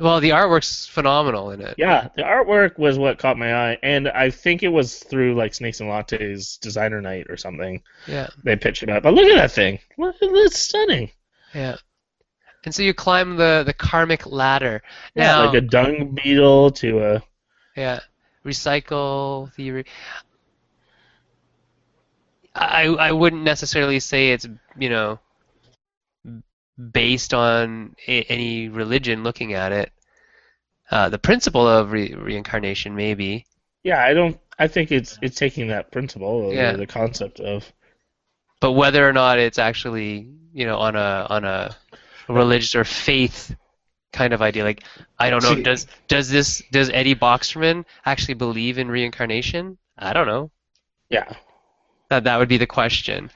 Well, 0.00 0.20
the 0.20 0.30
artwork's 0.30 0.86
phenomenal 0.86 1.50
in 1.50 1.60
it. 1.60 1.74
Yeah, 1.76 2.08
the 2.16 2.22
artwork 2.22 2.78
was 2.78 2.98
what 2.98 3.18
caught 3.18 3.36
my 3.38 3.54
eye, 3.72 3.78
and 3.82 4.08
I 4.08 4.30
think 4.30 4.62
it 4.62 4.68
was 4.68 4.98
through 4.98 5.34
like 5.34 5.52
Snakes 5.54 5.80
and 5.80 5.90
Lattes 5.90 6.58
designer 6.58 7.00
night 7.02 7.26
or 7.28 7.36
something. 7.36 7.82
Yeah, 8.06 8.28
They 8.42 8.56
pitched 8.56 8.82
it 8.82 8.88
up. 8.88 9.02
But 9.02 9.14
look 9.14 9.26
at 9.26 9.36
that 9.36 9.52
thing. 9.52 9.78
Look, 9.98 10.16
it's 10.20 10.58
stunning. 10.58 11.10
yeah. 11.54 11.76
And 12.64 12.74
so 12.74 12.82
you 12.82 12.92
climb 12.92 13.36
the 13.36 13.62
the 13.64 13.72
karmic 13.72 14.26
ladder. 14.26 14.82
Yeah, 15.14 15.24
Now, 15.32 15.44
like 15.46 15.54
a 15.54 15.60
dung 15.62 16.14
beetle 16.14 16.70
to 16.72 17.14
a. 17.14 17.22
yeah, 17.76 18.00
recycle 18.44 19.52
theory. 19.54 19.84
I 22.54 22.84
I 22.86 23.12
wouldn't 23.12 23.42
necessarily 23.44 24.00
say 24.00 24.32
it's 24.32 24.46
you 24.78 24.90
know 24.90 25.18
based 26.92 27.34
on 27.34 27.94
a, 28.08 28.22
any 28.24 28.68
religion 28.68 29.22
looking 29.22 29.52
at 29.54 29.72
it. 29.72 29.92
Uh, 30.90 31.08
the 31.08 31.18
principle 31.18 31.66
of 31.66 31.92
re- 31.92 32.14
reincarnation, 32.14 32.94
maybe. 32.96 33.46
Yeah, 33.84 34.04
I 34.04 34.12
don't. 34.14 34.38
I 34.58 34.66
think 34.68 34.90
it's 34.92 35.18
it's 35.22 35.36
taking 35.36 35.68
that 35.68 35.90
principle, 35.92 36.28
or 36.28 36.52
Yeah. 36.54 36.72
the 36.72 36.86
concept 36.86 37.40
of. 37.40 37.70
but 38.60 38.72
whether 38.72 39.08
or 39.08 39.12
not 39.12 39.38
it's 39.38 39.58
actually 39.58 40.28
you 40.52 40.66
know 40.66 40.76
on 40.78 40.96
a 40.96 41.26
on 41.30 41.44
a 41.44 41.74
religious 42.28 42.74
or 42.74 42.84
faith 42.84 43.54
kind 44.12 44.32
of 44.34 44.42
idea 44.42 44.64
like 44.64 44.82
i 45.20 45.30
don't 45.30 45.42
know 45.44 45.54
See- 45.54 45.62
does 45.62 45.86
does 46.08 46.28
this 46.28 46.60
does 46.72 46.90
eddy 46.90 47.14
boxerman 47.14 47.84
actually 48.04 48.34
believe 48.34 48.76
in 48.78 48.88
reincarnation 48.88 49.78
i 49.96 50.12
don't 50.12 50.26
know 50.26 50.50
Yeah. 51.08 51.32
that 52.10 52.24
that 52.24 52.36
would 52.38 52.48
be 52.48 52.58
the 52.58 52.66
question 52.66 53.30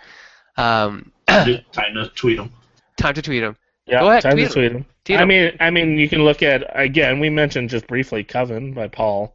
um, 0.57 1.13
Time 1.29 1.63
to 1.95 2.11
tweet 2.15 2.37
them. 2.39 2.53
Time 2.97 3.15
to 3.15 3.23
tweet 3.23 3.43
him 3.43 3.57
Yeah, 3.87 4.01
Go 4.01 4.11
ahead, 4.11 4.23
time 4.23 4.33
tweet 4.33 4.49
to 4.49 4.53
tweet 4.55 4.73
him. 4.73 4.85
Tweet 5.05 5.19
I 5.19 5.23
'em. 5.23 5.29
mean, 5.29 5.53
I 5.61 5.71
mean, 5.71 5.99
you 5.99 6.09
can 6.09 6.25
look 6.25 6.43
at 6.43 6.65
again. 6.75 7.21
We 7.21 7.29
mentioned 7.31 7.71
just 7.71 7.87
briefly 7.87 8.25
Coven 8.25 8.73
by 8.73 8.89
Paul 8.89 9.35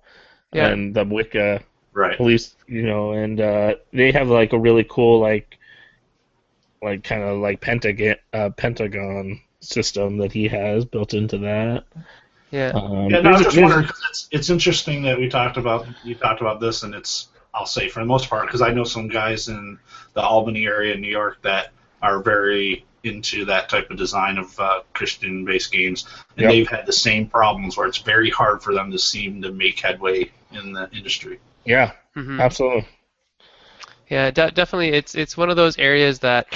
Yeah. 0.53 0.67
and 0.69 0.93
the 0.95 1.03
Wicca 1.05 1.61
Right. 1.93 2.17
police, 2.17 2.55
you 2.67 2.83
know, 2.83 3.11
and 3.13 3.39
uh, 3.41 3.75
they 3.93 4.11
have 4.11 4.27
like 4.29 4.53
a 4.53 4.57
really 4.59 4.85
cool 4.89 5.19
like, 5.19 5.57
like 6.81 7.03
kind 7.03 7.23
of 7.23 7.37
like 7.39 7.61
pentagon 7.61 8.15
uh, 8.33 8.49
pentagon 8.51 9.41
system 9.59 10.17
that 10.17 10.31
he 10.31 10.47
has 10.47 10.85
built 10.85 11.13
into 11.13 11.37
that. 11.39 11.83
yeah 12.51 12.71
Um, 12.73 13.09
Yeah, 13.09 13.21
no, 13.21 13.29
I 13.29 13.33
was 13.33 13.41
just 13.43 13.55
there's- 13.55 13.69
wondering 13.69 13.85
'cause 13.87 14.01
it's 14.09 14.27
it's 14.31 14.49
interesting 14.49 15.01
that 15.03 15.17
we 15.19 15.27
talked 15.29 15.57
about 15.57 15.85
you 16.03 16.15
talked 16.15 16.41
about 16.41 16.59
this, 16.59 16.83
and 16.83 16.95
it's 16.95 17.27
I'll 17.53 17.65
say 17.65 17.89
for 17.89 17.99
the 17.99 18.05
most 18.05 18.29
part 18.29 18.45
because 18.47 18.61
I 18.61 18.71
know 18.71 18.83
some 18.85 19.07
guys 19.09 19.49
in 19.49 19.77
the 20.13 20.21
Albany 20.21 20.65
area, 20.65 20.93
in 20.93 21.01
New 21.01 21.09
York, 21.11 21.39
that 21.41 21.71
are 22.01 22.21
very 22.23 22.85
into 23.03 23.45
that 23.45 23.69
type 23.69 23.89
of 23.91 23.97
design 23.97 24.37
of 24.37 24.59
uh, 24.59 24.81
Christian-based 24.93 25.71
games, 25.71 26.05
and 26.35 26.43
Yep. 26.43 26.51
they've 26.51 26.67
had 26.67 26.85
the 26.85 26.93
same 26.93 27.27
problems 27.27 27.77
where 27.77 27.87
it's 27.87 27.99
very 27.99 28.29
hard 28.29 28.61
for 28.61 28.73
them 28.73 28.91
to 28.91 28.99
seem 28.99 29.41
to 29.41 29.51
make 29.51 29.79
headway 29.79 30.31
in 30.51 30.73
the 30.73 30.89
industry. 30.91 31.39
yeah, 31.65 31.91
hmm 32.15 32.39
absolutely. 32.41 32.87
yeah 34.09 34.31
de- 34.31 34.51
definitely 34.51 34.89
it's 34.89 35.13
it's 35.15 35.37
one 35.37 35.49
of 35.49 35.55
those 35.55 35.77
areas 35.77 36.19
that 36.19 36.47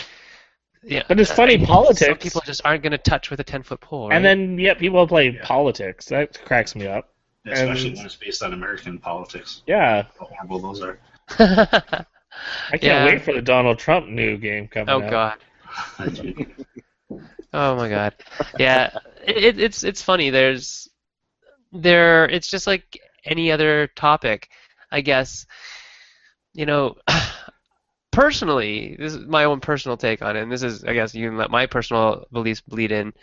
yeah 0.83 1.03
But 1.07 1.19
it's 1.19 1.31
funny, 1.31 1.57
some 1.59 1.67
politics- 1.67 2.23
people 2.23 2.41
just 2.45 2.61
aren't 2.65 2.81
going 2.83 2.91
to 2.91 2.97
touch 2.97 3.29
with 3.29 3.39
a 3.39 3.43
10 3.43 3.63
foot 3.63 3.79
pole 3.79 4.09
right? 4.09 4.15
And 4.15 4.25
then 4.25 4.57
yet 4.59 4.79
people 4.79 5.05
play 5.07 5.29
Yeah. 5.29 5.41
politics. 5.45 6.05
That 6.07 6.43
cracks 6.45 6.75
me 6.75 6.87
up. 6.87 7.09
Especially 7.45 7.89
And- 7.89 7.97
when 7.97 8.05
it's 8.07 8.15
based 8.15 8.41
on 8.43 8.53
American 8.53 8.97
politics. 8.97 9.61
Yeah, 9.67 10.03
How 10.19 10.25
horrible 10.25 10.59
those 10.59 10.81
are. 10.81 10.97
I 11.39 12.77
can't 12.77 12.83
Yeah. 12.83 13.05
wait 13.05 13.21
for 13.21 13.33
the 13.33 13.41
Donald 13.41 13.77
Trump 13.79 14.07
new 14.07 14.37
game 14.37 14.67
coming 14.67 14.89
oh 14.89 15.01
out. 15.03 15.11
god 15.11 15.37
Oh 17.53 17.75
my 17.75 17.89
god. 17.89 18.15
Yeah, 18.57 18.97
it, 19.25 19.37
it, 19.37 19.59
it's 19.59 19.83
it's 19.83 20.01
funny. 20.01 20.29
There's 20.29 20.89
there. 21.71 22.25
It's 22.29 22.47
just 22.47 22.67
like 22.67 22.99
any 23.25 23.51
other 23.51 23.87
topic, 23.95 24.49
I 24.91 25.01
guess. 25.01 25.45
You 26.53 26.65
know, 26.65 26.95
personally, 28.11 28.95
this 28.97 29.13
is 29.13 29.25
my 29.25 29.45
own 29.45 29.59
personal 29.59 29.97
take 29.97 30.21
on 30.21 30.35
it, 30.35 30.41
and 30.43 30.51
this 30.51 30.63
is, 30.63 30.83
I 30.83 30.93
guess, 30.93 31.13
you 31.15 31.29
can 31.29 31.37
let 31.37 31.51
my 31.51 31.65
personal 31.65 32.25
beliefs 32.31 32.61
bleed 32.61 32.91
in. 32.91 33.13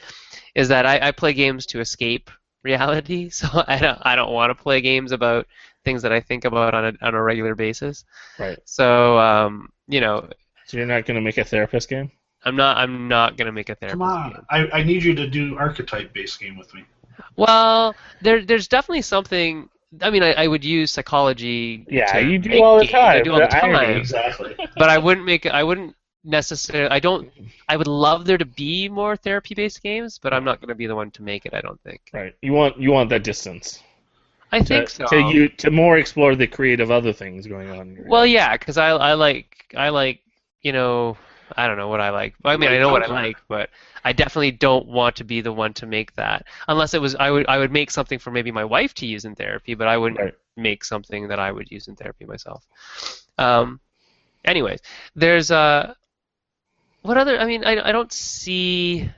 Is 0.54 0.68
that 0.68 0.86
I, 0.86 1.08
I 1.08 1.12
play 1.12 1.32
games 1.32 1.66
to 1.66 1.80
escape 1.80 2.30
reality, 2.62 3.28
so 3.30 3.48
I 3.66 3.78
don't 3.78 3.98
I 4.02 4.16
don't 4.16 4.32
want 4.32 4.50
to 4.56 4.62
play 4.62 4.80
games 4.80 5.12
about 5.12 5.46
things 5.84 6.02
that 6.02 6.12
I 6.12 6.20
think 6.20 6.44
about 6.44 6.74
on 6.74 6.84
a 6.86 6.92
on 7.06 7.14
a 7.14 7.22
regular 7.22 7.54
basis. 7.54 8.04
Right. 8.38 8.58
So 8.64 9.18
um, 9.18 9.70
you 9.88 10.00
know, 10.00 10.28
So 10.66 10.76
you're 10.76 10.86
not 10.86 11.04
going 11.06 11.16
to 11.16 11.20
make 11.20 11.38
a 11.38 11.44
therapist 11.44 11.88
game? 11.88 12.12
I'm 12.44 12.56
not 12.56 12.76
I'm 12.78 13.08
not 13.08 13.36
gonna 13.36 13.52
make 13.52 13.68
a 13.68 13.74
therapist. 13.74 13.92
Come 13.98 14.02
on, 14.02 14.32
game. 14.32 14.44
I, 14.50 14.68
I 14.78 14.82
need 14.82 15.02
you 15.04 15.14
to 15.14 15.26
do 15.26 15.56
archetype-based 15.58 16.40
game 16.40 16.56
with 16.56 16.72
me. 16.74 16.84
Well, 17.36 17.94
there, 18.22 18.44
there's 18.44 18.68
definitely 18.68 19.02
something. 19.02 19.68
I 20.00 20.10
mean, 20.10 20.22
I, 20.22 20.32
I 20.34 20.46
would 20.46 20.64
use 20.64 20.90
psychology. 20.90 21.84
Yeah, 21.88 22.06
to 22.12 22.22
you 22.22 22.38
do 22.38 22.62
all 22.62 22.78
the 22.78 22.86
time. 22.86 23.18
I 23.18 23.20
do 23.22 23.32
all 23.32 23.40
the 23.40 23.46
the 23.46 23.56
irony. 23.64 23.86
time. 23.86 23.96
Exactly. 23.96 24.56
But 24.76 24.88
I 24.88 24.98
wouldn't 24.98 25.26
make. 25.26 25.46
I 25.46 25.62
wouldn't 25.64 25.94
necessarily. 26.24 26.90
I 26.90 26.98
don't. 27.00 27.30
I 27.68 27.76
would 27.76 27.86
love 27.88 28.24
there 28.24 28.38
to 28.38 28.44
be 28.46 28.88
more 28.88 29.16
therapy-based 29.16 29.82
games, 29.82 30.18
but 30.18 30.32
I'm 30.32 30.44
not 30.44 30.60
going 30.60 30.68
to 30.68 30.74
be 30.74 30.86
the 30.86 30.94
one 30.96 31.10
to 31.12 31.22
make 31.22 31.44
it. 31.44 31.52
I 31.54 31.60
don't 31.60 31.80
think. 31.82 32.00
Right. 32.12 32.34
You 32.40 32.52
want 32.52 32.78
you 32.80 32.90
want 32.92 33.10
that 33.10 33.24
distance. 33.24 33.82
I 34.52 34.60
To, 34.60 34.64
think 34.64 34.88
so. 34.88 35.06
to 35.06 35.18
you 35.18 35.48
to 35.48 35.70
more 35.70 35.98
explore 35.98 36.34
the 36.34 36.46
creative 36.46 36.90
other 36.90 37.12
things 37.12 37.46
going 37.46 37.70
on. 37.70 37.88
in 37.90 37.96
your 37.96 38.08
Well, 38.08 38.22
head. 38.22 38.30
yeah, 38.30 38.56
because 38.56 38.78
I, 38.78 38.88
I 38.90 39.14
like 39.14 39.74
I 39.76 39.90
like 39.90 40.20
you 40.62 40.72
know 40.72 41.16
I 41.56 41.66
don't 41.66 41.76
know 41.76 41.88
what 41.88 42.00
I 42.00 42.10
like. 42.10 42.34
I 42.44 42.56
mean, 42.56 42.70
I 42.70 42.78
know 42.78 42.90
what 42.90 43.02
I 43.02 43.06
like, 43.12 43.36
but 43.48 43.70
I 44.04 44.12
definitely 44.12 44.52
don't 44.52 44.86
want 44.86 45.16
to 45.16 45.24
be 45.24 45.40
the 45.40 45.52
one 45.52 45.72
to 45.74 45.86
make 45.86 46.14
that. 46.16 46.46
Unless 46.68 46.94
it 46.94 47.00
was 47.00 47.14
I 47.16 47.30
would 47.30 47.46
I 47.48 47.58
would 47.58 47.72
make 47.72 47.90
something 47.90 48.18
for 48.18 48.30
maybe 48.30 48.50
my 48.52 48.64
wife 48.64 48.94
to 48.94 49.06
use 49.06 49.24
in 49.24 49.34
therapy, 49.34 49.74
but 49.74 49.88
I 49.88 49.96
wouldn't 49.96 50.20
Right. 50.20 50.34
make 50.56 50.84
something 50.84 51.28
that 51.28 51.38
I 51.38 51.50
would 51.52 51.70
use 51.70 51.88
in 51.88 51.96
therapy 51.96 52.24
myself. 52.24 52.66
Um, 53.38 53.80
anyways, 54.44 54.80
there's 55.14 55.50
uh, 55.50 55.94
what 57.02 57.16
other? 57.16 57.38
I 57.38 57.46
mean, 57.46 57.64
I 57.64 57.88
I 57.88 57.92
don't 57.92 58.12
see. 58.12 59.08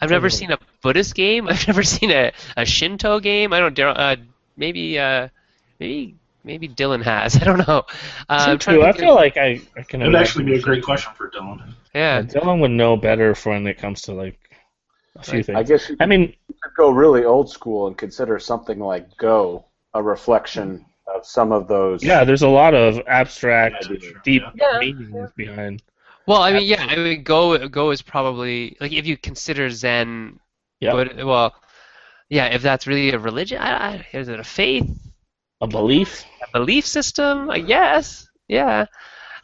I've 0.00 0.10
never 0.10 0.30
seen 0.30 0.50
a 0.50 0.58
Buddhist 0.82 1.14
game. 1.14 1.48
I've 1.48 1.66
never 1.66 1.82
seen 1.82 2.10
a, 2.10 2.32
a 2.56 2.64
Shinto 2.64 3.20
game. 3.20 3.52
I 3.52 3.60
don't. 3.60 3.78
Uh, 3.78 4.16
maybe 4.56 4.98
uh, 4.98 5.28
maybe 5.78 6.16
maybe 6.44 6.68
Dylan 6.68 7.02
has. 7.02 7.36
I 7.40 7.44
don't 7.44 7.66
know. 7.66 7.84
Uh, 8.28 8.46
Me 8.46 8.52
I'm 8.52 8.58
trying 8.58 8.76
too. 8.76 8.82
to 8.82 8.88
I 8.88 8.92
feel 8.92 9.10
of- 9.10 9.16
like 9.16 9.36
I, 9.36 9.60
I 9.76 9.82
can. 9.82 10.02
It 10.02 10.06
would 10.06 10.14
actually 10.16 10.44
be 10.44 10.54
a 10.54 10.60
great 10.60 10.82
question 10.82 11.12
for 11.16 11.30
Dylan. 11.30 11.72
yeah. 11.94 12.22
Dylan 12.22 12.60
would 12.60 12.70
know 12.70 12.96
better 12.96 13.34
for 13.34 13.50
when 13.52 13.66
it 13.66 13.78
comes 13.78 14.02
to 14.02 14.12
like 14.12 14.38
a 15.16 15.22
few 15.22 15.34
Right. 15.38 15.46
things. 15.46 15.58
I 15.58 15.62
guess 15.62 15.88
you 15.88 15.96
I 16.00 16.06
mean, 16.06 16.34
could 16.62 16.74
go 16.76 16.90
really 16.90 17.24
old 17.24 17.50
school 17.50 17.86
and 17.88 17.96
consider 17.98 18.38
something 18.38 18.78
like 18.78 19.16
Go 19.16 19.64
a 19.94 20.02
reflection 20.02 20.84
of 21.12 21.26
some 21.26 21.50
of 21.50 21.66
those. 21.66 22.04
yeah, 22.04 22.22
there's 22.24 22.42
a 22.42 22.48
lot 22.48 22.72
of 22.74 23.00
abstract, 23.08 23.88
Yeah, 23.90 24.10
deep 24.24 24.42
Yeah. 24.54 24.78
meanings 24.78 25.30
behind. 25.36 25.82
Well, 26.26 26.42
I 26.42 26.52
mean, 26.52 26.62
yeah. 26.62 26.84
I 26.88 26.94
mean, 26.96 27.22
Go 27.24 27.66
Go 27.68 27.90
is 27.90 28.02
probably 28.02 28.76
like 28.80 28.92
if 28.92 29.06
you 29.06 29.16
consider 29.16 29.68
Zen. 29.70 30.38
Yeah. 30.78 30.92
But 30.92 31.26
well, 31.26 31.54
yeah. 32.28 32.46
If 32.46 32.62
that's 32.62 32.86
really 32.86 33.10
a 33.10 33.18
religion, 33.18 33.58
I, 33.60 33.94
I, 33.96 34.06
is 34.12 34.28
it 34.28 34.38
a 34.38 34.44
faith? 34.44 34.88
A 35.60 35.66
belief. 35.66 36.24
A 36.42 36.58
belief 36.58 36.86
system? 36.86 37.50
I 37.50 37.60
guess. 37.60 38.28
Yeah. 38.48 38.86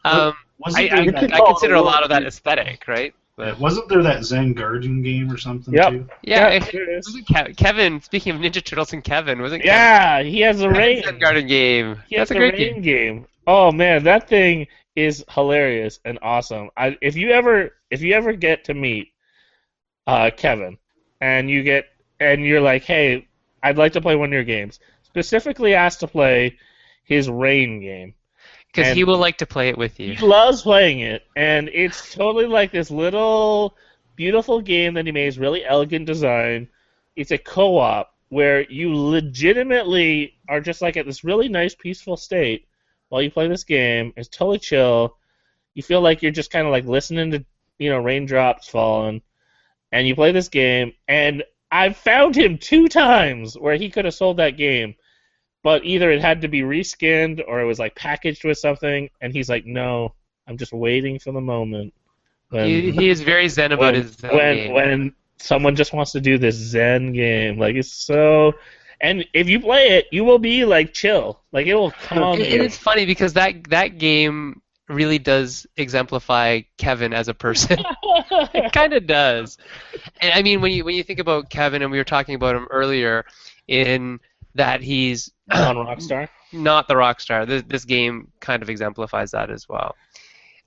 Um, 0.05 0.35
Wasn't 0.59 0.81
I, 0.81 0.87
I, 0.87 0.97
there 0.97 1.05
you 1.05 1.13
that, 1.13 1.21
could 1.21 1.33
I 1.33 1.41
consider 1.45 1.75
a 1.75 1.81
a 1.81 1.83
lot 1.83 2.03
of 2.03 2.09
that 2.11 2.25
aesthetic, 2.25 2.87
right? 2.89 3.15
But 3.37 3.59
wasn't 3.61 3.89
there 3.91 4.03
that 4.03 4.25
Zen 4.25 4.55
Garden 4.55 5.03
game 5.03 5.31
or 5.31 5.37
something 5.37 5.75
Yep. 5.75 5.91
too? 5.91 6.09
yeah. 6.23 6.49
Yeah, 6.49 6.57
it- 6.57 6.73
there 6.73 6.87
wasn't 6.97 7.57
Kevin, 7.59 8.01
speaking 8.01 8.35
of 8.35 8.41
Ninja 8.41 8.65
Turtles 8.65 8.95
and 8.95 9.05
Kevin, 9.05 9.43
wasn't 9.43 9.63
Yeah, 9.65 10.23
he 10.23 10.41
has 10.41 10.63
a 10.63 10.71
rain. 10.71 11.03
Zen 11.03 11.19
Garden 11.19 11.47
game? 11.47 12.03
He 12.09 12.17
has 12.17 12.29
That's 12.29 12.31
a 12.31 12.41
great 12.41 12.55
rain 12.55 12.75
game. 12.81 12.83
game. 12.83 13.27
Oh 13.47 13.71
man, 13.71 14.05
that 14.05 14.27
thing 14.29 14.67
is 14.97 15.23
hilarious 15.31 16.01
and 16.07 16.19
awesome. 16.23 16.71
I, 16.79 16.97
if 17.03 17.15
you 17.15 17.31
ever 17.31 17.75
if 17.91 18.01
you 18.01 18.15
ever 18.15 18.33
get 18.33 18.65
to 18.65 18.75
meet 18.75 19.09
uh, 20.07 20.31
Kevin 20.35 20.79
and 21.21 21.51
you 21.51 21.63
get 21.63 21.85
and 22.21 22.43
you're 22.45 22.63
like, 22.63 22.85
hey, 22.85 23.29
I'd 23.63 23.77
like 23.77 23.93
to 23.93 24.01
play 24.01 24.17
one 24.17 24.31
of 24.31 24.33
your 24.33 24.45
games. 24.45 24.81
Specifically 25.17 25.73
asked 25.73 26.01
to 26.01 26.09
play 26.09 26.59
his 27.05 27.31
rain 27.31 27.81
game. 27.81 28.13
Because 28.67 28.95
he 28.95 29.05
will 29.05 29.17
like 29.17 29.39
to 29.39 29.47
play 29.47 29.71
it 29.71 29.79
with 29.79 29.99
you. 29.99 30.15
He 30.15 30.27
loves 30.27 30.61
playing 30.61 31.01
it, 31.01 31.23
and 31.35 31.71
it's 31.73 32.13
totally 32.15 32.45
like 32.45 32.71
this 32.71 32.91
little 32.91 33.75
beautiful 34.15 34.61
game 34.61 34.93
that 34.95 35.07
he 35.07 35.13
made. 35.13 35.29
It's 35.29 35.39
really 35.39 35.65
elegant 35.65 36.05
design. 36.05 36.69
it's 37.17 37.31
a 37.31 37.39
co-op 37.39 38.13
where 38.29 38.61
you 38.71 38.95
legitimately 38.95 40.35
are 40.49 40.61
just 40.61 40.83
like 40.83 40.99
at 40.99 41.07
this 41.07 41.25
really 41.25 41.49
nice 41.49 41.75
peaceful 41.75 42.19
state 42.19 42.67
while 43.09 43.23
you 43.23 43.31
play 43.31 43.49
this 43.49 43.65
game. 43.65 44.13
It's 44.17 44.29
totally 44.29 44.59
chill. 44.59 45.17
You 45.73 45.83
feel 45.83 46.03
like 46.03 46.21
you're 46.21 46.33
just 46.33 46.51
kind 46.51 46.67
of 46.67 46.73
like 46.73 46.85
listening 46.85 47.31
to 47.31 47.45
you 47.79 47.89
know 47.89 48.01
raindrops 48.01 48.69
falling, 48.69 49.23
and 49.93 50.07
you 50.07 50.15
play 50.15 50.33
this 50.33 50.49
game. 50.49 50.93
And 51.09 51.43
I've 51.71 51.97
found 51.97 52.37
him 52.37 52.59
two 52.59 52.89
times 52.89 53.57
where 53.57 53.77
he 53.77 53.89
could 53.89 54.05
have 54.05 54.15
sold 54.15 54.37
that 54.37 54.59
game, 54.59 54.95
but 55.67 55.85
either 55.85 56.13
it 56.13 56.21
had 56.21 56.43
to 56.43 56.47
be 56.47 56.61
reskinned 56.61 57.43
or 57.45 57.61
it 57.61 57.65
was 57.65 57.81
like 57.81 57.97
packaged 57.97 58.45
with 58.45 58.57
something, 58.57 59.11
and 59.21 59.33
he's 59.33 59.49
like, 59.49 59.67
no, 59.67 60.15
I'm 60.47 60.59
just 60.59 60.73
waiting 60.73 61.19
for 61.19 61.33
the 61.33 61.41
moment. 61.41 61.93
When, 62.51 62.67
He, 62.67 62.93
he 62.93 63.09
is 63.09 63.21
very 63.21 63.49
zen 63.49 63.73
about 63.73 63.95
when, 63.95 64.03
his 64.05 64.13
Zen 64.13 64.37
when, 64.37 64.57
game. 64.57 64.73
when 64.75 65.15
someone 65.39 65.75
just 65.75 65.93
wants 65.93 66.13
to 66.13 66.21
do 66.21 66.39
this 66.39 66.55
Zen 66.55 67.13
game, 67.13 67.59
like 67.59 67.75
it's 67.75 67.91
so. 67.91 68.53
And 69.01 69.27
if 69.35 69.49
you 69.49 69.59
play 69.59 69.89
it, 69.99 70.07
you 70.13 70.25
will 70.25 70.39
be 70.39 70.65
like 70.65 70.95
chill. 70.95 71.41
Like 71.51 71.67
it 71.67 71.75
will 71.75 71.93
and 72.13 72.41
it's 72.41 72.79
funny 72.79 73.05
because 73.05 73.33
that 73.33 73.69
that 73.71 73.99
game 73.99 74.63
really 74.89 75.19
does 75.19 75.67
exemplify 75.77 76.61
Kevin 76.79 77.13
as 77.13 77.27
a 77.27 77.35
person. 77.35 77.81
it 78.55 78.73
kind 78.73 78.93
of 78.93 79.09
does. 79.09 79.59
And 80.21 80.33
I 80.33 80.43
mean, 80.43 80.61
when 80.61 80.71
you 80.71 80.85
when 80.85 80.95
you 80.95 81.03
think 81.03 81.19
about 81.19 81.51
Kevin, 81.51 81.83
and 81.83 81.91
we 81.91 81.99
were 81.99 82.05
talking 82.05 82.37
about 82.37 82.55
him 82.55 82.69
earlier, 82.71 83.25
in 83.67 84.21
that 84.57 84.83
he's 84.83 85.31
on 85.51 85.77
Rockstar. 85.77 86.29
not 86.53 86.89
the 86.89 86.97
rock 86.97 87.21
star. 87.21 87.47
This, 87.47 87.63
this 87.67 87.85
game 87.85 88.33
kind 88.41 88.63
of 88.63 88.69
exemplifies 88.71 89.31
that 89.31 89.51
as 89.51 89.69
well. 89.69 89.95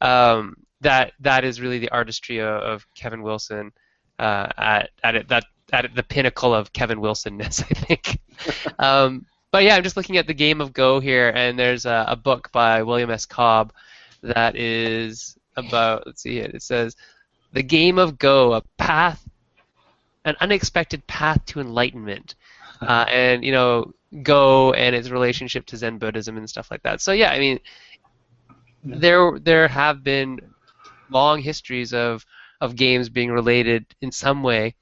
Um, 0.02 0.56
that 0.82 1.14
that 1.20 1.44
is 1.44 1.60
really 1.60 1.80
the 1.80 1.90
artistry 1.90 2.40
of, 2.40 2.48
of 2.48 2.88
Kevin 2.96 3.22
Wilson 3.22 3.72
uh, 4.18 4.48
at 4.58 4.90
at 5.04 5.16
it, 5.16 5.28
that 5.30 5.46
at 5.72 5.94
the 5.94 6.04
pinnacle 6.04 6.54
of 6.54 6.74
Kevin 6.74 7.00
Wilsonness, 7.00 7.64
I 7.72 7.74
think. 7.74 8.20
um, 8.80 9.26
but 9.52 9.64
yeah, 9.64 9.76
I'm 9.76 9.84
just 9.84 9.98
looking 9.98 10.18
at 10.18 10.28
the 10.28 10.34
game 10.34 10.62
of 10.62 10.74
Go 10.74 11.00
here, 11.00 11.30
and 11.30 11.58
there's 11.58 11.86
a, 11.86 12.06
a 12.10 12.16
book 12.16 12.52
by 12.52 12.84
William 12.84 13.10
S. 13.10 13.26
Cobb 13.26 13.74
that 14.22 14.56
is 14.56 15.38
about. 15.56 16.06
Let's 16.06 16.22
see 16.22 16.38
it. 16.40 16.54
It 16.54 16.62
says, 16.62 16.96
"The 17.54 17.64
game 17.64 17.98
of 17.98 18.18
Go: 18.18 18.54
A 18.54 18.62
path, 18.78 19.28
an 20.26 20.36
unexpected 20.40 21.06
path 21.08 21.44
to 21.48 21.60
enlightenment." 21.60 22.36
Uh, 22.82 23.06
and 23.10 23.44
you 23.44 23.52
know, 23.52 23.94
Go 24.24 24.74
and 24.74 24.96
its 24.96 25.12
relationship 25.12 25.68
to 25.68 25.78
Zen 25.78 26.00
Buddhism 26.00 26.36
and 26.36 26.50
stuff 26.50 26.72
like 26.72 26.82
that. 26.82 27.00
So 27.00 27.12
yeah, 27.12 27.30
I 27.30 27.38
mean, 27.38 27.60
there 28.84 29.38
there 29.38 29.68
have 29.68 30.04
been 30.04 30.40
long 31.12 31.40
histories 31.42 31.94
of 31.94 32.26
of 32.60 32.76
games 32.76 33.08
being 33.08 33.32
related 33.32 33.86
in 34.02 34.12
some 34.12 34.42
way. 34.42 34.74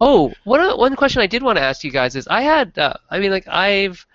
Oh, 0.00 0.32
one 0.44 0.78
one 0.78 0.96
question 0.96 1.20
I 1.20 1.26
did 1.26 1.42
want 1.42 1.58
to 1.58 1.62
ask 1.62 1.84
you 1.84 1.90
guys 1.90 2.16
is 2.16 2.26
I 2.28 2.40
had 2.40 2.78
uh, 2.78 2.94
I 3.10 3.18
mean 3.18 3.30
like 3.30 3.46
I've 3.46 4.06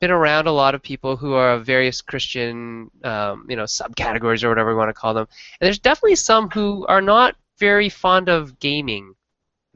been 0.00 0.10
around 0.10 0.46
a 0.46 0.52
lot 0.52 0.74
of 0.74 0.82
people 0.82 1.16
who 1.18 1.34
are 1.34 1.52
of 1.52 1.66
various 1.66 2.00
Christian 2.00 2.90
um, 3.04 3.46
you 3.50 3.56
know 3.56 3.64
subcategories 3.64 4.42
or 4.42 4.48
whatever 4.48 4.70
we 4.70 4.76
want 4.76 4.88
to 4.88 4.94
call 4.94 5.12
them, 5.12 5.28
and 5.60 5.66
there's 5.66 5.78
definitely 5.78 6.16
some 6.16 6.48
who 6.48 6.86
are 6.86 7.02
not 7.02 7.36
very 7.58 7.90
fond 7.90 8.30
of 8.30 8.58
gaming. 8.60 9.14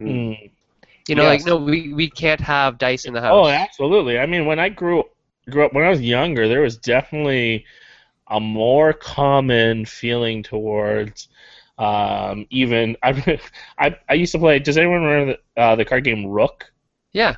Mm. 0.00 0.50
You 1.08 1.14
know, 1.16 1.22
Yes. 1.24 1.44
like 1.44 1.46
no, 1.46 1.56
we, 1.56 1.92
we 1.92 2.10
can't 2.10 2.40
have 2.40 2.78
dice 2.78 3.04
in 3.06 3.14
the 3.14 3.20
house. 3.20 3.34
Oh, 3.34 3.48
absolutely. 3.48 4.18
I 4.18 4.26
mean, 4.26 4.46
when 4.46 4.58
I 4.58 4.68
grew 4.68 5.04
grew 5.50 5.64
up 5.64 5.72
when 5.72 5.84
I 5.84 5.88
was 5.90 6.00
younger, 6.02 6.48
there 6.48 6.60
was 6.60 6.76
definitely 6.76 7.64
a 8.28 8.38
more 8.38 8.92
common 8.92 9.86
feeling 9.86 10.42
towards 10.42 11.28
um, 11.78 12.46
even 12.50 12.96
I, 13.02 13.40
I 13.78 13.96
I 14.08 14.14
used 14.14 14.32
to 14.32 14.38
play. 14.38 14.58
Does 14.58 14.76
anyone 14.78 15.02
remember 15.02 15.38
the, 15.56 15.62
uh, 15.62 15.76
the 15.76 15.84
card 15.84 16.04
game 16.04 16.26
Rook? 16.26 16.70
Yeah. 17.12 17.36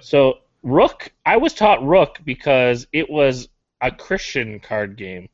So 0.00 0.38
Rook, 0.62 1.12
I 1.24 1.36
was 1.36 1.54
taught 1.54 1.84
Rook 1.84 2.18
because 2.24 2.86
it 2.92 3.08
was 3.08 3.48
a 3.80 3.90
Christian 3.90 4.60
card 4.60 4.96
game, 4.96 5.28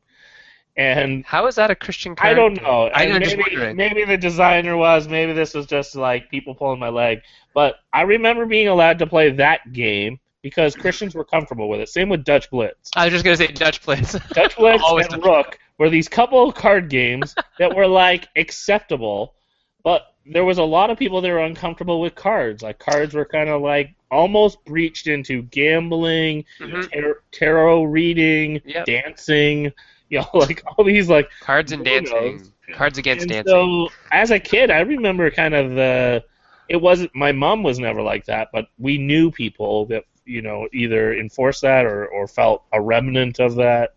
and 0.77 1.25
How 1.25 1.47
is 1.47 1.55
that 1.57 1.71
a 1.71 1.75
Christian 1.75 2.17
card? 2.17 2.31
I 2.33 2.35
don't 2.35 2.61
know. 2.61 2.91
I 2.95 3.05
am 3.05 3.23
just 3.23 3.37
maybe, 3.37 3.51
wondering. 3.57 3.77
maybe 3.77 4.05
the 4.05 4.17
designer 4.17 4.77
was. 4.77 5.07
Maybe 5.09 5.33
this 5.33 5.55
was 5.55 5.67
just 5.67 5.95
like 5.95 6.31
people 6.31 6.55
pulling 6.55 6.79
my 6.81 6.89
leg. 6.89 7.21
But 7.55 7.77
I 7.93 8.03
remember 8.03 8.47
being 8.47 8.69
allowed 8.69 8.99
to 8.99 9.07
play 9.07 9.31
that 9.33 9.73
game 9.73 10.19
because 10.43 10.75
Christians 10.75 11.15
were 11.15 11.25
comfortable 11.25 11.69
with 11.69 11.81
it. 11.81 11.89
Same 11.89 12.09
with 12.09 12.25
Dutch 12.25 12.51
Blitz. 12.51 12.91
I 12.97 13.05
was 13.07 13.13
just 13.13 13.25
gonna 13.25 13.37
say 13.37 13.47
Dutch 13.49 13.83
Blitz. 13.85 14.13
Dutch 14.31 14.57
Blitz 14.57 14.83
Always 14.87 15.07
and 15.07 15.23
Dutch 15.23 15.25
Rook 15.47 15.59
were 15.79 15.89
these 15.91 16.09
couple 16.09 16.49
of 16.49 16.55
card 16.55 16.91
games 16.91 17.35
that 17.59 17.75
were 17.75 17.87
like 17.87 18.29
acceptable, 18.37 19.35
but 19.83 20.15
there 20.27 20.45
was 20.45 20.59
a 20.59 20.63
lot 20.65 20.91
of 20.91 20.99
people 20.99 21.21
that 21.21 21.31
were 21.31 21.39
uncomfortable 21.39 22.01
with 22.01 22.15
cards. 22.15 22.63
Like 22.63 22.79
cards 22.79 23.15
were 23.15 23.25
kind 23.27 23.49
of 23.51 23.61
like 23.63 23.95
almost 24.11 24.65
breached 24.65 25.07
into 25.07 25.43
gambling, 25.43 26.45
Mhm. 26.61 26.91
tar- 26.93 27.23
tarot 27.33 27.83
reading, 27.85 28.61
Yep. 28.65 28.87
dancing. 28.87 29.73
You 30.11 30.21
know, 30.21 30.29
like 30.35 30.63
all 30.67 30.85
these 30.85 31.09
like 31.09 31.31
Cards 31.41 31.73
and 31.73 31.81
Who 31.81 31.93
dancing. 31.93 32.37
knows? 32.37 32.53
Cards 32.75 32.99
against 32.99 33.23
and 33.23 33.33
dancing. 33.33 33.51
So 33.51 33.89
as 34.13 34.31
a 34.31 34.39
kid, 34.39 34.71
I 34.71 34.81
remember 34.81 35.31
kind 35.31 35.55
of 35.55 35.71
the. 35.71 36.23
It 36.69 36.77
wasn't. 36.77 37.15
My 37.15 37.33
mom 37.33 37.63
was 37.63 37.79
never 37.79 38.03
like 38.03 38.27
that, 38.27 38.49
but 38.53 38.67
we 38.79 38.99
knew 38.99 39.31
people 39.31 39.87
that 39.87 40.05
you 40.25 40.43
know 40.43 40.69
either 40.73 41.15
enforced 41.15 41.63
that 41.63 41.87
or, 41.87 42.07
or 42.09 42.29
felt 42.29 42.65
a 42.73 42.81
remnant 42.81 43.41
of 43.41 43.55
that. 43.57 43.95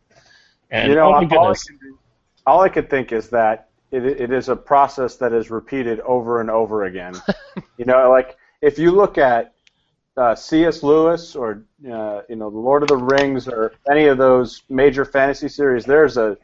And 0.72 0.89
you 0.89 0.95
know, 0.95 1.14
oh 1.14 1.22
my 1.22 1.36
all, 1.36 1.51
I 1.51 1.53
can, 1.53 1.97
all 2.45 2.62
I 2.62 2.70
could 2.70 2.89
think 2.89 3.12
is 3.12 3.30
that 3.30 3.70
it, 3.91 4.05
it 4.05 4.32
is 4.32 4.49
a 4.49 4.55
process 4.55 5.16
that 5.18 5.34
is 5.34 5.49
repeated 5.49 5.99
over 6.01 6.41
and 6.41 6.49
over 6.49 6.86
again. 6.86 7.16
you 7.78 7.86
know, 7.86 8.10
like 8.10 8.38
if 8.62 8.80
you 8.80 8.91
look 8.91 9.18
at 9.18 9.53
uh, 10.18 10.36
C.S. 10.36 10.84
Lewis 10.84 11.36
or 11.36 11.63
uh, 11.86 12.22
you 12.28 12.36
know, 12.36 12.49
The 12.49 12.57
Lord 12.57 12.82
of 12.84 12.89
the 12.89 12.97
Rings 12.97 13.47
or 13.47 13.74
any 13.89 14.07
of 14.07 14.18
those 14.18 14.63
major 14.70 15.05
fantasy 15.05 15.47
series, 15.47 15.86
there's 15.86 16.18
a 16.18 16.38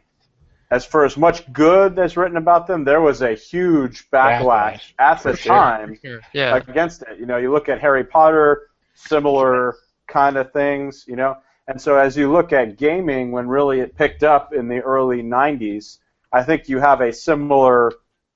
as 0.72 0.86
for 0.86 1.06
as 1.06 1.18
much 1.18 1.52
good 1.54 1.96
that's 1.96 2.18
written 2.18 2.38
about 2.38 2.66
them, 2.66 2.84
there 2.84 3.02
was 3.02 3.22
a 3.22 3.36
huge 3.36 4.10
backlash 4.10 4.42
Backlash, 4.42 4.94
at 4.98 5.22
the 5.22 5.32
for 5.32 5.38
sure. 5.38 5.54
time 5.54 6.00
yeah. 6.34 6.56
against 6.56 7.04
it. 7.04 7.20
You 7.20 7.28
know, 7.28 7.38
you 7.38 7.52
look 7.52 7.70
at 7.70 7.80
Harry 7.80 8.04
Potter, 8.04 8.70
similar 8.96 9.76
kind 10.08 10.36
of 10.36 10.52
things, 10.52 11.06
you 11.08 11.16
know. 11.16 11.38
And 11.68 11.80
so 11.80 11.98
as 11.98 12.18
you 12.18 12.32
look 12.32 12.54
at 12.54 12.78
gaming 12.78 13.32
when 13.32 13.48
really 13.48 13.82
it 13.82 13.96
picked 13.96 14.24
up 14.24 14.54
in 14.54 14.68
the 14.68 14.80
early 14.82 15.22
90s, 15.22 16.00
I 16.32 16.42
think 16.42 16.68
you 16.68 16.80
have 16.80 17.02
a 17.02 17.14
similar 17.14 17.92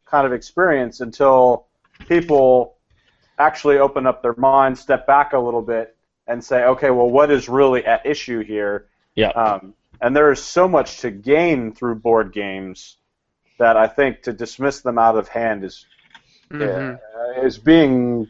kind 0.05 0.27
of 0.27 0.31
experience 0.31 1.01
until 1.01 1.65
people 2.07 2.76
actually 3.37 3.77
open 3.79 4.05
up 4.07 4.21
their 4.21 4.35
mind, 4.37 4.77
step 4.77 5.05
back 5.07 5.33
a 5.33 5.39
little 5.39 5.61
bit 5.61 5.95
and 6.27 6.43
say, 6.43 6.63
"Okay, 6.65 6.89
well 6.89 7.09
what 7.09 7.31
is 7.31 7.49
really 7.49 7.85
at 7.85 8.05
issue 8.05 8.39
here?" 8.43 8.87
yeah, 9.15 9.31
Um, 9.35 9.73
and 10.01 10.15
there 10.15 10.31
is 10.31 10.43
so 10.43 10.67
much 10.67 10.99
to 11.01 11.11
gain 11.11 11.73
through 11.73 11.95
board 11.95 12.33
games 12.33 12.97
that 13.59 13.77
I 13.77 13.87
think 13.87 14.23
to 14.23 14.33
dismiss 14.33 14.81
them 14.81 14.97
out 14.99 15.17
of 15.17 15.27
hand 15.29 15.63
is 15.63 15.85
Mhm. 16.51 16.99
uh, 17.15 17.41
is 17.43 17.57
being 17.57 18.27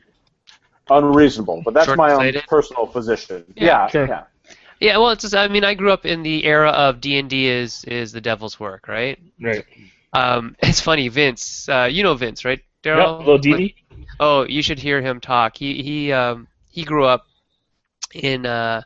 unreasonable. 0.90 1.62
But 1.64 1.74
that's 1.74 1.96
my 1.96 2.14
own 2.14 2.34
personal 2.48 2.88
position. 2.88 3.46
Yeah, 3.56 3.66
Yeah, 3.66 3.88
sure. 3.88 4.06
yeah. 4.08 4.24
Yeah, 4.80 4.98
well, 4.98 5.10
it's 5.10 5.24
just, 5.24 5.36
I 5.36 5.48
mean, 5.48 5.64
I 5.64 5.74
grew 5.74 5.92
up 5.92 6.06
in 6.06 6.22
the 6.24 6.46
era 6.46 6.70
of 6.70 7.02
D 7.02 7.18
and 7.18 7.30
D 7.30 7.48
is 7.48 7.84
is 7.86 8.12
the 8.12 8.22
devil's 8.22 8.60
work, 8.60 8.88
right? 8.88 9.20
right. 9.42 9.66
Um, 10.14 10.56
it's 10.64 10.82
funny, 10.82 11.08
Vince. 11.10 11.68
Uh, 11.68 11.90
you 11.92 12.04
know 12.04 12.14
Vince, 12.16 12.46
right, 12.46 12.62
Yep, 12.94 12.94
Daryl? 12.98 13.20
little 13.20 13.38
Didi. 13.38 13.76
Oh, 14.20 14.46
you 14.48 14.62
should 14.62 14.80
hear 14.80 15.02
him 15.02 15.20
talk. 15.20 15.58
He 15.58 15.82
he 15.84 16.12
um, 16.12 16.48
he 16.70 16.84
grew 16.84 17.06
up 17.06 17.26
in 18.14 18.46
uh, 18.46 18.82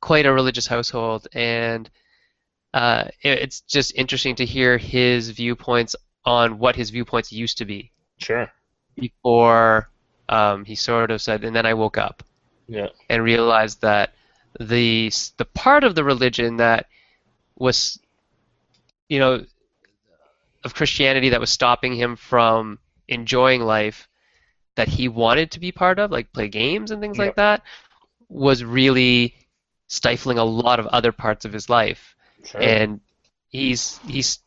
quite 0.00 0.26
a 0.26 0.32
religious 0.32 0.66
household, 0.66 1.28
and 1.32 1.88
uh, 2.72 3.04
it- 3.22 3.38
it's 3.40 3.60
just 3.62 3.94
interesting 3.94 4.34
to 4.36 4.44
hear 4.44 4.78
his 4.78 5.30
viewpoints 5.30 5.94
on 6.24 6.58
what 6.58 6.74
his 6.76 6.90
viewpoints 6.90 7.30
used 7.32 7.58
to 7.58 7.64
be 7.64 7.92
Sure. 8.18 8.50
before 8.96 9.90
um, 10.28 10.64
he 10.64 10.74
sort 10.74 11.10
of 11.10 11.20
said, 11.20 11.44
and 11.44 11.54
then 11.54 11.66
I 11.66 11.74
woke 11.74 11.98
up 11.98 12.22
Yeah. 12.66 12.88
and 13.10 13.22
realized 13.22 13.80
that 13.82 14.14
the 14.58 15.12
the 15.36 15.44
part 15.44 15.84
of 15.84 15.94
the 15.94 16.04
religion 16.04 16.56
that 16.56 16.86
was, 17.56 17.98
you 19.08 19.18
know, 19.18 19.44
of 20.64 20.74
Christianity 20.74 21.28
that 21.30 21.40
was 21.40 21.50
stopping 21.50 21.94
him 21.94 22.16
from 22.16 22.78
enjoying 23.08 23.60
life 23.60 24.08
that 24.76 24.88
he 24.88 25.08
wanted 25.08 25.52
to 25.52 25.60
be 25.60 25.72
part 25.72 25.98
of, 25.98 26.10
like 26.10 26.32
play 26.32 26.48
games 26.48 26.90
and 26.90 27.00
things 27.00 27.18
like 27.18 27.36
that, 27.36 27.62
was 28.28 28.64
really 28.64 29.34
stifling 29.86 30.38
a 30.38 30.44
lot 30.44 30.80
of 30.80 30.86
other 30.86 31.12
parts 31.12 31.44
of 31.44 31.52
his 31.52 31.68
life. 31.68 32.16
Sure. 32.44 32.60
And 32.60 33.00
he's 33.48 33.98
he's 34.06 34.40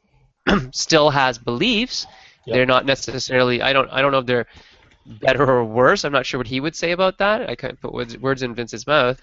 still 0.72 1.10
has 1.10 1.38
beliefs. 1.38 2.06
They're 2.46 2.66
not 2.66 2.86
necessarily. 2.86 3.62
I 3.62 3.74
don't. 3.74 3.90
I 3.92 4.02
don't 4.02 4.12
know 4.12 4.20
if 4.20 4.26
they're 4.26 4.48
better 5.06 5.44
or 5.44 5.64
worse. 5.66 6.04
I'm 6.04 6.12
not 6.12 6.26
sure 6.26 6.40
what 6.40 6.48
he 6.48 6.60
would 6.60 6.76
say 6.76 6.92
about 6.92 7.18
that. 7.18 7.50
I 7.50 7.56
can't 7.56 7.80
put 7.80 7.94
words, 7.94 8.18
words 8.18 8.44
in 8.44 8.56
Vince's 8.56 8.88
mouth. 8.88 9.20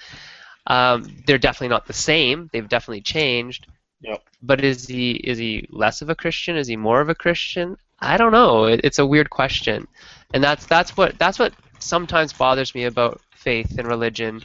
Um, 0.66 1.22
they're 1.26 1.38
definitely 1.38 1.68
not 1.68 1.86
the 1.86 1.92
same. 1.92 2.48
They've 2.52 2.68
definitely 2.68 3.02
changed. 3.02 3.66
Yep. 4.00 4.22
But 4.42 4.64
is 4.64 4.86
he 4.86 5.12
is 5.12 5.38
he 5.38 5.66
less 5.70 6.02
of 6.02 6.10
a 6.10 6.14
Christian? 6.14 6.56
Is 6.56 6.66
he 6.66 6.76
more 6.76 7.00
of 7.00 7.08
a 7.08 7.14
Christian? 7.14 7.76
I 8.00 8.16
don't 8.16 8.32
know. 8.32 8.64
It, 8.64 8.80
it's 8.84 8.98
a 8.98 9.06
weird 9.06 9.30
question, 9.30 9.86
and 10.34 10.44
that's 10.44 10.66
that's 10.66 10.96
what 10.96 11.18
that's 11.18 11.38
what 11.38 11.54
sometimes 11.78 12.32
bothers 12.34 12.74
me 12.74 12.84
about 12.84 13.20
faith 13.34 13.78
and 13.78 13.88
religion 13.88 14.42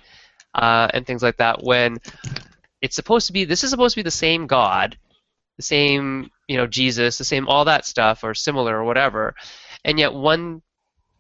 uh, 0.56 0.88
and 0.94 1.06
things 1.06 1.22
like 1.24 1.38
that 1.38 1.64
when 1.64 1.98
it's 2.82 2.96
supposed 2.96 3.28
to 3.28 3.34
be 3.34 3.44
this 3.44 3.64
is 3.64 3.72
supposed 3.72 3.96
to 3.96 4.00
be 4.00 4.04
the 4.04 4.12
same 4.12 4.48
God, 4.48 4.98
the 5.58 5.64
same 5.64 6.30
you 6.48 6.56
know 6.58 6.68
Jesus, 6.68 7.18
the 7.18 7.26
same 7.26 7.48
all 7.48 7.66
that 7.66 7.86
stuff 7.86 8.24
or 8.24 8.34
similar 8.34 8.78
or 8.78 8.86
whatever, 8.86 9.36
and 9.84 10.00
yet 10.00 10.14
one 10.14 10.62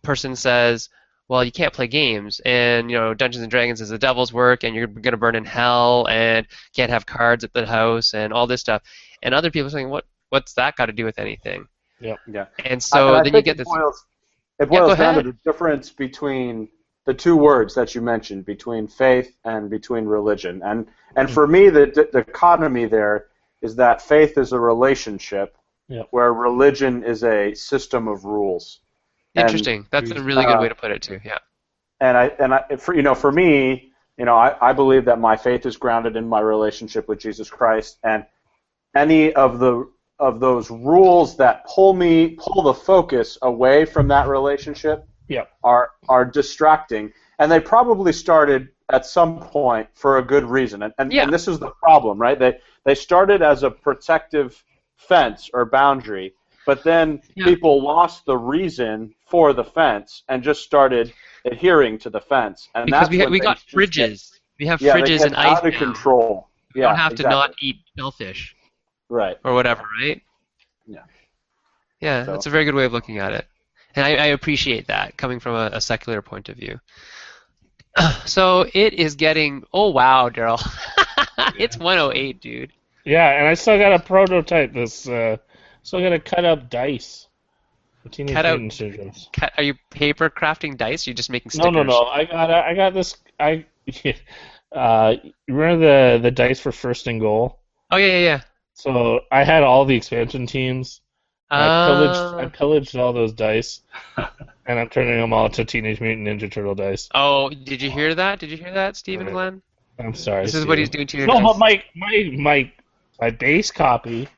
person 0.01 0.35
says, 0.35 0.87
well, 1.27 1.43
you 1.43 1.51
can't 1.51 1.73
play 1.73 1.87
games, 1.87 2.39
and 2.45 2.89
you 2.89 2.97
know 2.97 3.13
Dungeons 3.13 3.41
and 3.43 3.51
Dragons 3.51 3.81
is 3.81 3.89
the 3.89 3.97
devil's 3.97 4.31
work, 4.31 4.63
and 4.63 4.75
you're 4.75 4.87
gonna 4.87 5.17
burn 5.17 5.35
in 5.35 5.45
hell, 5.45 6.07
and 6.09 6.47
can't 6.75 6.89
have 6.91 7.05
cards 7.05 7.43
at 7.43 7.53
the 7.53 7.65
house, 7.65 8.13
and 8.13 8.31
all 8.33 8.47
this 8.47 8.61
stuff, 8.61 8.81
and 9.23 9.33
other 9.33 9.51
people 9.51 9.67
are 9.67 9.71
saying, 9.71 9.89
what 9.89 10.05
what's 10.29 10.53
that 10.53 10.75
got 10.75 10.85
to 10.87 10.93
do 10.93 11.05
with 11.05 11.19
anything? 11.19 11.67
Yeah. 11.99 12.15
yeah. 12.31 12.45
And 12.63 12.81
so 12.81 13.15
I- 13.15 13.19
I 13.19 13.23
then 13.23 13.35
you 13.35 13.41
get 13.41 13.57
this. 13.57 13.67
Boils, 13.67 14.05
it 14.59 14.69
boils 14.69 14.89
go 14.89 14.95
down 14.95 15.15
to 15.15 15.23
the 15.23 15.37
difference 15.45 15.89
between 15.89 16.69
the 17.05 17.13
two 17.13 17.35
words 17.35 17.73
that 17.75 17.95
you 17.95 18.01
mentioned, 18.01 18.45
between 18.45 18.87
faith 18.87 19.35
and 19.43 19.69
between 19.69 20.05
religion. 20.05 20.61
And 20.63 20.87
and 21.15 21.29
for 21.29 21.47
me, 21.47 21.69
the 21.69 21.85
the 22.11 22.23
dichotomy 22.23 22.85
there 22.85 23.27
is 23.61 23.75
that 23.77 24.01
faith 24.01 24.37
is 24.37 24.53
a 24.53 24.59
relationship, 24.59 25.55
Yep. 25.89 26.07
where 26.11 26.31
religion 26.31 27.03
is 27.03 27.23
a 27.23 27.55
system 27.55 28.07
of 28.07 28.23
rules. 28.23 28.79
And, 29.35 29.43
Interesting. 29.47 29.87
That's 29.89 30.11
a 30.11 30.21
really 30.21 30.45
good 30.45 30.57
uh, 30.57 30.61
way 30.61 30.69
to 30.69 30.75
put 30.75 30.91
it 30.91 31.01
too. 31.01 31.19
Yeah. 31.25 31.39
and 31.99 32.15
I 32.15 32.25
and 32.39 32.53
I 32.53 32.75
for 32.77 32.93
you 32.95 33.01
know 33.01 33.15
for 33.15 33.31
me, 33.31 33.91
you 34.17 34.25
know, 34.25 34.35
I, 34.35 34.69
I 34.69 34.73
believe 34.73 35.05
that 35.05 35.19
my 35.19 35.37
faith 35.37 35.65
is 35.65 35.77
grounded 35.77 36.15
in 36.15 36.27
my 36.27 36.41
relationship 36.41 37.07
with 37.07 37.19
Jesus 37.19 37.49
Christ, 37.49 37.97
and 38.03 38.25
any 38.95 39.33
of 39.33 39.59
the 39.59 39.89
of 40.19 40.39
those 40.39 40.69
rules 40.69 41.37
that 41.37 41.65
pull 41.65 41.93
me 41.93 42.35
pull 42.39 42.61
the 42.63 42.73
focus 42.73 43.37
away 43.41 43.85
from 43.85 44.07
that 44.09 44.27
relationship 44.27 45.05
Yep. 45.27 45.49
are 45.63 45.91
are 46.09 46.25
distracting, 46.25 47.13
and 47.37 47.51
they 47.51 47.59
probably 47.59 48.11
started 48.11 48.69
at 48.91 49.05
some 49.05 49.39
point 49.39 49.87
for 49.93 50.17
a 50.17 50.23
good 50.23 50.43
reason, 50.45 50.81
and 50.83 50.93
and, 50.97 51.13
Yeah. 51.13 51.23
and 51.23 51.31
this 51.33 51.47
is 51.47 51.59
the 51.59 51.69
problem, 51.83 52.17
right? 52.19 52.37
They 52.39 52.57
they 52.83 52.95
started 52.95 53.41
as 53.43 53.61
a 53.63 53.69
protective 53.69 54.63
fence 54.97 55.49
or 55.53 55.65
boundary, 55.65 56.33
but 56.65 56.83
then 56.83 57.21
Yeah. 57.35 57.45
people 57.45 57.81
lost 57.83 58.25
the 58.25 58.37
reason 58.37 59.13
for 59.27 59.53
the 59.53 59.63
fence 59.63 60.23
and 60.29 60.41
just 60.43 60.63
started 60.63 61.13
adhering 61.45 61.99
to 61.99 62.09
the 62.09 62.19
fence, 62.21 62.67
and 62.73 62.87
Because 62.87 63.01
that's 63.01 63.09
we, 63.11 63.19
ha- 63.19 63.29
we 63.29 63.39
got 63.39 63.59
things 63.59 63.65
just 63.87 63.93
get- 63.93 64.09
fridges. 64.11 64.39
We 64.59 64.65
have 64.65 64.81
yeah, 64.81 64.95
fridges 64.95 65.19
get 65.19 65.27
and 65.27 65.35
ice 65.35 65.57
out 65.59 65.67
of 65.67 65.73
now. 65.73 65.79
control. 65.79 66.49
We 66.75 66.81
yeah, 66.81 66.87
don't 66.87 66.97
have 66.97 67.11
exactly. 67.13 67.31
to 67.33 67.39
not 67.39 67.53
eat 67.61 67.77
shellfish 67.97 68.55
right. 69.09 69.37
or 69.43 69.53
whatever, 69.53 69.83
right? 70.01 70.21
Yeah. 70.87 71.03
Yeah, 71.99 72.25
So- 72.25 72.31
that's 72.31 72.45
a 72.45 72.49
very 72.49 72.65
good 72.65 72.75
way 72.75 72.85
of 72.85 72.93
looking 72.93 73.17
at 73.17 73.33
it, 73.33 73.47
and 73.95 74.05
I, 74.05 74.15
I 74.15 74.25
appreciate 74.27 74.87
that 74.87 75.17
coming 75.17 75.39
from 75.39 75.55
a, 75.55 75.69
a 75.73 75.81
secular 75.81 76.21
point 76.21 76.49
of 76.49 76.57
view. 76.57 76.79
So 78.25 78.65
it 78.73 78.93
is 78.93 79.15
getting. 79.15 79.63
Oh 79.73 79.89
wow, 79.89 80.29
Daryl, 80.29 80.61
it's 81.57 81.77
108, 81.77 82.39
dude. 82.39 82.71
Yeah, 83.03 83.27
and 83.39 83.47
I 83.47 83.55
still 83.55 83.77
got 83.77 83.91
a 83.91 83.99
prototype. 83.99 84.73
This 84.73 85.07
uh, 85.07 85.37
still 85.83 85.99
got 85.99 86.09
to 86.09 86.19
cut 86.19 86.45
up 86.45 86.69
dice. 86.69 87.27
Teenage 88.11 88.33
Cut 88.33 88.45
out- 88.45 88.59
Mutant 88.59 88.95
Ninja 89.13 89.51
Are 89.57 89.63
you 89.63 89.75
paper 89.89 90.29
crafting 90.29 90.77
dice? 90.77 91.05
Or 91.05 91.09
are 91.09 91.11
you 91.11 91.15
just 91.15 91.29
making 91.29 91.51
stickers? 91.51 91.73
no, 91.73 91.83
no. 91.83 91.89
no. 91.89 92.03
I 92.05 92.25
got 92.25 92.49
I 92.49 92.73
got 92.73 92.93
this. 92.93 93.17
I 93.39 93.65
uh, 94.71 95.15
you 95.23 95.53
remember 95.53 96.17
the 96.17 96.21
the 96.21 96.31
dice 96.31 96.59
for 96.59 96.71
first 96.71 97.07
and 97.07 97.19
goal? 97.19 97.59
Oh 97.91 97.97
yeah, 97.97 98.07
yeah, 98.07 98.19
yeah. 98.19 98.41
So 98.79 99.19
I 99.31 99.43
had 99.43 99.63
all 99.63 99.85
the 99.85 99.95
expansion 99.95 100.47
teams. 100.47 101.01
I 101.51 101.67
pillaged 101.85 102.33
I 102.37 102.43
Uh, 102.43 102.49
pillaged 102.49 102.95
all 102.95 103.11
those 103.11 103.33
dice, 103.33 103.81
and 104.65 104.79
I'm 104.79 104.87
turning 104.89 105.19
them 105.19 105.33
all 105.33 105.49
to 105.49 105.65
Teenage 105.65 105.99
Mutant 105.99 106.27
Ninja 106.27 106.49
Turtle 106.51 106.75
dice. 106.75 107.09
oh, 107.13 107.49
did 107.49 107.81
you 107.81 107.89
hear 107.91 108.15
that? 108.15 108.39
Did 108.39 108.51
you 108.51 108.57
hear 108.57 108.71
that, 108.73 108.95
Stephen 108.95 109.25
Right. 109.25 109.33
Glenn? 109.33 109.61
I'm 109.99 110.13
sorry. 110.13 110.45
This 110.45 110.55
is 110.55 110.65
what 110.65 110.77
Steven. 110.77 110.79
he's 110.79 110.89
doing 110.89 111.07
to 111.07 111.17
your 111.17 111.27
No, 111.27 111.33
dice. 111.33 111.43
but 111.43 111.57
my 111.57 111.83
my 111.95 112.31
my 112.37 112.71
my 113.19 113.29
base 113.31 113.71
copy 113.71 114.29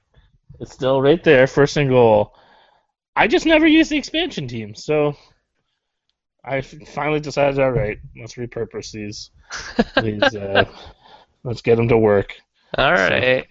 is 0.59 0.71
still 0.71 1.01
right 1.01 1.23
there, 1.23 1.45
first 1.47 1.77
and 1.77 1.89
goal. 1.89 2.33
I 3.15 3.27
just 3.27 3.45
never 3.45 3.67
use 3.67 3.89
the 3.89 3.97
expansion 3.97 4.47
team, 4.47 4.73
so 4.73 5.15
I 6.43 6.61
finally 6.61 7.19
decided, 7.19 7.59
all 7.59 7.71
right, 7.71 7.99
let's 8.17 8.35
repurpose 8.35 8.91
these. 8.91 9.29
these 10.01 10.33
uh, 10.35 10.65
let's 11.43 11.61
get 11.61 11.75
them 11.75 11.89
to 11.89 11.97
work. 11.97 12.35
All 12.77 12.91
right. 12.93 13.47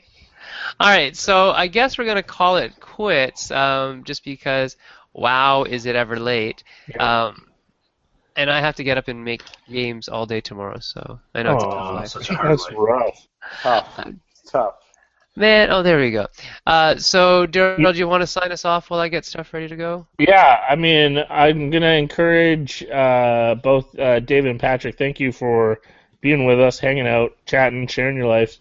All 0.79 0.89
right. 0.89 1.17
So 1.17 1.51
I 1.51 1.67
guess 1.67 1.99
we're 1.99 2.07
gonna 2.07 2.23
call 2.23 2.57
it 2.57 2.79
quits, 2.81 3.51
um, 3.51 4.05
just 4.05 4.25
because. 4.25 4.77
Wow, 5.13 5.65
is 5.65 5.87
it 5.87 5.97
ever 5.97 6.21
late? 6.21 6.63
Yeah. 6.87 7.25
Um, 7.25 7.51
and 8.37 8.49
I 8.51 8.61
have 8.61 8.77
to 8.77 8.85
get 8.85 8.97
up 8.97 9.09
and 9.09 9.25
make 9.25 9.43
games 9.69 10.09
all 10.09 10.25
day 10.25 10.41
tomorrow, 10.41 10.79
so 10.79 11.19
I 11.35 11.43
know 11.43 11.57
it's 11.57 11.65
a 11.65 11.67
tough 11.67 11.95
life. 11.95 12.09
such 12.09 12.31
a 12.31 12.35
hard 12.35 12.53
That's 12.53 12.73
rough. 12.73 13.29
Tough. 13.63 14.05
Tough. 14.47 14.75
Man, 15.37 15.71
oh, 15.71 15.83
there 15.83 15.99
we 15.99 16.11
go. 16.11 16.27
Uh, 16.67 16.97
so, 16.97 17.47
Daryl, 17.47 17.93
do 17.93 17.99
you 17.99 18.09
want 18.09 18.23
to 18.23 18.27
sign 18.27 18.53
us 18.53 18.65
off 18.65 18.91
while 18.91 19.01
I 19.01 19.09
get 19.09 19.25
stuff 19.25 19.53
ready 19.53 19.69
to 19.69 19.77
go? 19.77 20.07
Yeah, 20.19 20.61
I 20.69 20.77
mean, 20.77 21.23
I'm 21.29 21.71
gonna 21.71 21.95
encourage 21.95 22.85
uh, 22.85 23.57
both 23.63 23.97
uh, 23.99 24.21
David 24.21 24.51
and 24.51 24.61
Patrick. 24.61 24.99
Thank 24.99 25.21
you 25.21 25.33
for 25.33 25.81
being 26.21 26.45
with 26.45 26.61
us, 26.61 26.79
hanging 26.79 27.07
out, 27.07 27.33
chatting, 27.47 27.87
sharing 27.87 28.17
your 28.17 28.27
life. 28.27 28.59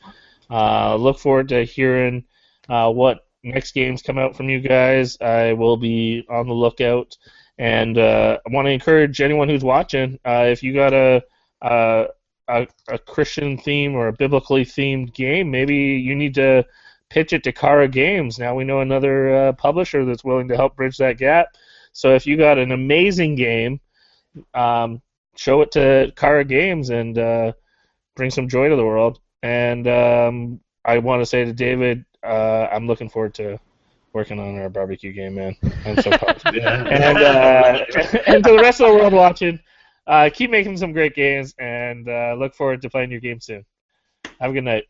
Uh, 0.50 0.96
look 0.96 1.20
forward 1.20 1.50
to 1.50 1.64
hearing 1.64 2.24
uh, 2.70 2.92
what 2.92 3.28
next 3.44 3.74
games 3.74 4.02
come 4.02 4.18
out 4.18 4.36
from 4.36 4.50
you 4.50 4.60
guys. 4.60 5.18
I 5.22 5.54
will 5.54 5.78
be 5.78 6.26
on 6.30 6.48
the 6.48 6.54
lookout, 6.54 7.18
and 7.58 7.98
uh, 7.98 8.40
I 8.46 8.54
want 8.54 8.66
to 8.66 8.72
encourage 8.72 9.22
anyone 9.22 9.50
who's 9.50 9.64
watching. 9.64 10.20
Uh, 10.26 10.46
if 10.48 10.64
you 10.64 10.74
got 10.74 10.94
a, 10.94 11.24
a 11.62 12.08
a 12.88 12.98
Christian 12.98 13.58
theme 13.58 13.96
or 13.96 14.08
a 14.08 14.14
biblically 14.14 14.66
themed 14.66 15.14
game, 15.14 15.52
maybe 15.52 15.76
you 15.76 16.16
need 16.16 16.34
to 16.36 16.66
pitch 17.10 17.34
it 17.34 17.44
to 17.44 17.52
Chara 17.52 17.88
Games. 17.88 18.40
Now 18.40 18.56
we 18.56 18.64
know 18.64 18.82
another 18.82 19.36
uh, 19.36 19.54
publisher 19.54 20.06
that's 20.06 20.24
willing 20.24 20.48
to 20.50 20.56
help 20.56 20.76
bridge 20.76 20.98
that 20.98 21.18
gap. 21.18 21.48
So 21.94 22.16
if 22.16 22.26
you 22.26 22.38
got 22.38 22.58
an 22.58 22.72
amazing 22.72 23.36
game, 23.36 23.80
um, 24.54 25.02
show 25.36 25.62
it 25.62 25.72
to 25.72 26.12
Chara 26.20 26.44
Games 26.44 26.90
and 26.90 27.18
uh, 27.18 27.54
bring 28.16 28.32
some 28.32 28.48
joy 28.48 28.70
to 28.70 28.76
the 28.76 28.86
world. 28.86 29.20
And 29.44 29.88
um, 29.88 30.60
I 30.86 30.98
want 30.98 31.22
to 31.22 31.26
say 31.26 31.46
to 31.46 31.54
David, 31.54 32.06
uh, 32.24 32.68
I'm 32.72 32.88
looking 32.88 33.10
forward 33.10 33.34
to 33.36 33.60
working 34.14 34.40
on 34.40 34.58
our 34.58 34.70
barbecue 34.70 35.14
game, 35.14 35.36
man. 35.36 35.56
I'm 35.86 36.02
so 36.02 36.12
pumped. 36.12 36.44
Yeah. 36.54 36.84
and 36.84 37.18
uh, 37.18 37.86
and 38.28 38.44
to 38.44 38.52
the 38.52 38.60
rest 38.60 38.82
of 38.82 38.90
the 38.90 38.96
world 38.96 39.14
watching, 39.14 39.60
uh, 40.08 40.30
keep 40.34 40.50
making 40.50 40.78
some 40.78 40.92
great 40.92 41.16
games, 41.16 41.54
and 41.60 42.10
uh, 42.10 42.36
look 42.38 42.54
forward 42.56 42.82
to 42.82 42.90
playing 42.90 43.12
your 43.12 43.20
game 43.20 43.40
soon. 43.40 43.64
Have 44.40 44.52
a 44.52 44.54
good 44.54 44.64
night. 44.64 44.86